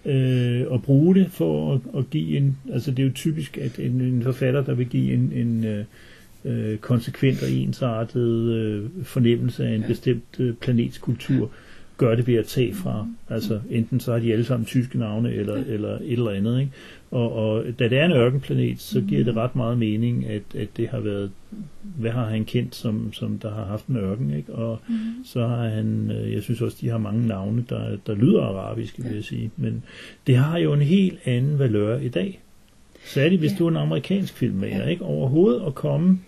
Øh, 0.04 0.66
og 0.72 0.82
bruge 0.82 1.14
det 1.14 1.30
for 1.30 1.74
at, 1.74 1.80
at 1.98 2.10
give 2.10 2.36
en, 2.36 2.56
altså 2.72 2.90
det 2.90 2.98
er 2.98 3.06
jo 3.06 3.12
typisk, 3.14 3.58
at 3.58 3.78
en, 3.78 4.00
en 4.00 4.22
forfatter, 4.22 4.64
der 4.64 4.74
vil 4.74 4.88
give 4.88 5.12
en, 5.12 5.32
en 5.34 5.64
øh, 5.64 5.84
øh 6.44 6.78
konsekvent 6.78 7.42
og 7.42 7.50
ensartet 7.50 8.52
øh, 8.52 8.84
fornemmelse 9.02 9.66
af 9.66 9.74
en 9.74 9.80
ja. 9.80 9.86
bestemt 9.86 10.40
øh, 10.40 10.54
planets 10.54 10.98
kultur, 10.98 11.50
gør 11.98 12.14
det 12.14 12.26
ved 12.26 12.34
at 12.34 12.46
tage 12.46 12.74
fra. 12.74 13.06
Altså 13.28 13.60
enten 13.70 14.00
så 14.00 14.12
har 14.12 14.18
de 14.18 14.32
alle 14.32 14.44
sammen 14.44 14.66
tyske 14.66 14.98
navne 14.98 15.32
eller, 15.32 15.54
eller 15.54 15.88
et 15.88 16.12
eller 16.12 16.30
andet. 16.30 16.60
Ikke? 16.60 16.72
Og, 17.10 17.32
og 17.32 17.64
da 17.78 17.88
det 17.88 17.98
er 17.98 18.04
en 18.04 18.12
ørkenplanet, 18.12 18.80
så 18.80 19.00
giver 19.00 19.24
det 19.24 19.36
ret 19.36 19.56
meget 19.56 19.78
mening, 19.78 20.26
at, 20.26 20.42
at 20.54 20.68
det 20.76 20.88
har 20.88 21.00
været, 21.00 21.30
hvad 21.82 22.10
har 22.10 22.24
han 22.24 22.44
kendt, 22.44 22.74
som, 22.74 23.12
som 23.12 23.38
der 23.38 23.54
har 23.54 23.64
haft 23.64 23.86
en 23.86 23.96
ørken, 23.96 24.34
ikke? 24.34 24.52
Og 24.54 24.80
mm. 24.88 24.96
så 25.24 25.46
har 25.46 25.68
han, 25.68 26.10
øh, 26.10 26.32
jeg 26.32 26.42
synes 26.42 26.60
også, 26.60 26.76
de 26.80 26.88
har 26.88 26.98
mange 26.98 27.26
navne, 27.26 27.64
der, 27.68 27.96
der 28.06 28.14
lyder 28.14 28.42
arabiske, 28.42 29.02
vil 29.02 29.14
jeg 29.14 29.24
sige. 29.24 29.50
Men 29.56 29.82
det 30.26 30.36
har 30.36 30.58
jo 30.58 30.72
en 30.72 30.82
helt 30.82 31.18
anden 31.24 31.58
valør 31.58 31.98
i 31.98 32.08
dag. 32.08 32.40
Særligt 33.04 33.40
hvis 33.40 33.52
ja. 33.52 33.56
du 33.58 33.64
er 33.64 33.70
en 33.70 33.76
amerikansk 33.76 34.34
filmmager, 34.34 34.82
ja. 34.82 34.88
ikke? 34.88 35.04
Overhovedet 35.04 35.62
at 35.66 35.74
komme 35.74 36.20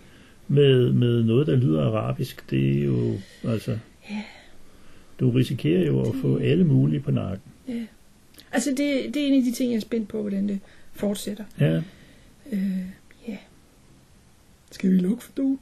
med, 0.49 0.93
med 0.93 1.25
noget, 1.25 1.47
der 1.47 1.57
lyder 1.57 1.83
arabisk, 1.87 2.51
det 2.51 2.79
er 2.79 2.85
jo, 2.85 3.13
altså... 3.45 3.79
Ja 4.11 4.17
du 5.21 5.31
risikerer 5.31 5.87
jo 5.87 6.01
at 6.01 6.15
få 6.23 6.39
alle 6.39 6.65
mulige 6.65 7.01
på 7.01 7.11
nakken. 7.11 7.43
Ja. 7.69 7.85
Altså 8.53 8.71
det, 8.71 9.15
det 9.15 9.23
er 9.23 9.27
en 9.27 9.35
af 9.35 9.43
de 9.43 9.53
ting, 9.53 9.71
jeg 9.71 9.77
er 9.77 9.81
spændt 9.81 10.09
på, 10.09 10.21
hvordan 10.21 10.49
det 10.49 10.61
fortsætter. 10.93 11.45
Ja. 11.61 11.81
Øh, 12.53 12.79
ja. 13.29 13.37
Skal 14.71 14.91
vi 14.91 14.97
lukke 14.97 15.25
for 15.25 15.33
du? 15.37 15.59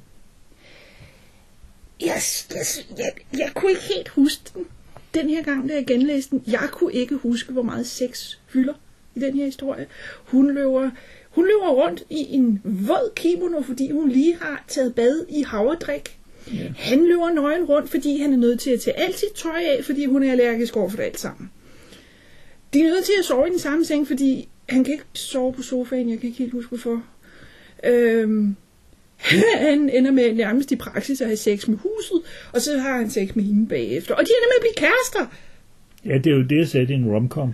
Jeg, 2.01 2.21
jeg, 2.49 2.65
jeg, 2.97 3.11
jeg 3.37 3.51
kunne 3.55 3.71
ikke 3.71 3.83
helt 3.95 4.09
huske 4.09 4.41
den, 4.55 4.65
den 5.13 5.29
her 5.29 5.43
gang, 5.43 5.69
da 5.69 5.73
jeg 5.73 5.85
genlæste 5.85 6.31
den. 6.31 6.43
Jeg 6.47 6.69
kunne 6.71 6.93
ikke 6.93 7.15
huske, 7.15 7.51
hvor 7.51 7.61
meget 7.61 7.87
sex 7.87 8.35
fylder 8.47 8.73
i 9.15 9.19
den 9.19 9.35
her 9.35 9.45
historie. 9.45 9.87
Hun 10.23 10.53
løber, 10.53 10.89
hun 11.29 11.45
løber 11.45 11.69
rundt 11.69 12.03
i 12.09 12.25
en 12.29 12.61
våd 12.63 13.11
kimono, 13.15 13.61
fordi 13.61 13.91
hun 13.91 14.09
lige 14.09 14.37
har 14.41 14.63
taget 14.67 14.95
bad 14.95 15.25
i 15.29 15.41
havredrik. 15.41 16.19
Yeah. 16.53 16.75
Han 16.75 17.05
løber 17.05 17.29
nøgen 17.29 17.65
rundt, 17.65 17.89
fordi 17.89 18.17
han 18.21 18.33
er 18.33 18.37
nødt 18.37 18.59
til 18.59 18.69
at 18.69 18.81
tage 18.81 18.99
alt 18.99 19.19
sit 19.19 19.31
tøj 19.35 19.63
af, 19.63 19.85
fordi 19.85 20.05
hun 20.05 20.23
er 20.23 20.31
allergisk 20.31 20.77
over 20.77 20.89
for 20.89 20.97
det 20.97 21.03
alt 21.03 21.19
sammen. 21.19 21.51
De 22.73 22.79
er 22.79 22.89
nødt 22.89 23.05
til 23.05 23.13
at 23.19 23.25
sove 23.25 23.47
i 23.47 23.51
den 23.51 23.59
samme 23.59 23.85
seng, 23.85 24.07
fordi 24.07 24.49
han 24.69 24.83
kan 24.83 24.93
ikke 24.93 25.05
sove 25.13 25.53
på 25.53 25.61
sofaen, 25.61 26.09
jeg 26.09 26.19
kan 26.19 26.27
ikke 26.27 26.39
helt 26.39 26.51
huske 26.51 26.69
hvorfor. 26.69 27.03
Øhm, 27.83 28.55
han 29.57 29.89
ender 29.89 30.11
med 30.11 30.33
nærmest 30.33 30.71
i 30.71 30.75
praksis 30.75 31.21
at 31.21 31.27
have 31.27 31.37
sex 31.37 31.67
med 31.67 31.77
huset, 31.77 32.21
og 32.53 32.61
så 32.61 32.77
har 32.77 32.97
han 32.97 33.09
sex 33.09 33.35
med 33.35 33.43
hende 33.43 33.67
bagefter. 33.67 34.15
Og 34.15 34.21
de 34.21 34.29
ender 34.29 34.49
med 34.49 34.57
at 34.57 34.61
blive 34.61 34.87
kærester. 34.87 35.35
Ja, 36.05 36.17
det 36.17 36.27
er 36.27 36.35
jo 36.35 36.43
det, 36.43 36.57
jeg 36.57 36.67
sagde, 36.67 36.87
det 36.87 36.93
er 36.93 36.97
en 36.97 37.11
romcom. 37.11 37.53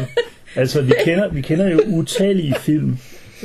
altså, 0.56 0.82
vi 0.82 0.92
kender, 1.04 1.28
vi 1.28 1.40
kender 1.40 1.68
jo 1.68 1.80
utallige 1.86 2.54
film, 2.54 2.96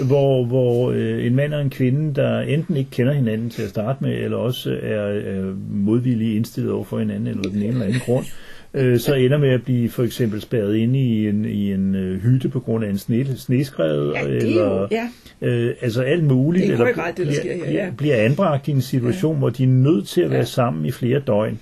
hvor, 0.08 0.46
hvor 0.46 0.92
øh, 0.92 1.26
en 1.26 1.36
mand 1.36 1.54
og 1.54 1.62
en 1.62 1.70
kvinde, 1.70 2.16
der 2.16 2.40
enten 2.40 2.78
ikke 2.78 2.92
kender 2.92 3.14
hinanden 3.14 3.50
til 3.50 3.62
at 3.62 3.70
starte 3.70 4.04
med, 4.04 4.24
eller 4.24 4.38
også 4.38 4.80
er, 4.82 5.02
er 5.02 5.56
modvillige 5.70 6.36
indstillet 6.36 6.72
over 6.72 6.84
for 6.84 7.00
hinanden, 7.00 7.28
eller 7.28 7.42
den 7.42 7.58
ene 7.58 7.68
eller 7.68 7.86
anden 7.86 8.00
grund, 8.00 8.26
øh, 8.74 9.00
så 9.00 9.14
ender 9.14 9.38
med 9.38 9.50
at 9.50 9.64
blive 9.64 9.90
for 9.90 10.04
eksempel 10.04 10.42
spærret 10.42 10.76
inde 10.76 11.00
i 11.00 11.28
en, 11.28 11.46
i 11.46 11.74
en 11.74 11.96
øh, 11.96 12.22
hytte 12.22 12.50
på 12.50 12.60
grund 12.60 12.86
af 12.86 12.90
en 12.90 12.98
sne, 12.98 13.38
sneskred, 13.38 14.12
ja, 14.12 14.22
eller 14.22 14.58
jo, 14.58 14.88
ja. 14.92 15.10
øh, 15.42 15.76
altså 15.82 16.02
alt 16.02 16.24
muligt, 16.24 16.64
det 16.64 16.70
er 16.70 16.74
eller 16.74 16.94
grad, 16.94 17.14
det, 17.14 17.28
der 17.28 17.34
sker, 17.34 17.56
ja, 17.56 17.72
ja. 17.72 17.90
bliver 17.98 18.16
anbragt 18.16 18.68
i 18.68 18.72
en 18.72 18.82
situation, 18.82 19.34
ja. 19.34 19.40
hvor 19.40 19.50
de 19.50 19.64
er 19.64 19.68
nødt 19.68 20.08
til 20.08 20.22
at 20.22 20.30
være 20.30 20.40
ja. 20.40 20.46
sammen 20.46 20.86
i 20.86 20.92
flere 20.92 21.20
døgn. 21.20 21.60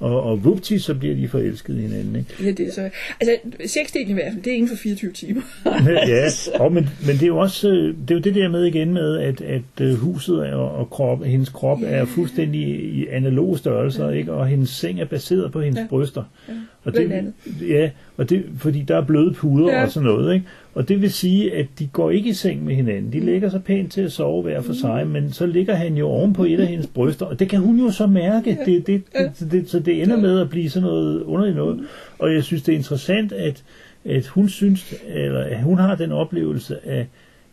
Og, 0.00 0.22
og 0.22 0.44
vupti, 0.44 0.78
så 0.78 0.94
bliver 0.94 1.14
de 1.14 1.28
forelskede 1.28 1.80
hinanden. 1.80 2.16
Ikke? 2.16 2.44
Ja, 2.44 2.50
det 2.50 2.68
er 2.68 2.72
så... 2.72 2.90
Altså, 3.20 3.36
sexdelen 3.66 4.10
i 4.10 4.12
hvert 4.12 4.32
fald, 4.32 4.42
det 4.42 4.50
er 4.50 4.54
inden 4.54 4.68
for 4.68 4.76
24 4.76 5.12
timer. 5.12 5.42
ja, 6.08 6.28
og, 6.54 6.72
men, 6.72 6.88
men 7.06 7.14
det 7.14 7.22
er 7.22 7.26
jo 7.26 7.38
også 7.38 7.68
øh, 7.68 7.94
det, 8.08 8.10
er 8.10 8.14
jo 8.14 8.20
det 8.20 8.34
der 8.34 8.48
med 8.48 8.64
igen 8.64 8.94
med, 8.94 9.18
at, 9.18 9.40
at 9.40 9.80
øh, 9.80 9.94
huset 9.94 10.54
og, 10.54 10.72
og 10.72 10.90
krop, 10.90 11.24
hendes 11.24 11.48
krop 11.48 11.82
ja. 11.82 11.86
er 11.86 12.04
fuldstændig 12.04 12.60
i 12.94 13.06
analoge 13.06 13.58
størrelser, 13.58 14.08
ja. 14.08 14.12
ikke? 14.12 14.32
og 14.32 14.46
hendes 14.46 14.70
seng 14.70 15.00
er 15.00 15.04
baseret 15.04 15.52
på 15.52 15.60
hendes 15.60 15.80
ja. 15.80 15.86
bryster. 15.86 16.24
Ja. 16.48 16.54
Og 16.84 16.94
det, 16.94 17.32
ja, 17.68 17.90
og 18.16 18.30
det, 18.30 18.44
fordi 18.58 18.82
der 18.82 18.96
er 18.96 19.04
bløde 19.04 19.32
puder 19.32 19.72
ja. 19.72 19.82
og 19.82 19.90
sådan 19.90 20.06
noget. 20.06 20.34
Ikke? 20.34 20.46
Og 20.74 20.88
det 20.88 21.02
vil 21.02 21.12
sige, 21.12 21.54
at 21.54 21.66
de 21.78 21.86
går 21.86 22.10
ikke 22.10 22.30
i 22.30 22.32
seng 22.32 22.64
med 22.64 22.74
hinanden. 22.74 23.12
De 23.12 23.20
ligger 23.20 23.48
så 23.48 23.58
pænt 23.58 23.92
til 23.92 24.00
at 24.00 24.12
sove 24.12 24.42
hver 24.42 24.60
for 24.60 24.72
sig, 24.72 25.06
men 25.06 25.32
så 25.32 25.46
ligger 25.46 25.74
han 25.74 25.96
jo 25.96 26.08
oven 26.08 26.32
på 26.32 26.44
et 26.44 26.60
af 26.60 26.66
hendes 26.66 26.86
bryster, 26.86 27.26
og 27.26 27.38
det 27.38 27.48
kan 27.48 27.60
hun 27.60 27.78
jo 27.78 27.90
så 27.90 28.06
mærke. 28.06 28.58
Det, 28.66 28.86
det, 28.86 29.02
det, 29.12 29.50
det, 29.52 29.70
så 29.70 29.80
det 29.80 30.02
ender 30.02 30.16
med 30.16 30.40
at 30.40 30.50
blive 30.50 30.70
sådan 30.70 30.88
noget 30.88 31.22
underligt 31.22 31.56
noget. 31.56 31.80
Og 32.18 32.34
jeg 32.34 32.44
synes, 32.44 32.62
det 32.62 32.72
er 32.72 32.76
interessant, 32.76 33.32
at, 33.32 33.64
at 34.04 34.26
hun 34.26 34.48
synes, 34.48 34.94
eller 35.08 35.40
at 35.40 35.62
hun 35.62 35.78
har 35.78 35.94
den 35.94 36.12
oplevelse, 36.12 36.86
at 36.88 37.06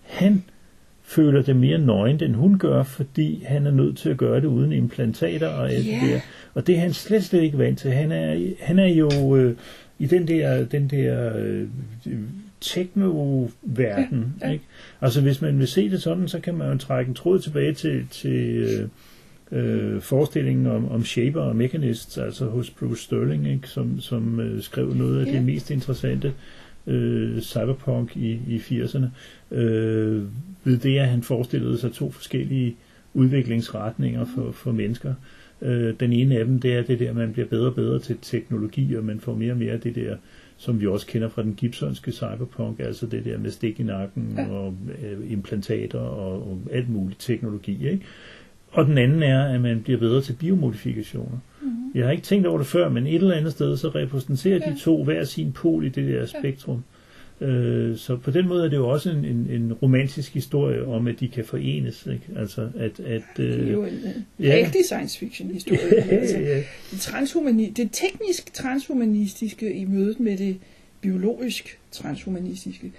han 0.03 0.43
føler 1.03 1.41
det 1.41 1.55
mere 1.55 1.77
nøgent, 1.77 2.21
end 2.21 2.35
hun 2.35 2.57
gør, 2.57 2.83
fordi 2.83 3.43
han 3.45 3.67
er 3.67 3.71
nødt 3.71 3.97
til 3.97 4.09
at 4.09 4.17
gøre 4.17 4.41
det 4.41 4.45
uden 4.45 4.71
implantater 4.71 5.47
og 5.47 5.71
alt 5.71 5.85
yeah. 5.89 6.01
det 6.01 6.09
der. 6.13 6.19
Og 6.53 6.67
det 6.67 6.75
er 6.75 6.79
han 6.79 6.93
slet, 6.93 7.23
slet 7.23 7.41
ikke 7.41 7.57
vant 7.57 7.79
til. 7.79 7.91
Han 7.91 8.11
er, 8.11 8.37
han 8.59 8.79
er 8.79 8.87
jo 8.87 9.35
øh, 9.35 9.55
i 10.03 10.05
den 10.05 10.27
der, 10.27 10.65
den 10.65 10.87
der 10.87 11.37
øh, 11.37 11.67
tekno-verden. 12.61 14.33
Ja, 14.41 14.47
ja. 14.47 14.53
Ikke? 14.53 14.65
Altså 15.01 15.21
hvis 15.21 15.41
man 15.41 15.59
vil 15.59 15.67
se 15.67 15.89
det 15.89 16.01
sådan, 16.01 16.27
så 16.27 16.39
kan 16.39 16.53
man 16.55 16.71
jo 16.71 16.77
trække 16.77 17.09
en 17.09 17.15
tråd 17.15 17.39
tilbage 17.39 17.73
til, 17.73 18.05
til 18.11 18.55
øh, 18.55 18.87
øh, 19.51 20.01
forestillingen 20.01 20.67
om, 20.67 20.91
om 20.91 21.03
Shaper 21.05 21.41
og 21.41 21.55
Mechanists, 21.55 22.17
altså 22.17 22.45
hos 22.45 22.69
Bruce 22.69 23.03
Sterling, 23.03 23.47
ikke, 23.47 23.67
som, 23.67 23.99
som 23.99 24.39
øh, 24.39 24.61
skrev 24.61 24.93
noget 24.93 25.21
af 25.21 25.25
Ja. 25.25 25.31
det 25.31 25.43
mest 25.43 25.71
interessante 25.71 26.33
øh, 26.87 27.41
cyberpunk 27.41 28.17
i, 28.17 28.39
i 28.47 28.57
80'erne, 28.57 29.05
øh, 29.55 30.23
ved 30.63 30.77
det, 30.77 30.99
at 30.99 31.07
han 31.07 31.23
forestillede 31.23 31.77
sig 31.77 31.91
to 31.91 32.11
forskellige 32.11 32.75
udviklingsretninger 33.13 34.25
for, 34.35 34.51
for 34.51 34.71
mennesker. 34.71 35.09
Øh, 35.09 35.42
den 35.99 36.13
ene 36.13 36.37
af 36.39 36.45
dem, 36.45 36.59
det 36.59 36.73
er 36.73 36.81
det 36.81 36.99
der, 36.99 37.09
at 37.09 37.15
man 37.15 37.33
bliver 37.33 37.47
bedre 37.47 37.67
og 37.67 37.75
bedre 37.75 37.99
til 37.99 38.17
teknologi, 38.21 38.95
og 38.95 39.03
man 39.03 39.19
får 39.19 39.35
mere 39.35 39.51
og 39.51 39.57
mere 39.57 39.77
det 39.77 39.95
der, 39.95 40.15
som 40.57 40.81
vi 40.81 40.87
også 40.87 41.07
kender 41.07 41.29
fra 41.29 41.43
den 41.43 41.53
gibsonske 41.53 42.11
cyberpunk, 42.11 42.79
altså 42.79 43.05
det 43.05 43.25
der 43.25 43.37
med 43.37 43.51
stik 43.51 43.79
i 43.79 43.83
nakken 43.83 44.33
Ja. 44.37 44.47
og 44.49 44.73
øh, 45.03 45.31
implantater 45.31 45.99
og, 45.99 46.33
og 46.51 46.59
alt 46.71 46.89
muligt 46.89 47.19
teknologi. 47.19 47.87
Ikke? 47.89 48.05
Og 48.71 48.85
den 48.85 48.97
anden 48.97 49.23
er, 49.23 49.43
at 49.43 49.61
man 49.61 49.81
bliver 49.81 49.99
bedre 49.99 50.21
til 50.21 50.33
biomodifikationer. 50.39 51.37
Mm-hmm. 51.61 51.91
Jeg 51.95 52.05
har 52.05 52.11
ikke 52.11 52.23
tænkt 52.23 52.47
over 52.47 52.57
det 52.57 52.67
før, 52.67 52.89
men 52.89 53.07
et 53.07 53.15
eller 53.15 53.35
andet 53.35 53.51
sted, 53.51 53.77
så 53.77 53.87
repræsenterer 53.89 54.59
Ja. 54.65 54.71
de 54.71 54.79
to 54.79 55.03
hver 55.03 55.23
sin 55.23 55.51
pol 55.51 55.85
i 55.85 55.89
det 55.89 56.07
der 56.13 56.25
spektrum. 56.25 56.83
Øh, 57.41 57.97
så 57.97 58.15
på 58.15 58.31
den 58.31 58.47
måde 58.47 58.65
er 58.65 58.69
det 58.69 58.77
jo 58.77 58.89
også 58.89 59.09
en, 59.09 59.25
en, 59.25 59.47
en 59.51 59.73
romantisk 59.73 60.33
historie 60.33 60.85
om, 60.85 61.07
at 61.07 61.19
de 61.19 61.27
kan 61.27 61.45
forenes. 61.45 62.07
Ikke? 62.11 62.39
Altså, 62.39 62.69
at, 62.79 62.99
at, 62.99 63.21
Det 63.37 63.53
er 63.53 63.59
øh, 63.59 63.71
jo 63.71 63.83
en 63.83 63.99
uh, 64.39 64.45
ja. 64.45 64.55
rigtig 64.55 64.85
science 64.85 65.19
fiction 65.19 65.51
historie. 65.51 66.03
altså, 66.19 66.37
ja, 66.37 66.55
det, 66.91 66.97
transhumani- 66.97 67.73
det 67.73 67.89
teknisk 67.91 68.53
transhumanistiske 68.53 69.73
i 69.73 69.85
mødet 69.85 70.19
med 70.19 70.37
det 70.37 70.57
biologisk 71.01 71.79
transhumanistiske. 71.91 72.91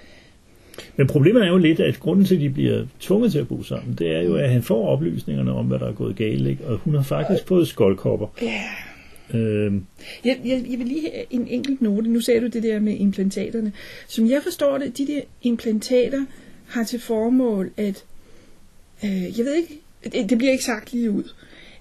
Men 0.96 1.06
problemet 1.06 1.42
er 1.42 1.48
jo 1.48 1.58
lidt, 1.58 1.80
at 1.80 2.00
grunden 2.00 2.24
til, 2.24 2.34
at 2.34 2.40
de 2.40 2.50
bliver 2.50 2.86
tvunget 3.00 3.32
til 3.32 3.38
at 3.38 3.48
bo 3.48 3.62
sammen, 3.62 3.94
det 3.94 4.16
er 4.16 4.22
jo, 4.22 4.36
at 4.36 4.50
han 4.50 4.62
får 4.62 4.88
oplysningerne 4.88 5.52
om, 5.52 5.66
hvad 5.66 5.78
der 5.78 5.88
er 5.88 5.92
gået 5.92 6.16
galt. 6.16 6.46
Ikke? 6.46 6.66
Og 6.66 6.78
hun 6.78 6.94
har 6.94 7.02
faktisk 7.02 7.46
fået 7.46 7.68
skoldkopper. 7.68 8.26
Ja. 8.42 8.62
Øhm, 9.34 9.84
Jeg, 10.24 10.40
jeg, 10.44 10.64
jeg 10.70 10.78
vil 10.78 10.86
lige 10.86 11.10
have 11.12 11.24
en 11.30 11.46
enkelt 11.48 11.82
note. 11.82 12.08
Nu 12.10 12.20
sagde 12.20 12.40
du 12.40 12.46
det 12.46 12.62
der 12.62 12.80
med 12.80 12.96
implantaterne. 12.96 13.72
Som 14.08 14.30
jeg 14.30 14.42
forstår 14.42 14.78
det, 14.78 14.98
de 14.98 15.06
der 15.06 15.20
implantater 15.42 16.24
har 16.68 16.84
til 16.84 17.00
formål 17.00 17.70
at... 17.76 18.04
Øh, 19.04 19.38
jeg 19.38 19.44
ved 19.46 19.54
ikke, 19.54 19.80
det, 20.04 20.30
det 20.30 20.38
bliver 20.38 20.52
ikke 20.52 20.64
sagt 20.64 20.92
lige 20.92 21.10
ud. 21.10 21.24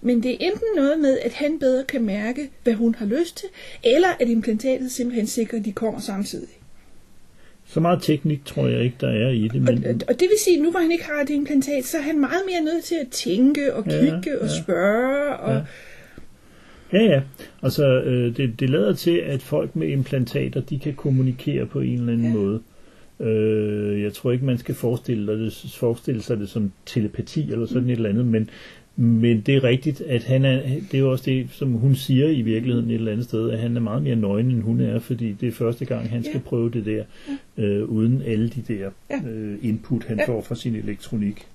Men 0.02 0.24
det 0.24 0.32
er 0.32 0.38
enten 0.40 0.68
noget 0.76 1.00
med, 1.00 1.18
at 1.20 1.34
han 1.34 1.60
bedre 1.60 1.84
kan 1.84 2.02
mærke, 2.04 2.50
hvad 2.64 2.74
hun 2.74 2.96
har 2.96 3.06
lyst 3.06 3.38
til, 3.38 3.48
eller 3.84 4.08
at 4.20 4.30
implantatet 4.30 4.92
simpelthen 4.92 5.28
sikrer, 5.28 5.60
at 5.60 5.66
de 5.66 5.72
kommer 5.72 6.00
samtidig. 6.00 6.48
så 7.68 7.80
meget 7.80 8.04
teknik 8.04 8.46
tror 8.46 8.68
jeg 8.68 8.82
ikke, 8.84 8.96
der 9.02 9.08
er 9.10 9.30
i 9.30 9.44
det. 9.48 9.56
Og, 9.56 9.62
Men, 9.74 9.86
og, 9.86 9.96
og 10.08 10.14
det 10.20 10.22
vil 10.30 10.38
sige, 10.44 10.58
at 10.58 10.64
nu 10.64 10.72
hvor 10.72 10.80
han 10.80 10.92
ikke 10.92 11.04
har 11.04 11.24
det 11.24 11.34
implantat, 11.34 11.86
så 11.86 11.98
er 11.98 12.02
han 12.02 12.20
meget 12.20 12.42
mere 12.52 12.62
nødt 12.74 12.84
til 12.84 12.96
at 12.96 13.08
tænke 13.12 13.74
og 13.76 13.84
Ja, 13.88 13.92
kigge 14.00 14.40
og 14.42 14.48
ja. 14.48 14.62
spørge. 14.64 15.38
Og, 15.38 15.54
Ja. 15.56 15.62
Ja, 16.94 17.04
ja. 17.04 17.22
Altså, 17.64 18.02
øh, 18.02 18.38
det, 18.38 18.60
det 18.60 18.70
lader 18.70 18.94
til, 18.94 19.18
at 19.18 19.42
folk 19.42 19.76
med 19.76 19.88
implantater, 19.88 20.62
de 20.62 20.80
kan 20.80 20.94
kommunikere 20.94 21.66
på 21.66 21.80
en 21.80 22.00
eller 22.00 22.14
anden 22.14 22.28
Ja. 22.28 22.34
måde. 22.34 22.60
Øh, 23.20 24.02
jeg 24.02 24.14
tror 24.14 24.32
ikke, 24.32 24.46
man 24.46 24.58
skal 24.58 24.76
forestille, 24.76 25.46
det, 25.46 25.66
forestille 25.80 26.22
sig 26.22 26.38
det 26.40 26.50
som 26.50 26.72
telepati 26.86 27.52
eller 27.52 27.66
sådan 27.66 27.84
Mm. 27.84 27.90
et 27.90 27.96
eller 27.96 28.10
andet, 28.10 28.26
men, 28.26 28.50
men 28.96 29.42
det 29.42 29.56
er 29.56 29.64
rigtigt, 29.64 30.02
at 30.02 30.24
han 30.24 30.46
er, 30.46 30.62
det 30.62 30.94
er 30.94 31.00
jo 31.00 31.12
også 31.12 31.24
det, 31.26 31.48
som 31.52 31.72
hun 31.72 31.96
siger 31.96 32.28
i 32.28 32.42
virkeligheden 32.42 32.90
et 32.90 32.96
eller 32.96 33.12
andet 33.12 33.26
sted, 33.26 33.50
at 33.50 33.60
han 33.60 33.76
er 33.76 33.82
meget 33.82 34.04
mere 34.04 34.16
nøgen, 34.16 34.52
end 34.52 34.62
hun 34.62 34.82
er, 34.82 35.00
fordi 35.00 35.36
det 35.42 35.48
er 35.48 35.52
første 35.52 35.86
gang, 35.86 36.10
han 36.10 36.24
skal 36.24 36.34
Ja. 36.36 36.40
prøve 36.50 36.70
det 36.72 36.86
der, 36.86 37.04
øh, 37.58 37.84
uden 37.84 38.22
alle 38.26 38.50
de 38.50 38.62
der 38.74 38.90
Ja. 39.10 39.30
øh, 39.30 39.58
input, 39.62 40.04
han 40.04 40.18
Ja. 40.18 40.28
får 40.28 40.42
fra 40.42 40.56
sin 40.56 40.76
elektronik. 40.76 41.46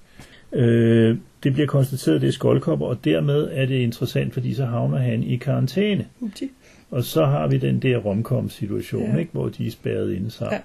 Øh, 0.53 1.16
det 1.42 1.53
bliver 1.53 1.66
konstateret, 1.66 2.14
at 2.16 2.20
det 2.22 2.28
er 2.28 2.32
skoldkopper, 2.32 2.86
og 2.86 3.05
dermed 3.05 3.49
er 3.53 3.66
det 3.66 3.74
interessant, 3.74 4.32
fordi 4.34 4.55
så 4.55 4.64
havner 4.64 4.99
han 4.99 5.22
i 5.22 5.36
karantæne. 5.36 6.07
Upti. 6.20 6.51
Og 6.90 7.05
så 7.05 7.24
har 7.24 7.49
vi 7.49 7.59
den 7.59 7.78
der 7.82 7.96
romkom-situation, 7.96 9.11
Ja. 9.12 9.16
ikke, 9.16 9.32
hvor 9.32 9.49
de 9.49 9.66
er 9.66 9.70
spærret 9.70 10.12
inde 10.12 10.30
sammen. 10.30 10.59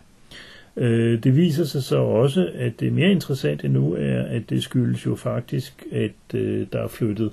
Ja. 0.77 0.85
Øh, 0.85 1.23
det 1.23 1.35
viser 1.35 1.63
sig 1.63 1.83
så 1.83 1.97
også, 1.97 2.49
at 2.55 2.79
det 2.79 2.93
mere 2.93 3.11
interessante 3.11 3.67
nu 3.67 3.93
er, 3.93 4.21
at 4.21 4.41
det 4.49 4.63
skyldes 4.63 5.05
jo 5.05 5.15
faktisk, 5.15 5.83
at 5.91 6.35
øh, 6.39 6.65
der 6.73 6.79
er 6.79 6.87
flyttet 6.87 7.31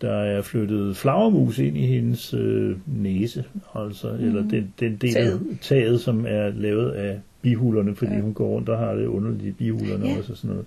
der 0.00 0.12
er 0.14 0.42
flyttet 0.42 0.96
flagermus 0.96 1.58
ind 1.58 1.76
i 1.76 1.86
hendes 1.86 2.34
øh, 2.34 2.76
næse, 2.86 3.44
altså, 3.74 4.12
mm. 4.18 4.24
eller 4.26 4.48
den, 4.48 4.72
den 4.80 4.96
del 4.96 5.16
af 5.16 5.32
Taget. 5.60 6.00
som 6.00 6.24
er 6.28 6.50
lavet 6.50 6.90
af 6.90 7.18
bihulerne, 7.42 7.94
fordi 7.94 8.12
Ja. 8.12 8.20
hun 8.20 8.34
går 8.34 8.48
rundt 8.48 8.68
og 8.68 8.78
har 8.78 8.94
det 8.94 9.06
underligt 9.06 9.42
i 9.48 9.50
bihulerne 9.50 10.06
ja. 10.08 10.18
også 10.18 10.32
og 10.32 10.38
sådan 10.38 10.50
noget. 10.50 10.66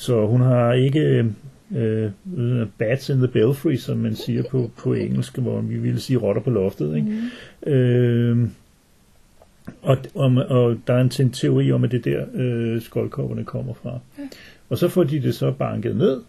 Så 0.00 0.26
hun 0.26 0.40
har 0.40 0.72
ikke 0.72 1.00
øh, 1.00 2.10
øh, 2.36 2.66
bats 2.78 3.08
in 3.08 3.16
the 3.16 3.28
belfry, 3.28 3.74
som 3.76 3.98
man 3.98 4.14
siger 4.16 4.42
på, 4.50 4.70
på 4.78 4.92
engelsk, 4.94 5.38
hvor 5.38 5.60
vi 5.60 5.78
ville 5.78 6.00
sige 6.00 6.16
rotter 6.16 6.42
på 6.42 6.50
loftet. 6.50 6.96
Ikke? 6.96 7.08
Mm. 7.66 7.72
Øh, 7.72 8.48
og, 9.82 9.96
og, 10.14 10.32
og 10.48 10.76
der 10.86 10.94
er 10.94 11.00
en 11.00 11.08
te- 11.10 11.28
teori 11.32 11.72
om, 11.72 11.84
at 11.84 11.90
det 11.90 12.06
er 12.06 12.10
der 12.10 12.26
øh, 12.34 12.82
skoldkopperne 12.82 13.44
kommer 13.44 13.74
fra. 13.74 13.98
Ja. 14.18 14.22
Og 14.68 14.78
så 14.78 14.88
får 14.88 15.04
de 15.04 15.22
det 15.22 15.34
så 15.34 15.50
banket 15.52 15.96
ned, 15.96 16.20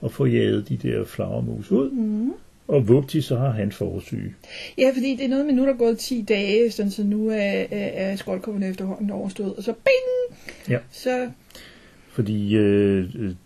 og 0.00 0.12
får 0.12 0.26
jaget 0.26 0.68
de 0.68 0.76
der 0.76 1.04
flagermus 1.04 1.70
ud, 1.72 1.90
Mm. 1.90 2.32
og 2.68 2.88
vupti, 2.88 3.20
så 3.20 3.36
har 3.36 3.50
han 3.50 3.72
forsyge. 3.72 4.34
Ja, 4.78 4.90
fordi 4.94 5.16
det 5.16 5.24
er 5.24 5.28
noget 5.28 5.46
med, 5.46 5.54
nu 5.54 5.62
er 5.62 5.66
der 5.66 5.76
gået 5.78 5.98
10 5.98 6.24
dage, 6.28 6.70
sådan, 6.70 6.90
så 6.90 7.04
nu 7.04 7.28
er, 7.28 7.34
er, 7.36 7.66
er 7.70 8.16
skoldkopperne 8.16 8.68
efterhånden 8.68 9.10
overstået, 9.10 9.54
og 9.56 9.62
så 9.62 9.72
bing! 9.72 10.38
Ja. 10.68 10.78
Så, 10.90 11.28
Fordi 12.12 12.56
øh, 12.56 13.04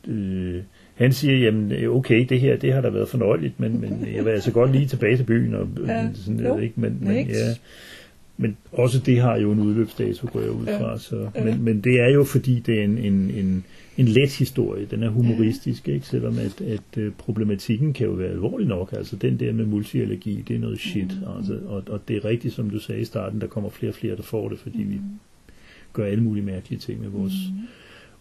øh, 0.09 0.63
han 0.95 1.13
siger, 1.13 1.37
jamen 1.39 1.73
øh, 1.73 1.91
okay, 1.97 2.27
det 2.29 2.41
her, 2.41 2.57
det 2.57 2.73
har 2.73 2.81
da 2.81 2.89
været 2.91 3.09
fornøjeligt, 3.09 3.61
men, 3.61 3.81
men 3.81 4.07
jeg 4.15 4.25
vil 4.25 4.31
altså 4.31 4.53
godt 4.53 4.73
lige 4.73 4.87
tilbage 4.87 5.17
til 5.17 5.25
byen, 5.25 5.55
og 5.55 5.69
øh, 5.81 5.89
Ja. 5.89 6.09
sådan 6.15 6.37
Jo. 6.41 6.43
noget, 6.49 6.63
ikke? 6.63 6.81
Men, 6.81 6.99
men, 7.01 7.27
ja, 7.27 7.35
men 8.37 8.57
også 8.73 8.99
det 8.99 9.21
har 9.21 9.37
jo 9.39 9.53
en 9.53 9.59
udløbsdato, 9.61 10.29
går 10.33 10.41
jeg 10.41 10.51
ud 10.51 10.67
Ja. 10.67 10.79
fra. 10.81 10.99
Så, 10.99 11.29
Ja. 11.35 11.45
men, 11.45 11.63
men 11.65 11.81
det 11.81 12.01
er 12.01 12.09
jo 12.09 12.25
fordi, 12.25 12.61
det 12.67 12.81
er 12.81 12.85
en, 12.85 12.99
en, 12.99 13.31
en, 13.31 13.65
en 13.97 14.05
let 14.09 14.31
historie. 14.39 14.87
Den 14.91 15.03
er 15.03 15.09
humoristisk, 15.09 15.89
ikke? 15.89 16.07
selvom 16.07 16.39
at, 16.39 16.61
at 16.61 16.99
øh, 16.99 17.13
problematikken 17.19 17.93
kan 17.93 18.07
jo 18.07 18.13
være 18.13 18.31
alvorlig 18.31 18.67
nok. 18.67 18.93
Altså 18.93 19.17
den 19.17 19.41
der 19.41 19.53
med 19.53 19.65
multiallergi, 19.67 20.45
det 20.49 20.57
er 20.57 20.61
noget 20.61 20.79
shit. 20.79 21.05
Mm. 21.21 21.37
Altså, 21.39 21.59
og, 21.67 21.83
og 21.89 22.01
det 22.09 22.17
er 22.17 22.25
rigtigt, 22.25 22.55
som 22.55 22.71
du 22.71 22.79
sagde 22.79 23.01
i 23.01 23.05
starten, 23.05 23.41
der 23.41 23.47
kommer 23.47 23.71
flere 23.71 23.91
og 23.91 23.95
flere, 23.97 24.17
der 24.17 24.23
får 24.23 24.49
det, 24.49 24.59
fordi 24.59 24.79
vi 24.79 25.01
gør 25.93 26.05
alle 26.05 26.23
mulige 26.25 26.45
mærkelige 26.45 26.79
ting 26.81 27.01
med 27.01 27.09
vores 27.09 27.33
Mm. 27.53 27.59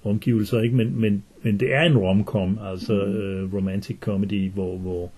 Omgivelser, 0.03 0.61
ikke? 0.61 0.75
Men, 0.75 0.99
men, 1.01 1.23
men 1.43 1.59
det 1.59 1.73
er 1.73 1.81
en 1.81 1.97
romcom, 1.97 2.59
altså 2.65 2.93
øh, 3.05 3.53
romantic 3.53 3.97
comedy, 3.99 4.51
hvor, 4.51 4.77
hvor 4.77 5.11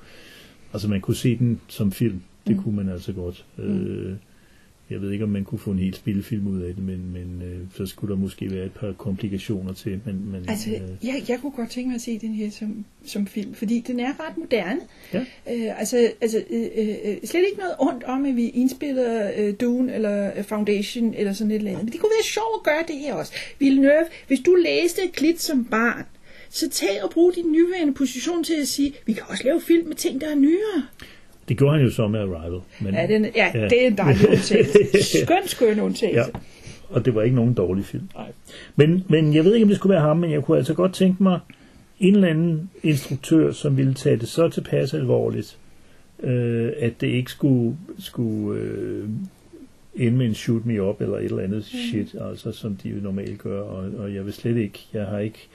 altså 0.73 0.89
man 0.89 1.01
kunne 1.01 1.15
se 1.15 1.37
den 1.37 1.59
som 1.67 1.91
film. 1.91 2.21
Det 2.47 2.55
Mm. 2.55 2.63
kunne 2.63 2.75
man 2.75 2.89
altså 2.89 3.13
godt. 3.13 3.45
Øh, 3.59 4.13
jeg 4.89 5.01
ved 5.01 5.11
ikke, 5.11 5.23
om 5.23 5.29
man 5.29 5.43
kunne 5.43 5.59
få 5.59 5.71
en 5.71 5.79
hel 5.79 5.93
spillefilm 5.93 6.47
ud 6.47 6.61
af 6.61 6.73
det, 6.73 6.83
men, 6.83 7.11
men 7.13 7.41
øh, 7.45 7.59
så 7.75 7.85
skulle 7.85 8.13
der 8.13 8.19
måske 8.19 8.51
være 8.51 8.65
et 8.65 8.71
par 8.71 8.93
komplikationer 8.97 9.73
til. 9.73 10.01
Men, 10.05 10.31
men, 10.31 10.49
altså, 10.49 10.69
øh, 10.69 11.07
jeg, 11.07 11.23
jeg 11.27 11.39
kunne 11.41 11.51
godt 11.51 11.69
tænke 11.69 11.87
mig 11.87 11.95
at 11.95 12.01
se 12.01 12.19
den 12.19 12.33
her 12.33 12.49
som, 12.49 12.85
som 13.05 13.27
film, 13.27 13.53
fordi 13.53 13.79
den 13.87 13.99
er 13.99 14.27
ret 14.27 14.37
moderne. 14.37 14.79
Ja. 15.13 15.19
Øh, 15.19 15.79
altså, 15.79 16.11
altså 16.21 16.43
øh, 16.49 16.67
øh, 16.77 17.17
slet 17.23 17.45
ikke 17.45 17.57
noget 17.57 17.75
ondt 17.79 18.03
om, 18.03 18.25
at 18.25 18.35
vi 18.35 18.49
indspiller 18.49 19.31
øh, 19.37 19.53
Dune 19.61 19.93
eller 19.93 20.37
øh, 20.37 20.43
Foundation 20.43 21.13
eller 21.13 21.33
sådan 21.33 21.51
et 21.51 21.55
eller 21.55 21.71
andet. 21.71 21.85
Men 21.85 21.93
det 21.93 22.01
kunne 22.01 22.11
være 22.19 22.25
sjovt 22.25 22.59
at 22.59 22.63
gøre 22.63 22.83
det 22.87 22.95
her 22.95 23.13
også. 23.13 23.33
Villeneuve, 23.59 24.05
hvis 24.27 24.39
du 24.39 24.55
læste 24.55 25.01
Klit 25.13 25.41
som 25.41 25.65
barn, 25.65 26.05
så 26.49 26.69
tag 26.69 27.03
og 27.03 27.09
brug 27.09 27.35
din 27.35 27.51
nyværende 27.51 27.93
position 27.93 28.43
til 28.43 28.53
at 28.61 28.67
sige, 28.67 28.93
vi 29.05 29.13
kan 29.13 29.23
også 29.27 29.43
lave 29.43 29.61
film 29.61 29.87
med 29.87 29.95
ting, 29.95 30.21
der 30.21 30.27
er 30.27 30.35
nyere. 30.35 30.85
Det 31.49 31.57
gjorde 31.57 31.73
han 31.77 31.85
jo 31.85 31.91
så 31.91 32.07
med 32.07 32.19
Arrival. 32.19 32.59
Men, 32.81 32.93
Ja, 32.93 33.07
den, 33.07 33.25
ja, 33.35 33.51
Ja. 33.53 33.63
det 33.67 33.83
er 33.83 33.87
en 33.87 33.97
dejlig 33.97 34.29
undtagelse. 34.29 34.79
Skøn, 35.25 35.37
skøn 35.47 35.79
undtagelse. 35.79 36.19
Ja, 36.33 36.39
og 36.89 37.05
det 37.05 37.15
var 37.15 37.21
ikke 37.21 37.35
nogen 37.35 37.53
dårlig 37.53 37.85
film. 37.85 38.09
Nej. 38.15 38.31
Men, 38.75 39.03
men 39.09 39.33
jeg 39.33 39.45
ved 39.45 39.53
ikke, 39.53 39.63
om 39.63 39.67
det 39.69 39.77
skulle 39.77 39.93
være 39.93 40.01
ham, 40.01 40.17
men 40.17 40.31
jeg 40.31 40.43
kunne 40.43 40.57
altså 40.57 40.73
godt 40.73 40.93
tænke 40.93 41.23
mig 41.23 41.39
en 41.99 42.15
eller 42.15 42.27
anden 42.27 42.69
instruktør, 42.83 43.51
som 43.51 43.77
ville 43.77 43.93
tage 43.93 44.17
det 44.17 44.27
så 44.27 44.49
tilpas 44.49 44.93
alvorligt, 44.93 45.57
øh, 46.23 46.71
at 46.79 47.01
det 47.01 47.07
ikke 47.07 47.31
skulle, 47.31 47.77
skulle 47.99 48.59
øh, 48.61 49.03
ende 49.95 50.17
med 50.17 50.25
en 50.25 50.33
shoot 50.33 50.65
me 50.65 50.83
up 50.83 51.01
eller 51.01 51.17
et 51.17 51.25
eller 51.25 51.43
andet 51.43 51.57
Mm. 51.73 51.79
shit, 51.91 52.15
altså 52.29 52.51
som 52.51 52.75
de 52.75 52.89
jo 52.89 52.95
normalt 53.01 53.37
gør, 53.39 53.61
og, 53.61 53.91
og 53.97 54.13
jeg 54.13 54.25
vil 54.25 54.33
slet 54.33 54.57
ikke, 54.57 54.79
jeg 54.93 55.05
har 55.05 55.19
ikke, 55.19 55.47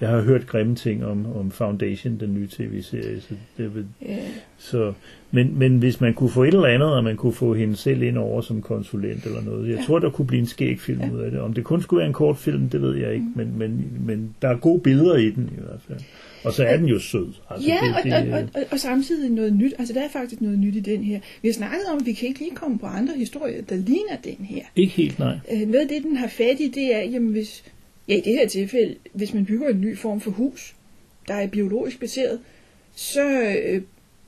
jeg 0.00 0.08
har 0.08 0.20
hørt 0.20 0.46
grimme 0.46 0.74
ting 0.74 1.04
om, 1.04 1.36
om 1.36 1.50
Foundation, 1.50 2.16
den 2.20 2.34
nye 2.34 2.46
tv-serie, 2.48 3.20
så 3.20 3.34
det 3.58 3.74
vil, 3.74 3.84
Ja. 4.02 4.16
så, 4.58 4.92
men, 5.30 5.58
men 5.58 5.78
hvis 5.78 6.00
man 6.00 6.14
kunne 6.14 6.30
få 6.30 6.42
et 6.42 6.54
eller 6.54 6.64
andet, 6.68 6.88
og 6.92 7.04
man 7.04 7.16
kunne 7.16 7.32
få 7.32 7.54
hende 7.54 7.76
selv 7.76 8.02
ind 8.02 8.18
over 8.18 8.40
som 8.40 8.62
konsulent 8.62 9.24
eller 9.26 9.42
noget, 9.42 9.68
jeg 9.68 9.76
Ja. 9.78 9.82
tror, 9.86 9.98
der 9.98 10.10
kunne 10.10 10.26
blive 10.26 10.40
en 10.40 10.46
skæg 10.46 10.80
film 10.80 11.00
Ja. 11.00 11.10
ud 11.12 11.20
af 11.20 11.30
det. 11.30 11.40
Om 11.40 11.52
det 11.54 11.64
kun 11.64 11.82
skulle 11.82 11.98
være 11.98 12.06
en 12.06 12.12
kort 12.12 12.36
film, 12.38 12.68
det 12.68 12.82
ved 12.82 12.96
jeg 12.96 13.12
ikke, 13.14 13.26
men, 13.36 13.58
men, 13.58 13.92
men 14.06 14.34
der 14.42 14.48
er 14.48 14.56
gode 14.56 14.80
billeder 14.80 15.16
i 15.16 15.30
den 15.30 15.50
i 15.58 15.60
hvert 15.60 15.80
fald. 15.88 15.98
Og 16.44 16.52
så 16.52 16.64
er 16.64 16.76
den 16.76 16.86
jo 16.86 16.98
sød. 16.98 17.32
Altså, 17.50 17.68
Ja, 17.68 17.78
det, 18.02 18.04
det, 18.04 18.32
og, 18.32 18.38
og, 18.38 18.48
og, 18.54 18.62
og 18.70 18.80
samtidig 18.80 19.30
noget 19.30 19.52
nyt. 19.52 19.74
Altså, 19.78 19.94
der 19.94 20.04
er 20.04 20.08
faktisk 20.08 20.40
noget 20.40 20.58
nyt 20.58 20.76
i 20.76 20.80
den 20.80 21.04
her. 21.04 21.20
Vi 21.42 21.48
har 21.48 21.52
snakket 21.52 21.86
om, 21.92 21.98
at 21.98 22.06
vi 22.06 22.12
kan 22.12 22.28
ikke 22.28 22.40
lige 22.40 22.54
komme 22.54 22.78
på 22.78 22.86
andre 22.86 23.14
historier, 23.16 23.62
der 23.62 23.76
ligner 23.76 24.16
den 24.24 24.44
her. 24.44 24.62
Ikke 24.76 24.92
helt, 24.92 25.18
nej. 25.18 25.38
Øh, 25.52 25.60
noget 25.60 25.80
af 25.80 25.88
det, 25.88 26.02
den 26.02 26.16
har 26.16 26.28
fat 26.28 26.60
i, 26.60 26.68
det 26.68 26.94
er, 26.94 27.00
jamen 27.00 27.30
hvis, 27.30 27.64
ja 28.08 28.16
i 28.16 28.20
det 28.20 28.32
her 28.32 28.48
tilfælde, 28.48 28.94
hvis 29.12 29.34
man 29.34 29.44
bygger 29.44 29.68
en 29.68 29.80
ny 29.80 29.98
form 29.98 30.20
for 30.20 30.30
hus, 30.30 30.74
der 31.28 31.34
er 31.34 31.46
biologisk 31.46 32.00
baseret, 32.00 32.40
så 32.94 33.30
øh, 33.40 33.82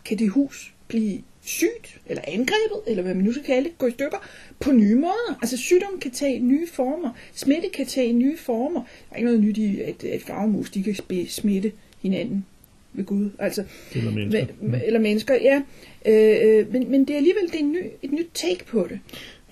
kan 0.05 0.19
det 0.19 0.31
hus 0.31 0.75
blive 0.89 1.23
sygt, 1.45 2.01
eller 2.07 2.23
angrebet, 2.27 2.81
eller 2.87 3.03
hvad 3.03 3.15
man 3.15 3.25
nu 3.25 3.33
skal 3.33 3.45
kalde 3.45 3.65
det, 3.69 3.79
gå 3.79 3.87
i 3.87 3.91
stykker, 3.91 4.19
på 4.61 4.73
nye 4.73 4.95
måder. 4.95 5.39
Altså 5.43 5.57
sygdom 5.57 6.01
kan 6.01 6.11
tage 6.11 6.39
nye 6.39 6.67
former, 6.73 7.11
smitte 7.35 7.69
kan 7.69 7.87
tage 7.87 8.13
nye 8.13 8.37
former. 8.39 8.81
Der 8.81 9.13
er 9.13 9.17
ikke 9.17 9.27
noget 9.27 9.41
nyt 9.41 9.59
i, 9.59 9.81
at, 9.81 10.05
at 10.05 10.23
flagermus, 10.23 10.71
de 10.71 10.83
kan 10.83 10.97
smitte 11.29 11.73
hinanden 12.03 12.45
ved 12.93 13.05
Gud. 13.05 13.31
Altså, 13.39 13.65
Eller 13.95 14.11
mennesker. 14.11 14.47
men- 14.61 14.81
eller 14.87 15.01
mennesker, 15.01 15.35
ja. 15.35 15.63
Øh, 16.07 16.59
øh, 16.59 16.73
men, 16.73 16.91
men 16.91 17.01
det 17.01 17.11
er 17.11 17.17
alligevel 17.17 17.43
det 17.47 17.55
er 17.55 17.59
en 17.59 17.73
ny, 17.73 17.79
et 18.03 18.13
nyt 18.13 18.29
take 18.35 18.65
på 18.67 18.87
det. 18.91 18.99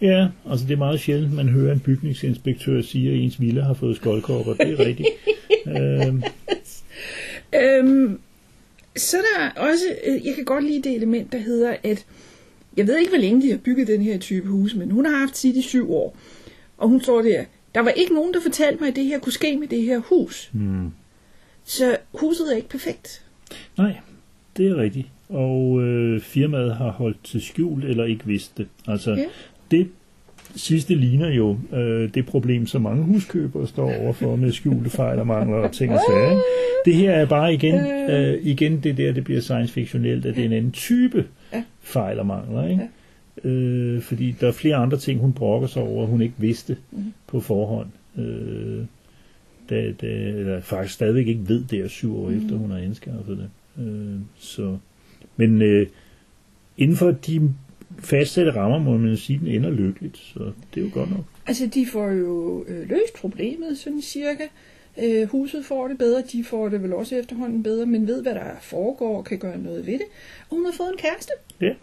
Ja, 0.02 0.28
altså 0.50 0.66
det 0.66 0.72
er 0.72 0.78
meget 0.78 1.00
sjældent, 1.00 1.32
man 1.34 1.48
hører 1.48 1.72
en 1.72 1.80
bygningsinspektør 1.80 2.82
sige, 2.82 3.10
at 3.10 3.16
ens 3.18 3.40
villa 3.40 3.62
har 3.62 3.74
fået 3.74 3.96
skoldkopper. 3.96 4.54
Det 4.54 4.70
er 4.80 4.86
rigtigt. 4.86 5.08
øhm, 5.78 6.22
Øhm, 7.54 8.18
så 8.96 9.16
er 9.16 9.22
der 9.38 9.60
også, 9.60 9.84
øh, 10.06 10.26
jeg 10.26 10.34
kan 10.34 10.44
godt 10.44 10.64
lide 10.64 10.82
det 10.82 10.96
element, 10.96 11.32
der 11.32 11.38
hedder, 11.38 11.76
at 11.82 12.04
jeg 12.76 12.86
ved 12.86 12.98
ikke, 12.98 13.10
hvor 13.10 13.18
længe 13.18 13.42
de 13.42 13.50
har 13.50 13.58
bygget 13.58 13.88
den 13.88 14.02
her 14.02 14.18
type 14.18 14.48
hus, 14.48 14.74
men 14.74 14.90
hun 14.90 15.04
har 15.06 15.16
haft 15.18 15.36
sit 15.36 15.56
i 15.56 15.62
syv 15.62 15.92
år. 15.92 16.16
Og 16.78 16.88
hun 16.88 17.00
står 17.00 17.22
der, 17.22 17.44
der 17.74 17.80
var 17.80 17.90
ikke 17.90 18.14
nogen, 18.14 18.34
der 18.34 18.40
fortalte 18.40 18.80
mig, 18.80 18.88
at 18.88 18.96
det 18.96 19.04
her 19.04 19.18
kunne 19.18 19.32
ske 19.32 19.56
med 19.56 19.68
det 19.68 19.82
her 19.82 19.98
hus. 19.98 20.50
hmm. 20.52 20.90
Så 21.70 21.96
huset 22.14 22.52
er 22.52 22.56
ikke 22.56 22.68
perfekt. 22.68 23.22
Nej, 23.78 23.96
det 24.56 24.66
er 24.68 24.76
rigtigt. 24.76 25.06
Og 25.28 25.82
øh, 25.82 26.20
firmaet 26.20 26.74
har 26.76 26.90
holdt 26.90 27.24
til 27.24 27.40
skjul 27.42 27.84
eller 27.84 28.04
ikke 28.04 28.26
vidst 28.26 28.58
det. 28.58 28.66
Altså, 28.88 29.10
Ja. 29.14 29.24
det 29.70 29.88
sidste 30.56 30.94
ligner 30.94 31.28
jo 31.28 31.58
øh, 31.72 32.14
det 32.14 32.26
problem, 32.26 32.66
som 32.66 32.82
mange 32.82 33.02
huskøbere 33.04 33.66
står 33.68 33.94
overfor 34.02 34.36
med 34.36 34.52
skjulte 34.52 34.90
fejl 34.90 35.18
og 35.18 35.26
mangler 35.26 35.56
og 35.58 35.72
ting 35.72 35.92
og 35.92 36.00
sager. 36.10 36.30
ikke? 36.30 36.42
Det 36.84 36.94
her 36.94 37.10
er 37.12 37.26
bare 37.26 37.54
igen, 37.54 37.74
øh, 38.10 38.38
igen 38.42 38.80
det 38.82 38.96
der, 38.96 39.12
det 39.12 39.24
bliver 39.24 39.40
science 39.40 39.72
fiktionelt, 39.72 40.26
at 40.26 40.34
det 40.36 40.42
er 40.42 40.46
en 40.46 40.52
anden 40.52 40.72
type 40.72 41.24
fejl 41.80 42.18
og 42.18 42.26
mangler. 42.26 42.68
Ikke? 42.68 42.88
Øh, 43.44 44.02
fordi 44.02 44.34
der 44.40 44.48
er 44.48 44.52
flere 44.52 44.76
andre 44.76 44.98
ting, 44.98 45.20
hun 45.20 45.32
brokker 45.32 45.68
sig 45.68 45.82
over, 45.82 46.06
hun 46.06 46.22
ikke 46.22 46.34
vidste 46.38 46.76
Mhm. 46.90 47.12
på 47.26 47.40
forhånd. 47.40 47.88
Øh, 48.18 48.84
da, 49.70 49.92
da, 50.00 50.06
eller 50.06 50.60
faktisk 50.60 50.94
stadigvæk 50.94 51.26
ikke 51.26 51.48
ved 51.48 51.64
det 51.64 51.80
er 51.80 51.88
syv 51.88 52.16
år 52.16 52.30
efter, 52.30 52.56
hun 52.56 52.70
har 52.70 52.78
anskaffet 52.78 53.38
det. 53.38 53.50
Øh, 53.84 54.20
så, 54.38 54.78
men 55.36 55.62
øh, 55.62 55.86
inden 56.78 56.96
for 56.96 57.10
de 57.10 57.54
fastsatte 57.98 58.50
rammer, 58.50 58.78
må 58.78 58.98
man 58.98 59.16
sige, 59.16 59.38
den 59.38 59.46
ender 59.46 59.70
lykkeligt. 59.70 60.16
Så 60.16 60.52
det 60.74 60.80
er 60.80 60.84
jo 60.84 60.90
godt 60.94 61.10
nok. 61.10 61.24
Altså, 61.46 61.66
de 61.66 61.86
får 61.86 62.10
jo 62.10 62.64
øh, 62.68 62.88
løst 62.88 63.14
problemet, 63.16 63.78
sådan 63.78 64.02
cirka. 64.02 64.46
Øh, 65.02 65.28
huset 65.28 65.64
får 65.64 65.88
det 65.88 65.98
bedre, 65.98 66.22
de 66.32 66.44
får 66.44 66.68
det 66.68 66.82
vel 66.82 66.92
også 66.92 67.16
efterhånden 67.16 67.62
bedre, 67.62 67.86
men 67.86 68.06
ved, 68.06 68.22
hvad 68.22 68.34
der 68.34 68.50
foregår 68.62 69.18
og 69.18 69.24
kan 69.24 69.38
gøre 69.38 69.58
noget 69.58 69.86
ved 69.86 69.92
det. 69.92 70.06
Og 70.50 70.56
hun 70.56 70.64
har 70.64 70.72
fået 70.72 70.88
en 70.92 70.98
kæreste. 70.98 71.32
Ja. 71.60 71.74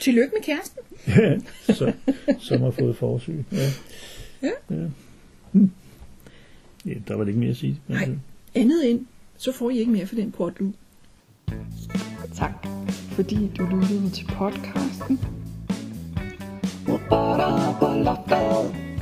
Tillykke 0.00 0.32
med 0.34 0.42
kæresten. 0.42 0.82
Ja, 1.16 1.38
så, 1.74 1.92
som 2.38 2.60
har 2.60 2.70
fået 2.70 2.96
forsyn. 2.96 3.42
Ja. 3.52 3.68
Ja. 4.44 4.76
ja. 4.76 4.88
Hm. 5.52 5.70
ja 6.86 6.94
der 7.08 7.14
var 7.14 7.24
det 7.24 7.28
ikke 7.28 7.40
mere 7.40 7.50
at 7.50 7.56
sige. 7.56 7.80
Nej. 7.88 8.08
Andet 8.54 8.84
ind, 8.84 9.06
så 9.36 9.52
får 9.52 9.70
I 9.70 9.78
ikke 9.78 9.92
mere 9.92 10.06
for 10.06 10.14
den 10.14 10.32
portlu. 10.32 10.72
Tak, 12.34 12.66
fordi 12.88 13.50
du 13.58 13.64
lyttede 13.64 14.10
til 14.10 14.26
podcasten. 14.26 15.20
Loftet. 18.04 18.93